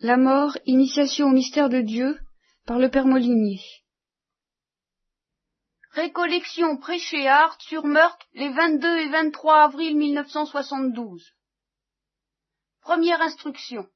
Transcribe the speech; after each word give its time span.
La 0.00 0.18
mort, 0.18 0.58
initiation 0.66 1.28
au 1.28 1.32
mystère 1.32 1.70
de 1.70 1.80
Dieu, 1.80 2.18
par 2.66 2.78
le 2.78 2.90
Père 2.90 3.06
Molinier. 3.06 3.60
Récollection 5.92 6.76
prêchée 6.76 7.26
à 7.26 7.44
Art 7.44 7.56
sur 7.62 7.86
Meurthe 7.86 8.20
les 8.34 8.50
22 8.50 8.98
et 8.98 9.08
23 9.08 9.64
avril 9.64 9.96
1972. 9.96 11.32
Première 12.82 13.22
instruction. 13.22 13.86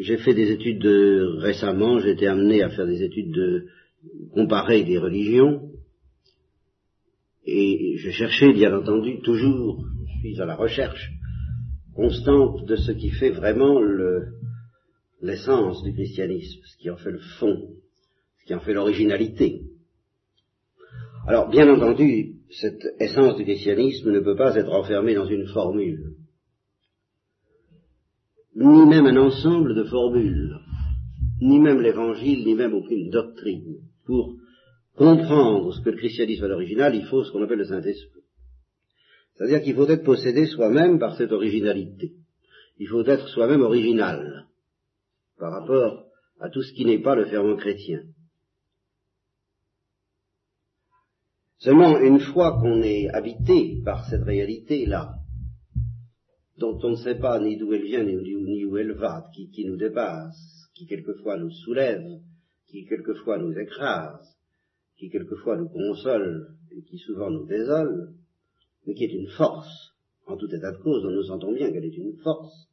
J'ai 0.00 0.18
fait 0.18 0.34
des 0.34 0.50
études 0.50 0.80
de, 0.80 1.36
récemment, 1.38 2.00
j'ai 2.00 2.10
été 2.10 2.26
amené 2.26 2.64
à 2.64 2.70
faire 2.70 2.86
des 2.86 3.04
études 3.04 3.30
de 3.32 3.68
comparer 4.34 4.82
des 4.82 4.98
religions. 4.98 5.70
Et 7.44 7.98
je 7.98 8.10
cherchais, 8.10 8.52
bien 8.52 8.76
entendu, 8.76 9.20
toujours, 9.20 9.84
je 10.06 10.28
suis 10.28 10.40
à 10.40 10.44
la 10.44 10.56
recherche 10.56 11.12
constante 11.98 12.64
de 12.64 12.76
ce 12.76 12.92
qui 12.92 13.10
fait 13.10 13.30
vraiment 13.30 13.80
l'essence 15.20 15.82
du 15.82 15.92
christianisme, 15.92 16.60
ce 16.64 16.76
qui 16.76 16.90
en 16.90 16.96
fait 16.96 17.10
le 17.10 17.18
fond, 17.40 17.74
ce 18.38 18.44
qui 18.46 18.54
en 18.54 18.60
fait 18.60 18.72
l'originalité. 18.72 19.62
Alors, 21.26 21.48
bien 21.48 21.68
entendu, 21.68 22.36
cette 22.50 22.84
essence 23.00 23.36
du 23.36 23.42
christianisme 23.42 24.12
ne 24.12 24.20
peut 24.20 24.36
pas 24.36 24.54
être 24.54 24.72
enfermée 24.72 25.16
dans 25.16 25.26
une 25.26 25.48
formule, 25.48 26.14
ni 28.54 28.86
même 28.86 29.06
un 29.06 29.16
ensemble 29.16 29.74
de 29.74 29.82
formules, 29.82 30.56
ni 31.40 31.58
même 31.58 31.80
l'évangile, 31.80 32.44
ni 32.46 32.54
même 32.54 32.74
aucune 32.74 33.10
doctrine. 33.10 33.78
Pour 34.06 34.36
comprendre 34.94 35.74
ce 35.74 35.80
que 35.80 35.90
le 35.90 35.96
christianisme 35.96 36.44
est 36.44 36.48
l'original, 36.48 36.94
il 36.94 37.06
faut 37.06 37.24
ce 37.24 37.32
qu'on 37.32 37.42
appelle 37.42 37.58
le 37.58 37.64
Saint-Esprit. 37.64 38.17
C'est-à-dire 39.38 39.62
qu'il 39.62 39.76
faut 39.76 39.88
être 39.88 40.04
possédé 40.04 40.46
soi-même 40.46 40.98
par 40.98 41.16
cette 41.16 41.30
originalité. 41.30 42.12
Il 42.78 42.88
faut 42.88 43.04
être 43.04 43.28
soi-même 43.28 43.62
original 43.62 44.46
par 45.38 45.52
rapport 45.52 46.06
à 46.40 46.50
tout 46.50 46.62
ce 46.62 46.72
qui 46.72 46.84
n'est 46.84 47.02
pas 47.02 47.14
le 47.14 47.26
ferment 47.26 47.56
chrétien. 47.56 48.02
Seulement, 51.58 52.00
une 52.00 52.20
fois 52.20 52.58
qu'on 52.60 52.82
est 52.82 53.08
habité 53.08 53.80
par 53.84 54.08
cette 54.08 54.22
réalité-là, 54.22 55.14
dont 56.56 56.78
on 56.82 56.90
ne 56.90 56.96
sait 56.96 57.18
pas 57.18 57.38
ni 57.38 57.56
d'où 57.56 57.72
elle 57.72 57.84
vient 57.84 58.02
ni 58.02 58.64
où 58.64 58.76
elle 58.76 58.92
va, 58.92 59.24
qui, 59.34 59.50
qui 59.50 59.64
nous 59.64 59.76
dépasse, 59.76 60.68
qui 60.74 60.86
quelquefois 60.86 61.36
nous 61.36 61.50
soulève, 61.50 62.04
qui 62.66 62.86
quelquefois 62.86 63.38
nous 63.38 63.56
écrase, 63.56 64.36
qui 64.96 65.10
quelquefois 65.10 65.56
nous 65.56 65.68
console 65.68 66.56
et 66.72 66.82
qui 66.82 66.98
souvent 66.98 67.30
nous 67.30 67.46
désole, 67.46 68.14
mais 68.88 68.94
qui 68.94 69.04
est 69.04 69.12
une 69.12 69.28
force, 69.28 69.92
en 70.26 70.38
tout 70.38 70.48
état 70.52 70.72
de 70.72 70.78
cause, 70.78 71.02
dont 71.02 71.10
nous 71.10 71.22
sentons 71.22 71.52
bien 71.52 71.70
qu'elle 71.70 71.84
est 71.84 71.96
une 71.96 72.16
force. 72.24 72.68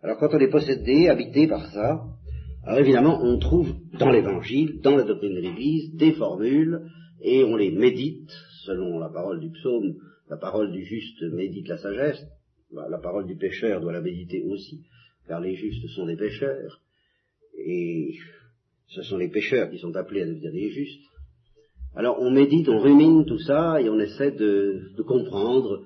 Alors 0.00 0.16
quand 0.18 0.32
on 0.32 0.38
est 0.38 0.50
possédé, 0.50 1.08
habité 1.08 1.48
par 1.48 1.72
ça, 1.72 2.04
alors 2.62 2.78
évidemment 2.78 3.20
on 3.20 3.38
trouve 3.40 3.74
dans 3.98 4.10
l'évangile, 4.10 4.80
dans 4.80 4.96
la 4.96 5.02
doctrine 5.02 5.34
de 5.34 5.40
l'Église, 5.40 5.92
des 5.96 6.12
formules, 6.12 6.88
et 7.20 7.42
on 7.42 7.56
les 7.56 7.72
médite, 7.72 8.30
selon 8.64 9.00
la 9.00 9.08
parole 9.08 9.40
du 9.40 9.50
psaume, 9.50 9.96
la 10.30 10.36
parole 10.36 10.70
du 10.70 10.84
juste 10.84 11.20
médite 11.32 11.66
la 11.66 11.78
sagesse, 11.78 12.24
la 12.70 12.98
parole 12.98 13.26
du 13.26 13.34
pécheur 13.34 13.80
doit 13.80 13.92
la 13.92 14.00
méditer 14.00 14.44
aussi, 14.44 14.84
car 15.26 15.40
les 15.40 15.56
justes 15.56 15.88
sont 15.88 16.06
des 16.06 16.16
pécheurs, 16.16 16.80
et 17.58 18.14
ce 18.86 19.02
sont 19.02 19.16
les 19.16 19.28
pécheurs 19.28 19.68
qui 19.68 19.78
sont 19.78 19.96
appelés 19.96 20.22
à 20.22 20.26
devenir 20.26 20.52
des 20.52 20.70
justes. 20.70 21.02
Alors 21.96 22.20
on 22.20 22.30
médite, 22.30 22.68
on 22.68 22.80
rumine 22.80 23.24
tout 23.24 23.38
ça, 23.38 23.80
et 23.80 23.88
on 23.88 24.00
essaie 24.00 24.32
de, 24.32 24.92
comprendre, 25.06 25.84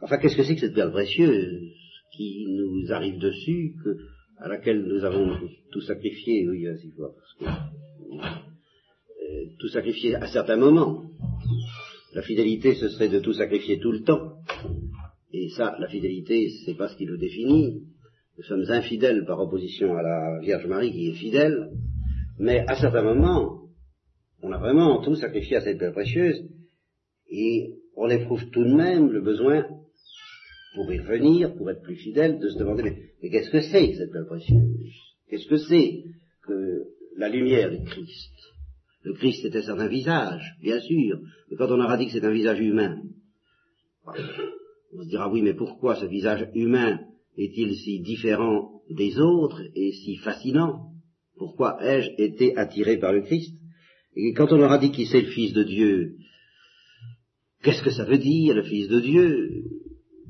enfin 0.00 0.16
qu'est-ce 0.18 0.36
que 0.36 0.42
c'est 0.42 0.54
que 0.54 0.60
cette 0.60 0.74
perle 0.74 0.92
précieuse 0.92 1.70
qui 2.16 2.46
nous 2.48 2.90
arrive 2.92 3.18
dessus, 3.18 3.74
que, 3.84 3.98
à 4.38 4.48
laquelle 4.48 4.84
nous 4.84 5.04
avons 5.04 5.36
tout 5.70 5.82
sacrifié, 5.82 6.48
oui, 6.48 6.64
vas-y, 6.64 6.92
parce 6.96 7.34
que, 7.38 7.44
euh, 7.44 9.44
tout 9.58 9.68
sacrifié 9.68 10.14
à 10.14 10.28
certains 10.28 10.56
moments. 10.56 11.04
La 12.14 12.22
fidélité, 12.22 12.74
ce 12.74 12.88
serait 12.88 13.10
de 13.10 13.20
tout 13.20 13.34
sacrifier 13.34 13.80
tout 13.80 13.92
le 13.92 14.02
temps. 14.02 14.38
Et 15.32 15.50
ça, 15.50 15.76
la 15.78 15.88
fidélité, 15.88 16.48
c'est 16.64 16.74
pas 16.74 16.88
ce 16.88 16.96
qui 16.96 17.04
le 17.04 17.18
définit. 17.18 17.82
Nous 18.38 18.44
sommes 18.44 18.64
infidèles 18.70 19.26
par 19.26 19.38
opposition 19.40 19.94
à 19.94 20.02
la 20.02 20.40
Vierge 20.40 20.66
Marie 20.66 20.92
qui 20.92 21.08
est 21.08 21.14
fidèle. 21.14 21.70
Mais 22.38 22.64
à 22.66 22.76
certains 22.76 23.02
moments, 23.02 23.57
on 24.42 24.52
a 24.52 24.58
vraiment 24.58 25.02
tout 25.02 25.14
sacrifié 25.14 25.56
à 25.56 25.60
cette 25.60 25.78
belle 25.78 25.92
précieuse, 25.92 26.42
et 27.30 27.74
on 27.96 28.08
éprouve 28.08 28.48
tout 28.50 28.64
de 28.64 28.74
même 28.74 29.10
le 29.10 29.20
besoin, 29.20 29.66
pour 30.74 30.92
y 30.92 30.98
revenir, 30.98 31.54
pour 31.56 31.70
être 31.70 31.82
plus 31.82 31.96
fidèle, 31.96 32.38
de 32.38 32.48
se 32.48 32.58
demander, 32.58 32.82
mais, 33.20 33.30
qu'est-ce 33.30 33.50
que 33.50 33.60
c'est 33.60 33.94
cette 33.94 34.12
belle 34.12 34.26
précieuse? 34.26 34.92
Qu'est-ce 35.28 35.48
que 35.48 35.56
c'est 35.56 36.04
que 36.46 36.84
la 37.16 37.28
lumière 37.28 37.70
du 37.70 37.82
Christ? 37.84 38.32
Le 39.02 39.14
Christ 39.14 39.44
était 39.44 39.62
certain 39.62 39.88
visage, 39.88 40.56
bien 40.62 40.80
sûr, 40.80 41.20
mais 41.50 41.56
quand 41.56 41.70
on 41.70 41.80
aura 41.80 41.96
dit 41.96 42.06
que 42.06 42.12
c'est 42.12 42.24
un 42.24 42.32
visage 42.32 42.60
humain, 42.60 43.00
on 44.94 45.02
se 45.02 45.08
dira, 45.08 45.30
oui, 45.30 45.42
mais 45.42 45.54
pourquoi 45.54 45.96
ce 45.96 46.06
visage 46.06 46.48
humain 46.54 47.00
est-il 47.36 47.74
si 47.76 48.00
différent 48.00 48.80
des 48.90 49.18
autres 49.18 49.62
et 49.74 49.92
si 49.92 50.16
fascinant? 50.16 50.92
Pourquoi 51.36 51.78
ai-je 51.84 52.10
été 52.18 52.56
attiré 52.56 52.96
par 52.96 53.12
le 53.12 53.22
Christ? 53.22 53.57
Et 54.20 54.32
quand 54.32 54.52
on 54.52 54.60
aura 54.60 54.78
dit 54.78 54.90
qu'il 54.90 55.06
c'est 55.06 55.20
le 55.20 55.28
Fils 55.28 55.52
de 55.52 55.62
Dieu, 55.62 56.16
qu'est-ce 57.62 57.84
que 57.84 57.92
ça 57.92 58.04
veut 58.04 58.18
dire, 58.18 58.52
le 58.52 58.64
Fils 58.64 58.88
de 58.88 58.98
Dieu? 58.98 59.64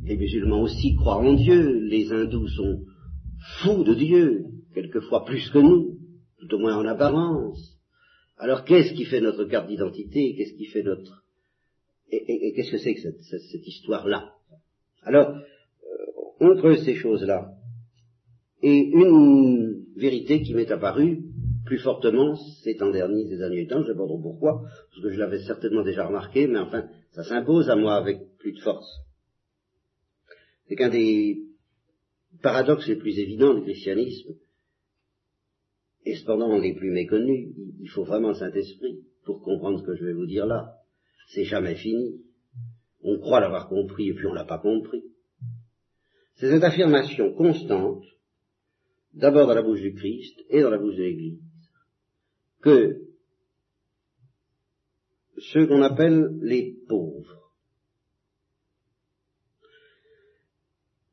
Les 0.05 0.19
musulmans 0.19 0.61
aussi 0.61 0.95
croient 0.95 1.17
en 1.17 1.33
Dieu, 1.33 1.81
les 1.87 2.13
hindous 2.13 2.49
sont 2.49 2.85
fous 3.63 3.85
de 3.85 3.95
Dieu, 3.95 4.45
quelquefois 4.75 5.25
plus 5.25 5.49
que 5.49 5.59
nous, 5.59 5.97
tout 6.39 6.55
au 6.55 6.59
moins 6.59 6.77
en 6.77 6.87
apparence. 6.87 7.79
Alors 8.37 8.65
qu'est-ce 8.65 8.93
qui 8.93 9.07
fait 9.07 9.23
notre 9.23 9.47
carte 9.47 9.69
d'identité? 9.69 10.35
Qu'est-ce 10.37 10.55
qui 10.55 10.67
fait 10.67 10.83
notre... 10.83 11.25
Et, 12.11 12.53
qu'est-ce 12.55 12.71
que 12.71 12.79
c'est 12.79 12.95
que 12.95 13.01
cette, 13.01 13.67
histoire-là? 13.67 14.35
Alors, 15.03 15.31
euh, 15.31 16.47
entre 16.47 16.75
ces 16.85 16.95
choses-là, 16.95 17.53
et 18.63 18.77
une 18.77 19.85
vérité 19.97 20.43
qui 20.43 20.53
m'est 20.53 20.71
apparue, 20.71 21.23
plus 21.69 21.79
fortement 21.79 22.35
ces 22.65 22.77
temps 22.77 22.91
derniers, 22.91 23.29
ces 23.29 23.37
derniers 23.37 23.67
temps, 23.67 23.83
je 23.83 23.89
ne 23.89 23.93
sais 23.93 23.99
pas 23.99 24.07
trop 24.07 24.21
pourquoi, 24.21 24.63
parce 24.63 25.03
que 25.03 25.11
je 25.11 25.19
l'avais 25.19 25.39
certainement 25.41 25.83
déjà 25.83 26.07
remarqué, 26.07 26.47
mais 26.47 26.59
enfin, 26.59 26.89
ça 27.11 27.23
s'impose 27.25 27.69
à 27.69 27.77
moi 27.77 27.95
avec 27.95 28.39
plus 28.39 28.53
de 28.53 28.61
force. 28.61 28.89
C'est 30.67 30.77
qu'un 30.77 30.89
des 30.89 31.43
paradoxes 32.43 32.89
les 32.89 32.97
plus 32.97 33.19
évidents 33.19 33.53
du 33.53 33.63
christianisme, 33.65 34.35
et 36.07 36.17
cependant 36.17 36.59
les 36.59 36.75
plus 36.75 36.91
méconnus, 36.91 37.51
il 37.81 37.89
faut 37.91 38.05
vraiment 38.05 38.33
Saint-Esprit 38.33 39.05
pour 39.27 39.43
comprendre 39.43 39.81
ce 39.81 39.85
que 39.85 39.95
je 39.95 40.07
vais 40.07 40.15
vous 40.15 40.27
dire 40.27 40.47
là. 40.47 40.73
C'est 41.35 41.45
jamais 41.45 41.75
fini. 41.75 42.23
On 43.03 43.19
croit 43.19 43.41
l'avoir 43.41 43.69
compris 43.69 44.09
et 44.09 44.15
puis 44.15 44.27
on 44.27 44.33
l'a 44.33 44.47
pas 44.47 44.59
compris. 44.59 45.03
C'est 46.37 46.49
cette 46.49 46.65
affirmation 46.65 47.35
constante, 47.35 48.05
d'abord 49.13 49.49
dans 49.49 49.55
la 49.55 49.61
bouche 49.61 49.83
du 49.83 49.93
Christ 49.93 50.41
et 50.49 50.63
dans 50.63 50.71
la 50.71 50.79
bouche 50.79 50.97
de 50.97 51.03
l'Église, 51.03 51.43
que 52.63 53.09
ceux 55.53 55.67
qu'on 55.67 55.83
appelle 55.83 56.39
les 56.43 56.77
pauvres, 56.89 57.53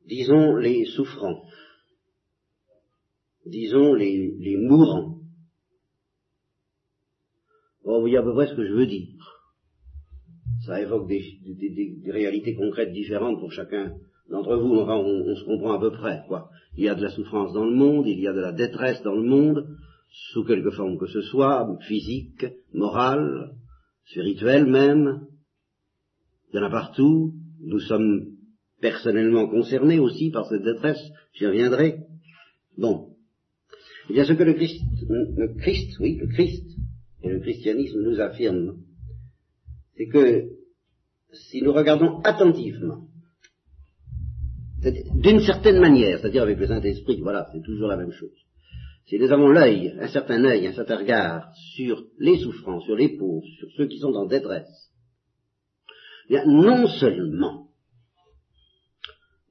disons 0.06 0.56
les 0.56 0.84
souffrants, 0.86 1.42
disons 3.44 3.94
les, 3.94 4.56
mourants, 4.58 5.20
bon, 7.84 7.94
vous 7.94 8.00
voyez 8.00 8.16
à 8.16 8.22
peu 8.22 8.34
près 8.34 8.48
ce 8.48 8.54
que 8.54 8.66
je 8.66 8.72
veux 8.72 8.86
dire. 8.86 9.12
Ça 10.64 10.80
évoque 10.80 11.06
des, 11.06 11.22
réalités 12.08 12.54
concrètes 12.54 12.92
différentes 12.92 13.38
pour 13.38 13.52
chacun 13.52 13.94
d'entre 14.28 14.56
vous, 14.56 14.74
enfin 14.80 14.96
on, 14.96 15.28
on, 15.28 15.36
se 15.36 15.44
comprend 15.44 15.74
à 15.74 15.78
peu 15.78 15.92
près, 15.92 16.22
quoi. 16.26 16.50
Il 16.76 16.84
y 16.84 16.88
a 16.88 16.96
de 16.96 17.02
la 17.02 17.10
souffrance 17.10 17.52
dans 17.52 17.64
le 17.64 17.76
monde, 17.76 18.06
il 18.08 18.18
y 18.18 18.26
a 18.26 18.32
de 18.32 18.40
la 18.40 18.52
détresse 18.52 19.00
dans 19.02 19.14
le 19.14 19.22
monde, 19.22 19.76
sous 20.32 20.44
quelque 20.44 20.70
forme 20.70 20.98
que 20.98 21.06
ce 21.06 21.20
soit, 21.22 21.78
physique, 21.86 22.46
morale, 22.72 23.52
spirituelle 24.06 24.66
même. 24.66 25.26
Il 26.52 26.56
y 26.56 26.58
en 26.58 26.66
a 26.66 26.70
partout. 26.70 27.34
Nous 27.60 27.80
sommes 27.80 28.26
personnellement 28.80 29.48
concernés 29.48 29.98
aussi 29.98 30.30
par 30.30 30.46
cette 30.48 30.62
détresse. 30.62 31.00
J'y 31.34 31.46
reviendrai. 31.46 31.98
Bon. 32.78 33.14
Eh 34.08 34.14
bien, 34.14 34.24
ce 34.24 34.32
que 34.32 34.42
le 34.42 34.54
Christ, 34.54 34.82
le 35.08 35.54
Christ, 35.58 35.98
oui, 36.00 36.16
le 36.16 36.28
Christ 36.28 36.64
et 37.22 37.28
le 37.28 37.40
christianisme 37.40 38.02
nous 38.02 38.20
affirment, 38.20 38.76
c'est 39.96 40.06
que 40.06 40.44
si 41.32 41.60
nous 41.60 41.72
regardons 41.72 42.20
attentivement, 42.20 43.08
d'une 45.14 45.40
certaine 45.40 45.80
manière, 45.80 46.20
c'est-à-dire 46.20 46.42
avec 46.42 46.58
le 46.58 46.68
Saint-Esprit, 46.68 47.20
voilà, 47.20 47.48
c'est 47.52 47.62
toujours 47.62 47.88
la 47.88 47.96
même 47.96 48.12
chose, 48.12 48.36
si 49.06 49.18
nous 49.18 49.32
avons 49.32 49.48
l'œil, 49.48 49.96
un 50.00 50.08
certain 50.08 50.44
œil, 50.44 50.66
un 50.66 50.72
certain 50.72 50.98
regard 50.98 51.52
sur 51.74 52.04
les 52.18 52.38
souffrances, 52.38 52.84
sur 52.84 52.96
les 52.96 53.16
pauvres, 53.16 53.46
sur 53.58 53.68
ceux 53.76 53.86
qui 53.86 53.98
sont 53.98 54.12
en 54.12 54.26
détresse, 54.26 54.90
eh 56.26 56.34
bien, 56.34 56.44
non 56.46 56.88
seulement 56.88 57.66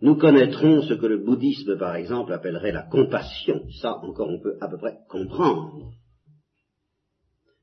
nous 0.01 0.17
connaîtrons 0.17 0.81
ce 0.81 0.93
que 0.93 1.05
le 1.05 1.23
bouddhisme, 1.23 1.77
par 1.77 1.95
exemple, 1.95 2.33
appellerait 2.33 2.73
la 2.73 2.83
compassion. 2.83 3.65
Ça, 3.81 3.97
encore, 4.03 4.29
on 4.29 4.41
peut 4.41 4.57
à 4.59 4.67
peu 4.67 4.77
près 4.77 4.97
comprendre. 5.09 5.93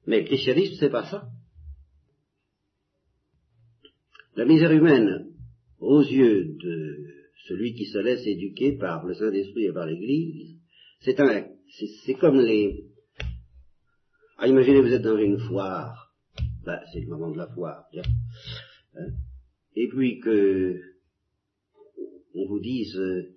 Mais 0.07 0.21
le 0.21 0.27
christianisme, 0.27 0.77
c'est 0.81 0.91
pas 0.91 1.05
ça. 1.05 1.29
La 4.35 4.47
misère 4.47 4.73
humaine, 4.73 5.29
aux 5.79 6.01
yeux 6.01 6.57
de 6.59 6.97
celui 7.49 7.75
qui 7.75 7.85
se 7.85 7.99
laisse 7.99 8.27
éduquer 8.27 8.79
par 8.79 9.05
le 9.05 9.15
Saint-Esprit 9.15 9.67
et 9.67 9.73
par 9.73 9.87
l'Église, 9.87 10.57
c'est 11.01 11.21
un, 11.21 11.45
c'est 12.05 12.15
comme 12.15 12.41
les, 12.41 12.85
ah, 14.39 14.47
imaginez 14.47 14.81
vous 14.81 14.93
êtes 14.93 15.03
dans 15.03 15.17
une 15.17 15.39
foire, 15.39 16.13
ben, 16.65 16.81
c'est 16.93 17.01
le 17.01 17.07
moment 17.07 17.31
de 17.31 17.39
la 17.39 17.47
foire, 17.49 17.85
bien. 17.93 18.03
Hein, 18.95 19.09
et 19.75 19.89
puis 19.89 20.21
que 20.21 20.79
on 22.35 22.47
vous 22.47 22.61
dise 22.61 22.97
euh, 22.97 23.37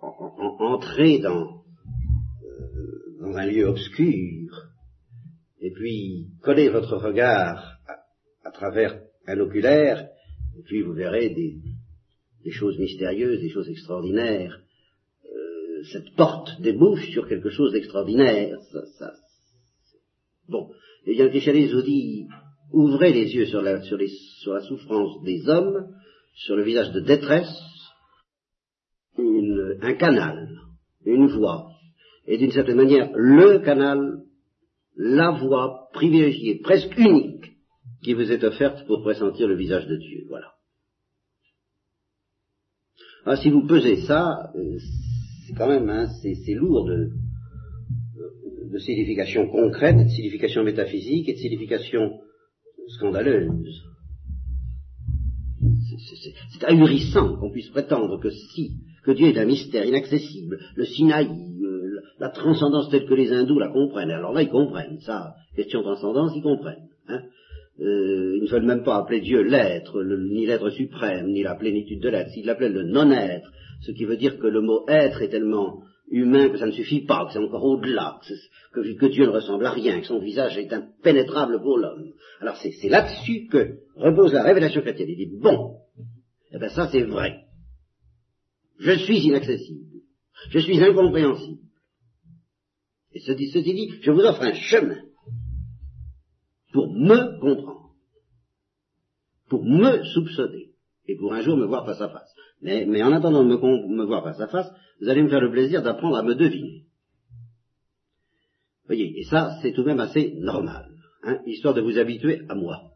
entrez 0.00 1.18
dans, 1.18 1.64
euh, 2.42 3.18
dans 3.20 3.36
un 3.36 3.46
lieu 3.46 3.66
obscur, 3.66 4.68
et 5.60 5.70
puis 5.70 6.28
collez 6.42 6.68
votre 6.68 6.96
regard 6.96 7.78
à, 8.44 8.50
travers 8.50 9.00
un 9.26 9.38
oculaire, 9.40 10.08
et 10.58 10.62
puis 10.62 10.82
vous 10.82 10.92
verrez 10.92 11.30
des, 11.30 11.60
des 12.44 12.50
choses 12.50 12.78
mystérieuses, 12.78 13.40
des 13.40 13.50
choses 13.50 13.68
extraordinaires. 13.68 14.60
Cette 15.92 16.14
porte 16.16 16.60
débouche 16.60 17.10
sur 17.10 17.28
quelque 17.28 17.50
chose 17.50 17.72
d'extraordinaire. 17.72 18.58
Ça, 18.72 18.86
ça, 18.98 19.12
bon, 20.48 20.70
et 21.06 21.14
bien 21.14 21.28
christianisme 21.28 21.76
vous 21.76 21.82
dit, 21.82 22.26
ouvrez 22.72 23.12
les 23.12 23.34
yeux 23.34 23.46
sur 23.46 23.62
la, 23.62 23.80
souffrance 23.82 25.22
des 25.22 25.48
hommes, 25.48 25.94
sur 26.34 26.56
le 26.56 26.64
visage 26.64 26.92
de 26.92 27.00
détresse, 27.00 27.62
un 29.18 29.94
canal, 29.94 30.48
une 31.04 31.28
voie, 31.28 31.68
et 32.26 32.38
d'une 32.38 32.50
certaine 32.50 32.76
manière 32.76 33.10
le 33.14 33.60
canal, 33.60 34.22
la 34.96 35.30
voie 35.30 35.88
privilégiée, 35.92 36.60
presque 36.60 36.96
unique, 36.98 37.52
qui 38.02 38.14
vous 38.14 38.30
est 38.30 38.44
offerte 38.44 38.86
pour 38.86 39.02
pressentir 39.02 39.48
le 39.48 39.56
visage 39.56 39.86
de 39.86 39.96
Dieu. 39.96 40.24
Voilà. 40.28 40.52
Ah, 43.24 43.36
si 43.36 43.50
vous 43.50 43.66
pesez 43.66 44.02
ça, 44.06 44.52
euh, 44.54 44.78
c'est 45.46 45.54
quand 45.54 45.68
même, 45.68 45.88
hein, 45.88 46.08
c'est 46.22 46.54
lourd 46.54 46.86
de, 46.86 47.10
de 48.72 48.78
signification 48.78 49.46
concrète, 49.48 49.96
de 49.96 50.08
signification 50.08 50.64
métaphysique 50.64 51.28
et 51.28 51.34
de 51.34 51.38
signification 51.38 52.18
scandaleuse. 52.88 53.82
C'est 56.52 56.64
ahurissant 56.64 57.36
qu'on 57.36 57.50
puisse 57.50 57.70
prétendre 57.70 58.20
que 58.20 58.30
si, 58.30 58.72
que 59.04 59.12
Dieu 59.12 59.28
est 59.28 59.38
un 59.38 59.46
mystère 59.46 59.84
inaccessible, 59.84 60.58
le 60.74 60.84
Sinaï, 60.84 61.26
euh, 61.26 62.00
la 62.18 62.30
transcendance 62.30 62.90
telle 62.90 63.06
que 63.06 63.14
les 63.14 63.32
hindous 63.32 63.58
la 63.58 63.68
comprennent, 63.68 64.10
alors 64.10 64.32
là 64.32 64.42
ils 64.42 64.50
comprennent, 64.50 64.98
ça, 65.00 65.34
question 65.54 65.82
transcendance, 65.82 66.32
ils 66.34 66.42
comprennent. 66.42 66.88
Hein. 67.08 67.22
Euh, 67.80 68.36
ils 68.38 68.44
ne 68.44 68.48
veulent 68.48 68.66
même 68.66 68.82
pas 68.82 68.96
appeler 68.96 69.20
Dieu 69.20 69.42
l'être, 69.42 70.02
ni 70.02 70.46
l'être 70.46 70.70
suprême, 70.70 71.28
ni 71.28 71.42
la 71.42 71.54
plénitude 71.54 72.00
de 72.00 72.08
l'être, 72.08 72.30
s'ils 72.30 72.46
l'appellent 72.46 72.72
le 72.72 72.84
non-être, 72.84 73.50
ce 73.82 73.92
qui 73.92 74.04
veut 74.04 74.16
dire 74.16 74.38
que 74.38 74.46
le 74.46 74.60
mot 74.60 74.84
être 74.88 75.22
est 75.22 75.28
tellement 75.28 75.82
humain 76.08 76.48
que 76.48 76.58
ça 76.58 76.66
ne 76.66 76.72
suffit 76.72 77.04
pas, 77.04 77.26
que 77.26 77.32
c'est 77.32 77.38
encore 77.38 77.64
au-delà, 77.64 78.20
que, 78.72 79.06
Dieu 79.06 79.26
ne 79.26 79.30
ressemble 79.30 79.66
à 79.66 79.72
rien, 79.72 80.00
que 80.00 80.06
son 80.06 80.20
visage 80.20 80.56
est 80.56 80.72
impénétrable 80.72 81.60
pour 81.60 81.78
l'homme. 81.78 82.12
Alors 82.40 82.56
c'est 82.56 82.88
là-dessus 82.88 83.46
que 83.48 83.78
repose 83.96 84.32
la 84.32 84.44
révélation 84.44 84.82
chrétienne. 84.82 85.08
Il 85.08 85.16
dit, 85.16 85.36
bon, 85.36 85.78
eh 86.52 86.58
bien 86.58 86.68
ça 86.68 86.88
c'est 86.90 87.02
vrai. 87.02 87.44
Je 88.78 88.92
suis 88.92 89.18
inaccessible. 89.18 89.86
Je 90.50 90.58
suis 90.58 90.80
incompréhensible. 90.80 91.62
Et 93.12 93.20
ceci 93.20 93.62
dit, 93.62 93.94
je 94.02 94.10
vous 94.10 94.20
offre 94.20 94.42
un 94.42 94.52
chemin 94.52 95.00
pour 96.72 96.92
me 96.92 97.40
comprendre, 97.40 97.94
pour 99.48 99.64
me 99.64 100.04
soupçonner, 100.04 100.72
et 101.06 101.16
pour 101.16 101.32
un 101.32 101.40
jour 101.40 101.56
me 101.56 101.64
voir 101.64 101.86
face 101.86 102.00
à 102.02 102.10
face. 102.10 102.34
Mais, 102.62 102.86
mais 102.86 103.02
en 103.02 103.12
attendant 103.12 103.44
de 103.44 103.48
me, 103.48 104.04
voir 104.04 104.24
face 104.24 104.40
à 104.40 104.48
face, 104.48 104.70
vous 105.00 105.08
allez 105.08 105.22
me 105.22 105.28
faire 105.28 105.40
le 105.40 105.50
plaisir 105.50 105.82
d'apprendre 105.82 106.16
à 106.16 106.22
me 106.22 106.34
deviner. 106.34 106.84
Voyez, 108.86 109.18
et 109.18 109.24
ça, 109.24 109.58
c'est 109.62 109.72
tout 109.72 109.82
de 109.82 109.88
même 109.88 110.00
assez 110.00 110.34
normal, 110.38 110.88
hein, 111.24 111.38
histoire 111.46 111.74
de 111.74 111.80
vous 111.80 111.98
habituer 111.98 112.42
à 112.48 112.54
moi. 112.54 112.92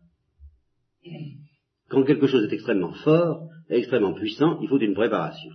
Quand 1.89 2.05
quelque 2.05 2.27
chose 2.27 2.45
est 2.45 2.55
extrêmement 2.55 2.93
fort 2.93 3.51
extrêmement 3.77 4.15
puissant, 4.15 4.59
il 4.61 4.69
faut 4.69 4.79
une 4.79 4.95
préparation. 4.95 5.53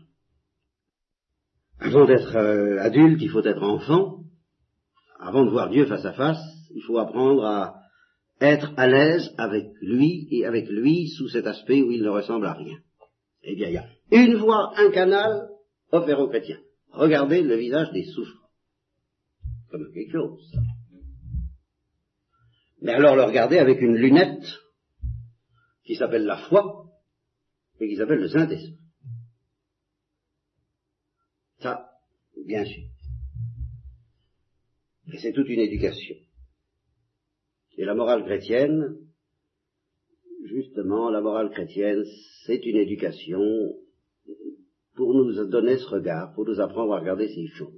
Avant 1.80 2.06
d'être 2.06 2.36
euh, 2.36 2.80
adulte, 2.80 3.22
il 3.22 3.30
faut 3.30 3.44
être 3.44 3.64
enfant. 3.64 4.20
Avant 5.20 5.46
de 5.46 5.50
voir 5.50 5.70
Dieu 5.70 5.86
face 5.86 6.06
à 6.06 6.14
face, 6.14 6.42
il 6.74 6.82
faut 6.84 6.98
apprendre 6.98 7.44
à 7.44 7.82
être 8.40 8.74
à 8.78 8.88
l'aise 8.88 9.34
avec 9.38 9.66
lui 9.82 10.28
et 10.32 10.46
avec 10.46 10.70
lui 10.70 11.10
sous 11.10 11.30
cet 11.30 11.48
aspect 11.48 11.82
où 11.82 11.92
il 11.92 12.04
ne 12.04 12.10
ressemble 12.10 12.46
à 12.46 12.54
rien. 12.54 12.78
Eh 13.44 13.56
bien, 13.56 13.68
il 13.68 13.74
y 13.74 13.78
a 13.78 13.88
une 14.12 14.36
voie, 14.36 14.74
un 14.78 14.92
canal 14.92 15.50
offert 15.92 16.20
aux 16.20 16.30
chrétiens. 16.30 16.60
Regardez 16.92 17.42
le 17.42 17.56
visage 17.56 17.92
des 17.92 18.06
souffrants. 18.06 18.50
Comme 19.70 19.92
quelque 19.94 20.12
chose. 20.12 20.56
Mais 22.82 22.94
alors 22.94 23.16
le 23.16 23.24
regarder 23.24 23.58
avec 23.58 23.82
une 23.82 23.96
lunette 23.96 24.46
qui 25.84 25.96
s'appelle 25.96 26.26
la 26.26 26.38
foi 26.50 26.86
et 27.80 27.90
qui 27.90 27.96
s'appelle 27.96 28.20
le 28.20 28.30
Saint-Esprit. 28.30 28.80
Ça, 31.60 31.90
bien 32.46 32.64
sûr. 32.64 32.84
Et 35.12 35.18
c'est 35.18 35.34
toute 35.34 35.50
une 35.50 35.60
éducation. 35.60 36.16
Et 37.78 37.86
la 37.86 37.94
morale 37.94 38.24
chrétienne, 38.24 38.98
justement, 40.46 41.10
la 41.10 41.22
morale 41.22 41.50
chrétienne, 41.52 42.04
c'est 42.46 42.64
une 42.66 42.78
éducation 42.78 43.42
pour 44.96 45.14
nous 45.14 45.34
donner 45.48 45.78
ce 45.78 45.88
regard, 45.88 46.34
pour 46.34 46.46
nous 46.46 46.60
apprendre 46.60 46.94
à 46.94 47.00
regarder 47.00 47.28
ces 47.28 47.48
choses. 47.48 47.74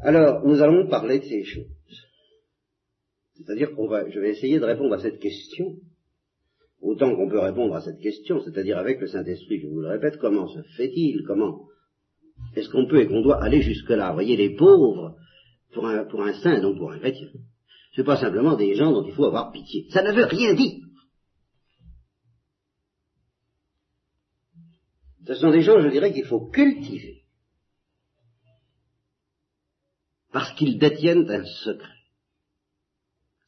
Alors, 0.00 0.46
nous 0.46 0.62
allons 0.62 0.88
parler 0.88 1.18
de 1.18 1.24
ces 1.24 1.44
choses. 1.44 1.66
C'est-à-dire 3.34 3.74
qu'on 3.74 3.88
va, 3.88 4.08
je 4.08 4.18
vais 4.20 4.30
essayer 4.30 4.58
de 4.58 4.64
répondre 4.64 4.94
à 4.94 4.98
cette 4.98 5.20
question, 5.20 5.76
autant 6.80 7.14
qu'on 7.14 7.28
peut 7.28 7.40
répondre 7.40 7.74
à 7.74 7.80
cette 7.80 8.00
question, 8.00 8.40
c'est-à-dire 8.40 8.78
avec 8.78 9.00
le 9.00 9.08
Saint-Esprit, 9.08 9.60
je 9.60 9.66
vous 9.66 9.80
le 9.80 9.88
répète, 9.88 10.18
comment 10.18 10.46
se 10.46 10.62
fait-il, 10.76 11.24
comment 11.26 11.66
est-ce 12.54 12.68
qu'on 12.68 12.86
peut 12.86 13.00
et 13.00 13.08
qu'on 13.08 13.22
doit 13.22 13.42
aller 13.42 13.62
jusque-là? 13.62 14.10
Vous 14.10 14.14
voyez, 14.14 14.36
les 14.36 14.54
pauvres, 14.54 15.16
pour 15.72 15.86
un, 15.86 16.04
pour 16.04 16.22
un 16.22 16.32
saint, 16.34 16.60
donc 16.60 16.78
pour 16.78 16.92
un 16.92 16.98
chrétien, 16.98 17.28
ce 17.94 18.02
pas 18.02 18.20
simplement 18.20 18.56
des 18.56 18.74
gens 18.74 18.92
dont 18.92 19.04
il 19.04 19.12
faut 19.12 19.24
avoir 19.24 19.50
pitié. 19.50 19.86
Ça 19.90 20.02
ne 20.02 20.12
veut 20.12 20.24
rien 20.24 20.54
dire. 20.54 20.87
Ce 25.28 25.34
sont 25.34 25.50
des 25.50 25.60
gens, 25.60 25.78
je 25.78 25.88
dirais, 25.88 26.10
qu'il 26.10 26.24
faut 26.24 26.48
cultiver. 26.48 27.22
Parce 30.32 30.50
qu'ils 30.54 30.78
détiennent 30.78 31.30
un 31.30 31.44
secret. 31.44 31.98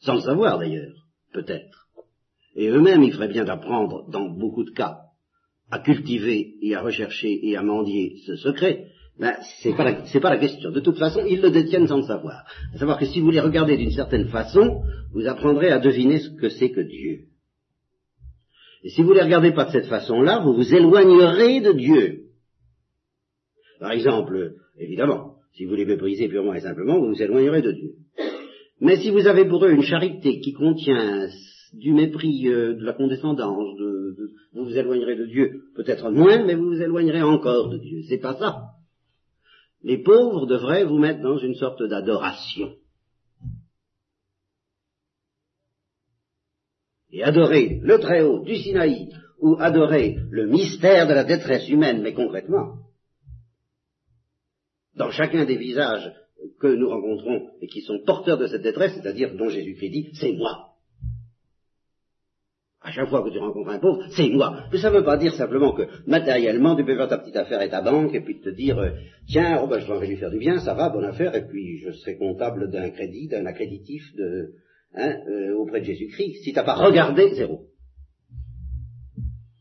Sans 0.00 0.16
le 0.16 0.20
savoir 0.20 0.58
d'ailleurs, 0.58 1.06
peut-être. 1.32 1.88
Et 2.54 2.68
eux-mêmes, 2.68 3.02
il 3.02 3.14
ferait 3.14 3.28
bien 3.28 3.44
d'apprendre, 3.44 4.10
dans 4.10 4.28
beaucoup 4.28 4.64
de 4.64 4.72
cas, 4.72 4.98
à 5.70 5.78
cultiver 5.78 6.56
et 6.60 6.74
à 6.74 6.82
rechercher 6.82 7.48
et 7.48 7.56
à 7.56 7.62
mendier 7.62 8.18
ce 8.26 8.36
secret, 8.36 8.88
ben, 9.18 9.36
c'est 9.62 9.74
pas, 9.74 9.84
pas 10.20 10.30
la 10.30 10.38
question. 10.38 10.70
De 10.70 10.80
toute 10.80 10.98
façon, 10.98 11.24
ils 11.26 11.40
le 11.40 11.50
détiennent 11.50 11.88
sans 11.88 11.98
le 11.98 12.06
savoir. 12.06 12.44
À 12.74 12.78
savoir 12.78 12.98
que 12.98 13.06
si 13.06 13.20
vous 13.20 13.30
les 13.30 13.40
regardez 13.40 13.78
d'une 13.78 13.92
certaine 13.92 14.28
façon, 14.28 14.82
vous 15.14 15.26
apprendrez 15.26 15.70
à 15.70 15.78
deviner 15.78 16.18
ce 16.18 16.28
que 16.28 16.50
c'est 16.50 16.72
que 16.72 16.80
Dieu. 16.80 17.29
Et 18.82 18.90
si 18.90 19.02
vous 19.02 19.12
les 19.12 19.22
regardez 19.22 19.52
pas 19.52 19.66
de 19.66 19.72
cette 19.72 19.86
façon-là, 19.86 20.40
vous 20.44 20.54
vous 20.54 20.74
éloignerez 20.74 21.60
de 21.60 21.72
Dieu. 21.72 22.20
Par 23.78 23.92
exemple, 23.92 24.54
évidemment, 24.78 25.36
si 25.54 25.64
vous 25.64 25.74
les 25.74 25.84
méprisez 25.84 26.28
purement 26.28 26.54
et 26.54 26.60
simplement, 26.60 26.98
vous 26.98 27.08
vous 27.08 27.22
éloignerez 27.22 27.62
de 27.62 27.72
Dieu. 27.72 27.90
Mais 28.80 28.96
si 28.96 29.10
vous 29.10 29.26
avez 29.26 29.44
pour 29.44 29.64
eux 29.64 29.70
une 29.70 29.82
charité 29.82 30.40
qui 30.40 30.52
contient 30.52 31.28
du 31.74 31.92
mépris, 31.92 32.48
euh, 32.48 32.74
de 32.74 32.84
la 32.84 32.94
condescendance, 32.94 33.78
vous 34.52 34.64
vous 34.64 34.76
éloignerez 34.76 35.16
de 35.16 35.26
Dieu, 35.26 35.62
peut-être 35.76 36.10
moins, 36.10 36.44
mais 36.44 36.54
vous 36.54 36.70
vous 36.70 36.82
éloignerez 36.82 37.22
encore 37.22 37.68
de 37.68 37.78
Dieu. 37.78 38.00
C'est 38.08 38.18
pas 38.18 38.34
ça. 38.34 38.62
Les 39.82 39.98
pauvres 39.98 40.46
devraient 40.46 40.84
vous 40.84 40.98
mettre 40.98 41.22
dans 41.22 41.38
une 41.38 41.54
sorte 41.54 41.82
d'adoration. 41.82 42.74
Et 47.12 47.22
adorer 47.22 47.80
le 47.82 47.98
Très-Haut 47.98 48.44
du 48.44 48.56
Sinaï, 48.56 49.08
ou 49.40 49.56
adorer 49.58 50.18
le 50.30 50.46
mystère 50.46 51.06
de 51.06 51.14
la 51.14 51.24
détresse 51.24 51.68
humaine, 51.68 52.02
mais 52.02 52.12
concrètement, 52.12 52.74
dans 54.96 55.10
chacun 55.10 55.44
des 55.44 55.56
visages 55.56 56.12
que 56.60 56.66
nous 56.66 56.88
rencontrons 56.88 57.48
et 57.60 57.66
qui 57.66 57.80
sont 57.80 58.00
porteurs 58.04 58.38
de 58.38 58.46
cette 58.46 58.62
détresse, 58.62 58.92
c'est-à-dire 58.94 59.34
dont 59.36 59.48
Jésus-Christ 59.48 59.90
dit, 59.90 60.10
c'est 60.14 60.32
moi. 60.32 60.66
À 62.82 62.92
chaque 62.92 63.08
fois 63.08 63.22
que 63.22 63.30
tu 63.30 63.38
rencontres 63.38 63.70
un 63.70 63.78
pauvre, 63.78 64.02
c'est 64.16 64.28
moi. 64.28 64.64
Mais 64.72 64.78
ça 64.78 64.90
ne 64.90 64.96
veut 64.96 65.04
pas 65.04 65.18
dire 65.18 65.34
simplement 65.34 65.72
que 65.72 65.82
matériellement, 66.06 66.76
tu 66.76 66.84
peux 66.84 66.96
faire 66.96 67.08
ta 67.08 67.18
petite 67.18 67.36
affaire 67.36 67.60
et 67.60 67.68
ta 67.68 67.82
banque, 67.82 68.14
et 68.14 68.20
puis 68.20 68.40
te 68.40 68.48
dire, 68.48 68.78
euh, 68.78 68.90
tiens, 69.28 69.60
oh 69.62 69.66
ben, 69.66 69.80
je 69.80 69.86
dois 69.86 70.04
lui 70.04 70.16
faire 70.16 70.30
du 70.30 70.38
bien, 70.38 70.60
ça 70.60 70.72
va, 70.72 70.88
bonne 70.88 71.04
affaire, 71.04 71.34
et 71.34 71.46
puis 71.46 71.78
je 71.78 71.92
serai 71.92 72.16
comptable 72.16 72.70
d'un 72.70 72.88
crédit, 72.90 73.28
d'un 73.28 73.44
accréditif 73.44 74.02
de, 74.16 74.54
hein, 74.94 75.16
euh, 75.28 75.56
auprès 75.56 75.80
de 75.80 75.86
Jésus-Christ. 75.86 76.42
Si 76.42 76.50
tu 76.50 76.56
n'as 76.56 76.64
pas 76.64 76.74
regardé, 76.74 77.34
zéro. 77.34 77.66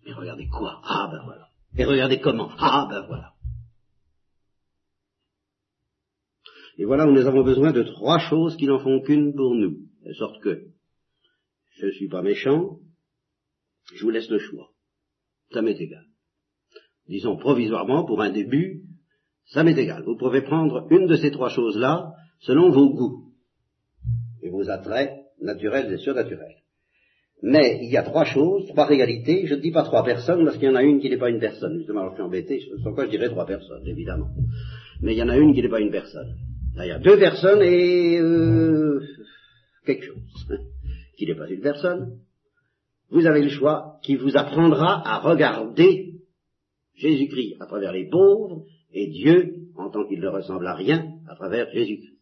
Mais 0.06 0.14
regardez 0.14 0.48
quoi? 0.48 0.82
Ah 0.84 1.10
ben 1.12 1.22
voilà. 1.26 1.48
Et 1.78 1.86
regardez 1.86 2.20
comment? 2.20 2.50
Ah 2.58 2.88
ben 2.90 3.06
voilà. 3.08 3.34
Et 6.78 6.86
voilà 6.86 7.06
où 7.06 7.12
nous 7.12 7.28
avons 7.28 7.44
besoin 7.44 7.72
de 7.74 7.84
trois 7.84 8.20
choses 8.20 8.56
qui 8.56 8.66
n'en 8.66 8.80
font 8.80 9.02
qu'une 9.02 9.34
pour 9.34 9.54
nous. 9.54 9.80
De 10.06 10.14
sorte 10.14 10.42
que 10.42 10.68
je 11.78 11.86
ne 11.88 11.92
suis 11.92 12.08
pas 12.08 12.22
méchant, 12.22 12.80
je 13.94 14.04
vous 14.04 14.10
laisse 14.10 14.30
le 14.30 14.40
choix. 14.40 14.72
Ça 15.52 15.62
m'est 15.62 15.80
égal. 15.80 16.06
Disons 17.08 17.38
provisoirement, 17.38 18.06
pour 18.06 18.22
un 18.22 18.30
début, 18.30 18.84
ça 19.48 19.64
m'est 19.64 19.78
égal. 19.78 20.04
Vous 20.04 20.16
pouvez 20.16 20.42
prendre 20.42 20.88
une 20.90 21.08
de 21.08 21.16
ces 21.16 21.32
trois 21.32 21.50
choses-là 21.50 22.14
selon 22.40 22.70
vos 22.70 22.90
goûts 22.94 23.34
et 24.42 24.50
vos 24.50 24.70
attraits 24.70 25.19
naturels 25.42 25.92
et 25.94 25.98
surnaturels. 25.98 26.56
Mais 27.42 27.80
il 27.82 27.90
y 27.90 27.98
a 27.98 28.04
trois 28.04 28.26
choses, 28.26 28.68
trois 28.68 28.86
réalités. 28.86 29.46
Je 29.46 29.56
ne 29.56 29.62
dis 29.62 29.72
pas 29.72 29.84
trois 29.84 30.04
personnes 30.04 30.44
parce 30.44 30.58
qu'il 30.58 30.68
y 30.68 30.72
en 30.72 30.76
a 30.76 30.84
une 30.84 31.00
qui 31.00 31.10
n'est 31.10 31.18
pas 31.18 31.30
une 31.30 31.40
personne. 31.40 31.78
Justement, 31.78 32.02
alors 32.02 32.12
je 32.12 32.18
suis 32.18 32.24
embêté. 32.24 32.62
Sans 32.84 32.94
quoi 32.94 33.06
je 33.06 33.12
dirais 33.12 33.30
trois 33.30 33.46
personnes, 33.46 33.88
évidemment. 33.88 34.28
Mais 35.02 35.14
il 35.14 35.18
y 35.18 35.24
en 35.24 35.30
a 35.30 35.38
une 35.38 35.54
qui 35.54 35.62
n'est 35.62 35.70
pas 35.70 35.80
une 35.80 35.92
personne. 35.92 36.36
Là, 36.76 36.86
il 36.86 36.90
y 36.90 36.92
a 36.92 37.00
deux 37.00 37.18
personnes 37.18 37.62
et 37.62 38.20
euh, 38.20 39.00
quelque 39.86 40.06
chose 40.06 40.48
qui 41.18 41.26
n'est 41.26 41.36
pas 41.36 41.50
une 41.50 41.62
personne 41.62 42.20
vous 43.12 43.26
avez 43.26 43.42
le 43.42 43.50
choix 43.50 44.00
qui 44.04 44.16
vous 44.16 44.38
apprendra 44.38 45.02
à 45.08 45.20
regarder 45.20 46.14
Jésus-Christ 46.96 47.56
à 47.60 47.66
travers 47.66 47.92
les 47.92 48.08
pauvres 48.08 48.66
et 48.92 49.08
Dieu, 49.08 49.56
en 49.76 49.90
tant 49.90 50.06
qu'il 50.08 50.20
ne 50.20 50.28
ressemble 50.28 50.68
à 50.68 50.76
rien, 50.76 51.14
à 51.28 51.36
travers 51.36 51.72
Jésus-Christ. 51.72 52.19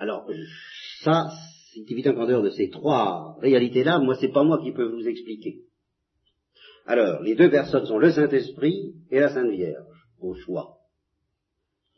Alors, 0.00 0.26
ça, 1.02 1.28
c'est 1.74 1.92
évident 1.92 2.14
qu'en 2.14 2.26
dehors 2.26 2.42
de 2.42 2.48
ces 2.48 2.70
trois 2.70 3.36
réalités-là, 3.42 3.98
moi, 3.98 4.16
c'est 4.18 4.32
pas 4.32 4.44
moi 4.44 4.58
qui 4.62 4.72
peux 4.72 4.90
vous 4.90 5.06
expliquer. 5.06 5.60
Alors, 6.86 7.20
les 7.20 7.34
deux 7.34 7.50
personnes 7.50 7.84
sont 7.84 7.98
le 7.98 8.10
Saint-Esprit 8.10 8.94
et 9.10 9.20
la 9.20 9.28
Sainte 9.28 9.50
Vierge, 9.50 10.06
au 10.18 10.34
choix. 10.34 10.78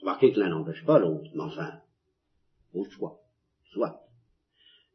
Remarquez 0.00 0.32
que 0.32 0.40
l'un 0.40 0.48
n'empêche 0.48 0.84
pas 0.84 0.98
l'autre, 0.98 1.30
mais 1.32 1.44
enfin, 1.44 1.74
au 2.74 2.84
choix, 2.86 3.20
soit. 3.72 4.00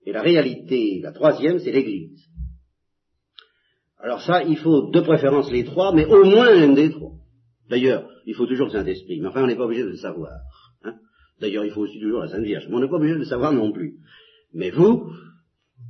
Et 0.06 0.12
la 0.12 0.22
réalité, 0.22 1.00
la 1.02 1.14
troisième, 1.14 1.60
c'est 1.60 1.72
l'Église. 1.72 2.28
Alors 4.00 4.22
ça, 4.22 4.44
il 4.44 4.58
faut 4.58 4.92
de 4.92 5.00
préférence 5.00 5.50
les 5.50 5.64
trois, 5.64 5.96
mais 5.96 6.06
au 6.06 6.26
moins 6.26 6.54
l'un 6.54 6.74
des 6.74 6.92
trois. 6.92 7.14
D'ailleurs, 7.70 8.10
il 8.26 8.36
faut 8.36 8.48
toujours 8.48 8.68
le 8.68 8.74
Saint-Esprit, 8.74 9.22
mais 9.22 9.30
enfin, 9.30 9.46
on 9.46 9.48
n'est 9.48 9.56
pas 9.56 9.64
obligé 9.64 9.84
de 9.84 9.92
le 9.92 9.98
savoir. 9.98 10.34
D'ailleurs, 11.39 11.65
il 11.65 11.72
faut 11.72 11.82
aussi 11.82 12.00
toujours 12.00 12.22
la 12.22 12.29
Sainte 12.29 12.44
Vierge, 12.44 12.65
mais 12.67 12.75
on 12.75 12.79
n'est 12.79 12.89
pas 12.89 12.96
obligé 12.96 13.13
de 13.13 13.20
le 13.20 13.25
savoir 13.25 13.53
non 13.53 13.72
plus. 13.72 13.98
Mais 14.53 14.72
vous, 14.72 15.12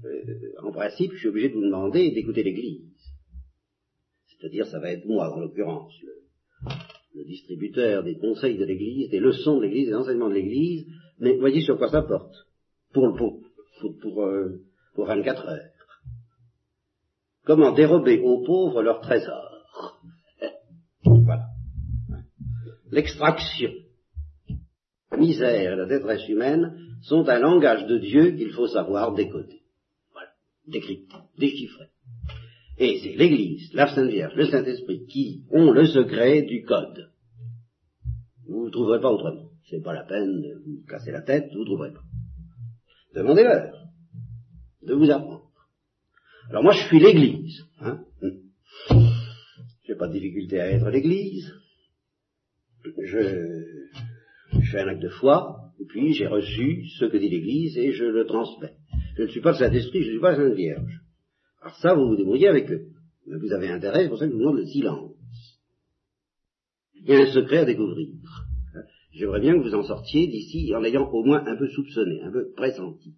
euh, 0.06 0.52
en 0.64 0.72
principe, 0.72 1.14
je 1.14 1.20
suis 1.20 1.28
obligé 1.30 1.50
de 1.50 1.54
vous 1.54 1.64
demander 1.64 2.12
d'écouter 2.12 2.44
l'Église. 2.44 2.84
C'est-à-dire, 4.28 4.68
ça 4.68 4.80
va 4.80 4.92
être 4.92 5.06
moi, 5.06 5.34
en 5.34 5.40
l'occurrence, 5.40 5.94
le, 7.16 7.24
distributeur 7.26 8.04
des 8.04 8.18
conseils 8.18 8.58
de 8.58 8.66
l'Église, 8.66 9.10
des 9.10 9.20
leçons 9.20 9.58
de 9.58 9.64
l'Église, 9.64 9.88
des 9.88 9.96
enseignements 9.96 10.30
de 10.30 10.36
l'Église, 10.36 10.86
mais 11.20 11.38
voyez 11.38 11.62
sur 11.62 11.78
quoi 11.78 11.90
ça 11.90 12.04
porte. 12.04 12.36
Pour, 12.94 13.08
le 13.08 13.14
pour, 13.14 13.42
pour, 14.02 14.24
euh, 14.24 14.62
pour 14.94 15.08
24 15.08 15.48
heures. 15.48 15.72
Comment 17.44 17.72
dérober 17.72 18.20
aux 18.20 18.44
pauvres 18.44 18.84
leur 18.84 19.02
trésor. 19.02 19.64
Voilà. 21.04 21.46
L'extraction, 22.92 23.72
la 25.12 25.18
misère 25.18 25.74
et 25.74 25.76
la 25.76 25.86
détresse 25.86 26.28
humaine 26.28 26.74
sont 27.02 27.28
un 27.28 27.40
langage 27.40 27.86
de 27.86 27.98
Dieu 27.98 28.32
qu'il 28.32 28.52
faut 28.52 28.68
savoir 28.68 29.14
décoder. 29.14 29.62
Voilà. 30.12 30.30
Décrypter, 30.68 31.16
déchiffrer. 31.38 31.88
Et 32.78 33.00
c'est 33.02 33.16
l'Église, 33.16 33.74
la 33.74 33.88
Sainte 33.88 34.10
Vierge, 34.10 34.36
le 34.36 34.46
Saint-Esprit 34.46 35.06
qui 35.08 35.46
ont 35.52 35.72
le 35.72 35.86
secret 35.86 36.44
du 36.44 36.64
code. 36.64 37.12
Vous 38.48 38.66
ne 38.66 38.72
trouverez 38.72 39.02
pas 39.02 39.12
autrement. 39.12 39.50
C'est 39.70 39.82
pas 39.82 39.94
la 39.94 40.04
peine 40.04 40.42
de 40.42 40.62
vous 40.64 40.84
casser 40.88 41.12
la 41.12 41.22
tête, 41.22 41.50
vous 41.54 41.60
ne 41.60 41.66
trouverez 41.66 41.92
pas. 41.92 42.04
Demandez-leur 43.16 43.74
de 44.84 44.94
vous 44.94 45.10
apprendre. 45.10 45.52
Alors 46.50 46.64
moi, 46.64 46.74
je 46.74 46.88
suis 46.88 47.00
l'Église. 47.00 47.66
Hein 47.80 48.04
je 48.90 49.94
n'ai 49.94 49.98
pas 49.98 50.08
de 50.08 50.14
difficulté 50.14 50.60
à 50.60 50.70
être 50.70 50.90
l'Église. 50.90 51.52
Je, 53.04 53.77
je 54.52 54.72
fais 54.72 54.82
un 54.82 54.88
acte 54.88 55.02
de 55.02 55.10
foi, 55.10 55.72
et 55.80 55.86
puis 55.86 56.14
j'ai 56.14 56.28
reçu 56.28 56.86
ce 57.00 57.06
que 57.06 57.18
dit 57.18 57.30
l'Église 57.30 57.78
et 57.78 57.92
je 57.92 58.06
le 58.06 58.26
transmets. 58.26 58.76
Je 59.18 59.24
ne 59.24 59.28
suis 59.28 59.42
pas 59.42 59.52
le 59.52 59.58
Saint-Esprit, 59.58 60.02
je 60.02 60.08
ne 60.08 60.12
suis 60.12 60.22
pas 60.22 60.32
la 60.32 60.38
Sainte 60.38 60.56
Vierge. 60.56 61.02
Alors 61.62 61.76
ça, 61.78 61.94
vous 61.94 62.08
vous 62.08 62.16
débrouillez 62.16 62.48
avec 62.48 62.72
eux. 62.72 62.88
Mais 63.26 63.38
vous 63.38 63.52
avez 63.52 63.70
intérêt, 63.70 64.04
c'est 64.04 64.10
pour 64.10 64.20
ça 64.20 64.28
que 64.28 64.34
vous 64.34 64.54
le 64.54 64.66
silence. 64.66 65.12
Il 66.96 67.10
y 67.10 67.14
a 67.14 67.20
un 67.20 67.34
secret 67.34 67.60
à 67.60 67.66
découvrir. 67.66 68.10
J'aimerais 69.12 69.40
bien 69.40 69.54
que 69.58 69.64
vous 69.64 69.74
en 69.74 69.84
sortiez 69.84 70.28
d'ici 70.28 70.74
en 70.76 70.84
ayant 70.84 71.10
au 71.10 71.24
moins 71.24 71.44
un 71.46 71.56
peu 71.58 71.68
soupçonné, 71.70 72.22
un 72.22 72.32
peu 72.32 72.52
pressenti. 72.56 73.16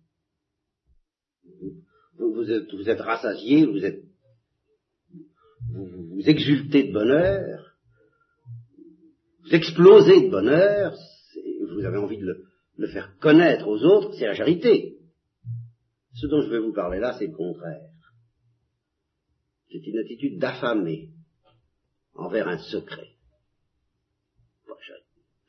Vous, 2.17 2.49
êtes, 2.49 2.73
vous 2.73 2.89
êtes 2.89 3.01
rassasié, 3.01 3.65
vous 3.65 3.83
êtes 3.83 4.03
vous, 5.71 6.21
exultez 6.25 6.83
de 6.83 6.93
bonheur, 6.93 7.75
vous 9.43 9.55
explosez 9.55 10.21
de 10.25 10.29
bonheur, 10.29 10.95
vous 11.73 11.85
avez 11.85 11.97
envie 11.97 12.17
de 12.17 12.47
le, 12.77 12.87
faire 12.87 13.17
connaître 13.19 13.67
aux 13.67 13.83
autres, 13.83 14.13
c'est 14.13 14.25
la 14.25 14.33
charité. 14.33 14.97
Ce 16.13 16.27
dont 16.27 16.41
je 16.41 16.49
vais 16.49 16.59
vous 16.59 16.73
parler 16.73 16.99
là, 16.99 17.15
c'est 17.17 17.27
le 17.27 17.35
contraire. 17.35 17.89
C'est 19.71 19.85
une 19.85 19.99
attitude 19.99 20.39
d'affamé 20.39 21.09
envers 22.15 22.47
un 22.47 22.57
secret. 22.57 23.09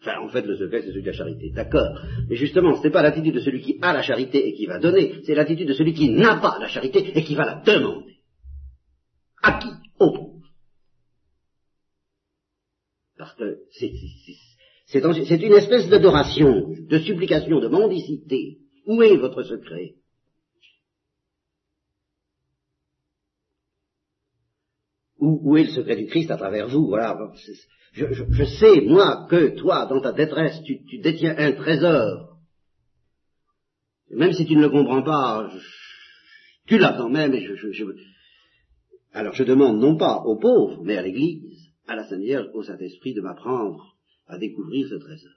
Enfin, 0.00 0.18
en 0.20 0.28
fait, 0.30 0.42
le 0.42 0.56
secret, 0.56 0.80
c'est 0.80 0.88
celui 0.88 1.02
de 1.02 1.08
la 1.08 1.12
charité. 1.12 1.50
D'accord. 1.50 2.00
Mais 2.28 2.36
justement, 2.36 2.74
ce 2.74 2.84
n'est 2.84 2.92
pas 2.92 3.02
l'attitude 3.02 3.34
de 3.34 3.40
celui 3.40 3.60
qui 3.60 3.78
a 3.82 3.92
la 3.92 4.02
charité 4.02 4.48
et 4.48 4.54
qui 4.54 4.64
va 4.64 4.78
donner, 4.78 5.22
c'est 5.24 5.34
l'attitude 5.34 5.68
de 5.68 5.74
celui 5.74 5.92
qui 5.92 6.10
n'a 6.10 6.40
pas 6.40 6.58
la 6.58 6.68
charité 6.68 7.18
et 7.18 7.22
qui 7.22 7.34
va 7.34 7.44
la 7.44 7.54
demander. 7.56 8.16
À 9.42 9.58
qui? 9.58 9.68
Au 9.98 10.10
pauvre. 10.12 10.40
Parce 13.18 13.34
que 13.34 13.58
c'est 13.72 13.92
une 14.92 15.54
espèce 15.54 15.88
d'adoration, 15.88 16.74
de 16.88 16.98
supplication, 16.98 17.60
de 17.60 17.68
mendicité. 17.68 18.58
Où 18.86 19.02
est 19.02 19.16
votre 19.16 19.42
secret? 19.42 19.94
Où, 25.18 25.56
est 25.58 25.64
le 25.64 25.70
secret 25.70 25.96
du 25.96 26.06
Christ 26.06 26.30
à 26.30 26.36
travers 26.36 26.68
vous? 26.68 26.88
Voilà. 26.88 27.16
Je, 27.92 28.44
sais, 28.44 28.80
moi, 28.80 29.26
que 29.28 29.54
toi, 29.56 29.86
dans 29.86 30.00
ta 30.00 30.12
détresse, 30.12 30.62
tu, 30.64 30.98
détiens 30.98 31.34
un 31.36 31.52
trésor. 31.52 32.38
Même 34.10 34.32
si 34.32 34.46
tu 34.46 34.56
ne 34.56 34.62
le 34.62 34.70
comprends 34.70 35.02
pas, 35.02 35.52
tu 36.66 36.78
l'as 36.78 36.94
quand 36.94 37.10
même. 37.10 37.36
Alors 39.12 39.34
je 39.34 39.44
demande 39.44 39.78
non 39.78 39.96
pas 39.96 40.22
aux 40.24 40.38
pauvres, 40.38 40.82
mais 40.84 40.96
à 40.96 41.02
l'Église, 41.02 41.74
à 41.86 41.96
la 41.96 42.04
Sainte 42.04 42.20
Vierge, 42.20 42.46
au 42.54 42.62
Saint-Esprit 42.62 43.14
de 43.14 43.20
m'apprendre 43.20 43.89
à 44.30 44.38
découvrir 44.38 44.88
ce 44.88 44.94
trésor. 44.94 45.32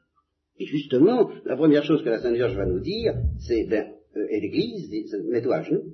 Et 0.58 0.66
justement, 0.66 1.30
la 1.46 1.56
première 1.56 1.84
chose 1.84 2.04
que 2.04 2.10
la 2.10 2.22
Sainte 2.22 2.36
Vierge 2.36 2.56
va 2.56 2.66
nous 2.66 2.80
dire, 2.80 3.14
c'est, 3.40 3.66
ben, 3.66 3.92
euh, 4.16 4.28
et 4.30 4.40
l'Église, 4.40 4.90
mets-toi 5.30 5.56
à 5.56 5.62
genoux 5.64 5.94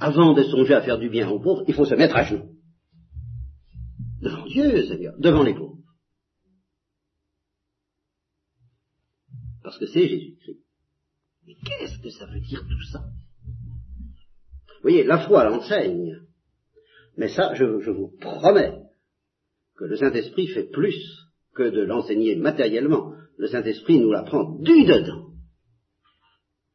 avant 0.00 0.32
de 0.32 0.42
songer 0.44 0.74
à 0.74 0.82
faire 0.82 0.98
du 0.98 1.10
bien 1.10 1.28
aux 1.28 1.40
pauvres, 1.40 1.62
il 1.68 1.74
faut 1.74 1.84
se 1.84 1.94
mettre 1.94 2.16
à 2.16 2.24
genoux. 2.24 2.56
Devant 4.22 4.46
Dieu, 4.46 4.86
Seigneur, 4.86 5.14
devant 5.18 5.42
les 5.42 5.54
pauvres. 5.54 5.78
Parce 9.62 9.78
que 9.78 9.86
c'est 9.86 10.08
Jésus-Christ. 10.08 10.64
Mais 11.46 11.54
qu'est-ce 11.54 11.98
que 11.98 12.10
ça 12.10 12.26
veut 12.26 12.40
dire 12.40 12.62
tout 12.62 12.82
ça? 12.92 13.00
Vous 14.66 14.82
voyez, 14.82 15.04
la 15.04 15.26
foi 15.26 15.44
l'enseigne. 15.44 16.16
Mais 17.18 17.28
ça, 17.28 17.54
je, 17.54 17.80
je 17.80 17.90
vous 17.90 18.16
promets 18.20 18.78
que 19.80 19.86
le 19.86 19.96
Saint-Esprit 19.96 20.46
fait 20.48 20.70
plus 20.70 20.94
que 21.54 21.62
de 21.62 21.80
l'enseigner 21.80 22.36
matériellement. 22.36 23.14
Le 23.38 23.48
Saint-Esprit 23.48 23.98
nous 23.98 24.12
l'apprend 24.12 24.58
du 24.60 24.84
dedans. 24.84 25.30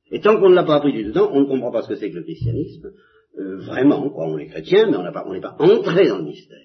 Et 0.09 0.21
tant 0.21 0.39
qu'on 0.39 0.49
ne 0.49 0.55
l'a 0.55 0.63
pas 0.63 0.77
appris 0.77 0.91
du 0.91 1.03
dedans, 1.03 1.29
on 1.31 1.41
ne 1.41 1.45
comprend 1.45 1.71
pas 1.71 1.83
ce 1.83 1.89
que 1.89 1.95
c'est 1.95 2.09
que 2.09 2.15
le 2.15 2.23
christianisme, 2.23 2.91
euh, 3.37 3.57
vraiment, 3.57 4.09
quoi, 4.09 4.27
on 4.27 4.39
est 4.39 4.47
chrétien, 4.47 4.89
mais 4.89 4.97
on 4.97 5.03
n'est 5.03 5.41
pas, 5.41 5.55
entré 5.59 6.07
dans 6.07 6.17
le 6.17 6.25
mystère. 6.25 6.57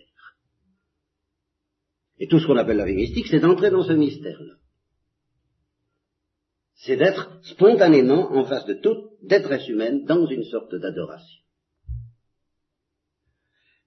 Et 2.18 2.26
tout 2.26 2.38
ce 2.38 2.46
qu'on 2.46 2.56
appelle 2.56 2.78
la 2.78 2.86
vie 2.86 2.94
mystique, 2.94 3.26
c'est 3.28 3.40
d'entrer 3.40 3.70
dans 3.70 3.82
ce 3.82 3.92
mystère-là. 3.92 4.54
c'est 6.74 6.96
d'être 6.96 7.38
spontanément 7.42 8.32
en 8.32 8.46
face 8.46 8.64
de 8.64 8.74
toute 8.74 9.10
détresse 9.22 9.68
humaine 9.68 10.06
dans 10.06 10.26
une 10.26 10.44
sorte 10.44 10.74
d'adoration. 10.74 11.42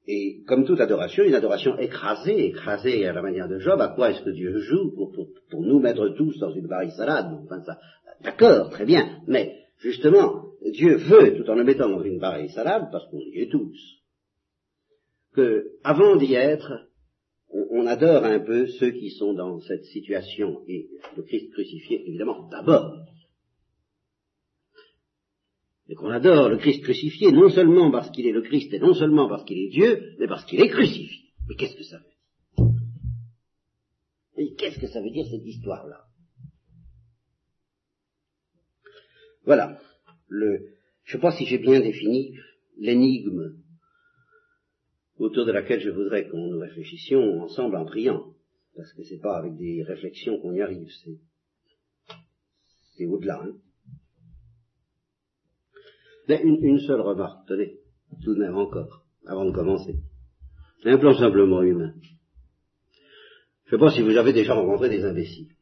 Et 0.07 0.43
comme 0.47 0.65
toute 0.65 0.81
adoration, 0.81 1.23
une 1.23 1.33
adoration 1.33 1.77
écrasée, 1.77 2.47
écrasée 2.47 3.05
à 3.05 3.13
la 3.13 3.21
manière 3.21 3.47
de 3.47 3.59
Job, 3.59 3.79
à 3.79 3.87
quoi 3.89 4.11
est-ce 4.11 4.21
que 4.21 4.31
Dieu 4.31 4.59
joue 4.59 4.93
pour, 4.95 5.63
nous 5.63 5.79
mettre 5.79 6.09
tous 6.09 6.37
dans 6.39 6.51
une 6.51 6.67
barille 6.67 6.91
salade? 6.91 7.27
Enfin, 7.45 7.61
ça, 7.61 7.77
D'accord, 8.23 8.69
très 8.69 8.85
bien, 8.85 9.19
mais 9.27 9.57
justement, 9.79 10.45
Dieu 10.71 10.95
veut, 10.95 11.35
tout 11.35 11.49
en 11.49 11.55
le 11.55 11.65
mettant 11.65 11.89
dans 11.89 12.03
une 12.03 12.19
barille 12.19 12.49
salade, 12.49 12.87
parce 12.91 13.05
qu'on 13.09 13.19
y 13.19 13.41
est 13.41 13.51
tous, 13.51 13.77
que 15.33 15.71
avant 15.83 16.15
d'y 16.15 16.33
être, 16.33 16.87
on, 17.49 17.85
adore 17.85 18.23
un 18.23 18.39
peu 18.39 18.65
ceux 18.67 18.91
qui 18.91 19.09
sont 19.11 19.33
dans 19.33 19.59
cette 19.59 19.83
situation, 19.85 20.61
et 20.67 20.87
le 21.17 21.23
Christ 21.23 21.51
crucifié, 21.51 22.07
évidemment, 22.07 22.47
d'abord. 22.49 22.95
Et 25.89 25.95
qu'on 25.95 26.09
adore 26.09 26.49
le 26.49 26.57
Christ 26.57 26.81
crucifié, 26.81 27.31
non 27.31 27.49
seulement 27.49 27.91
parce 27.91 28.09
qu'il 28.11 28.25
est 28.25 28.31
le 28.31 28.41
Christ, 28.41 28.73
et 28.73 28.79
non 28.79 28.93
seulement 28.93 29.27
parce 29.27 29.43
qu'il 29.43 29.57
est 29.57 29.69
Dieu, 29.69 30.15
mais 30.19 30.27
parce 30.27 30.45
qu'il 30.45 30.61
est 30.61 30.69
crucifié. 30.69 31.29
Mais 31.49 31.55
qu'est-ce 31.55 31.75
que 31.75 31.83
ça 31.83 31.97
veut 31.97 32.03
dire 32.05 32.71
Et 34.37 34.53
qu'est-ce 34.55 34.79
que 34.79 34.87
ça 34.87 35.01
veut 35.01 35.11
dire 35.11 35.25
cette 35.29 35.45
histoire-là 35.45 36.05
Voilà. 39.45 39.79
Le, 40.27 40.69
je 41.03 41.17
pas 41.17 41.35
si 41.35 41.45
j'ai 41.45 41.57
bien 41.57 41.81
défini 41.81 42.37
l'énigme 42.77 43.57
autour 45.17 45.45
de 45.45 45.51
laquelle 45.51 45.81
je 45.81 45.89
voudrais 45.89 46.27
qu'on 46.27 46.47
nous 46.47 46.59
réfléchissions 46.59 47.41
ensemble 47.41 47.75
en 47.75 47.85
priant. 47.85 48.33
Parce 48.75 48.91
que 48.93 49.03
c'est 49.03 49.19
pas 49.19 49.37
avec 49.37 49.55
des 49.55 49.83
réflexions 49.83 50.39
qu'on 50.39 50.53
y 50.53 50.61
arrive, 50.61 50.89
c'est, 51.03 51.19
c'est 52.95 53.05
au-delà. 53.05 53.43
Hein. 53.43 53.55
Mais 56.27 56.41
une, 56.43 56.63
une, 56.63 56.79
seule 56.79 57.01
remarque, 57.01 57.47
tenez, 57.47 57.79
tout 58.23 58.33
de 58.33 58.39
même 58.39 58.57
encore, 58.57 59.05
avant 59.25 59.45
de 59.45 59.51
commencer. 59.51 59.95
Un 60.85 60.97
plan 60.97 61.13
simplement 61.17 61.61
humain. 61.61 61.93
Je 63.65 63.75
pas 63.77 63.91
si 63.91 64.01
vous 64.01 64.17
avez 64.17 64.33
déjà 64.33 64.53
rencontré 64.53 64.89
des 64.89 65.03
imbéciles. 65.03 65.53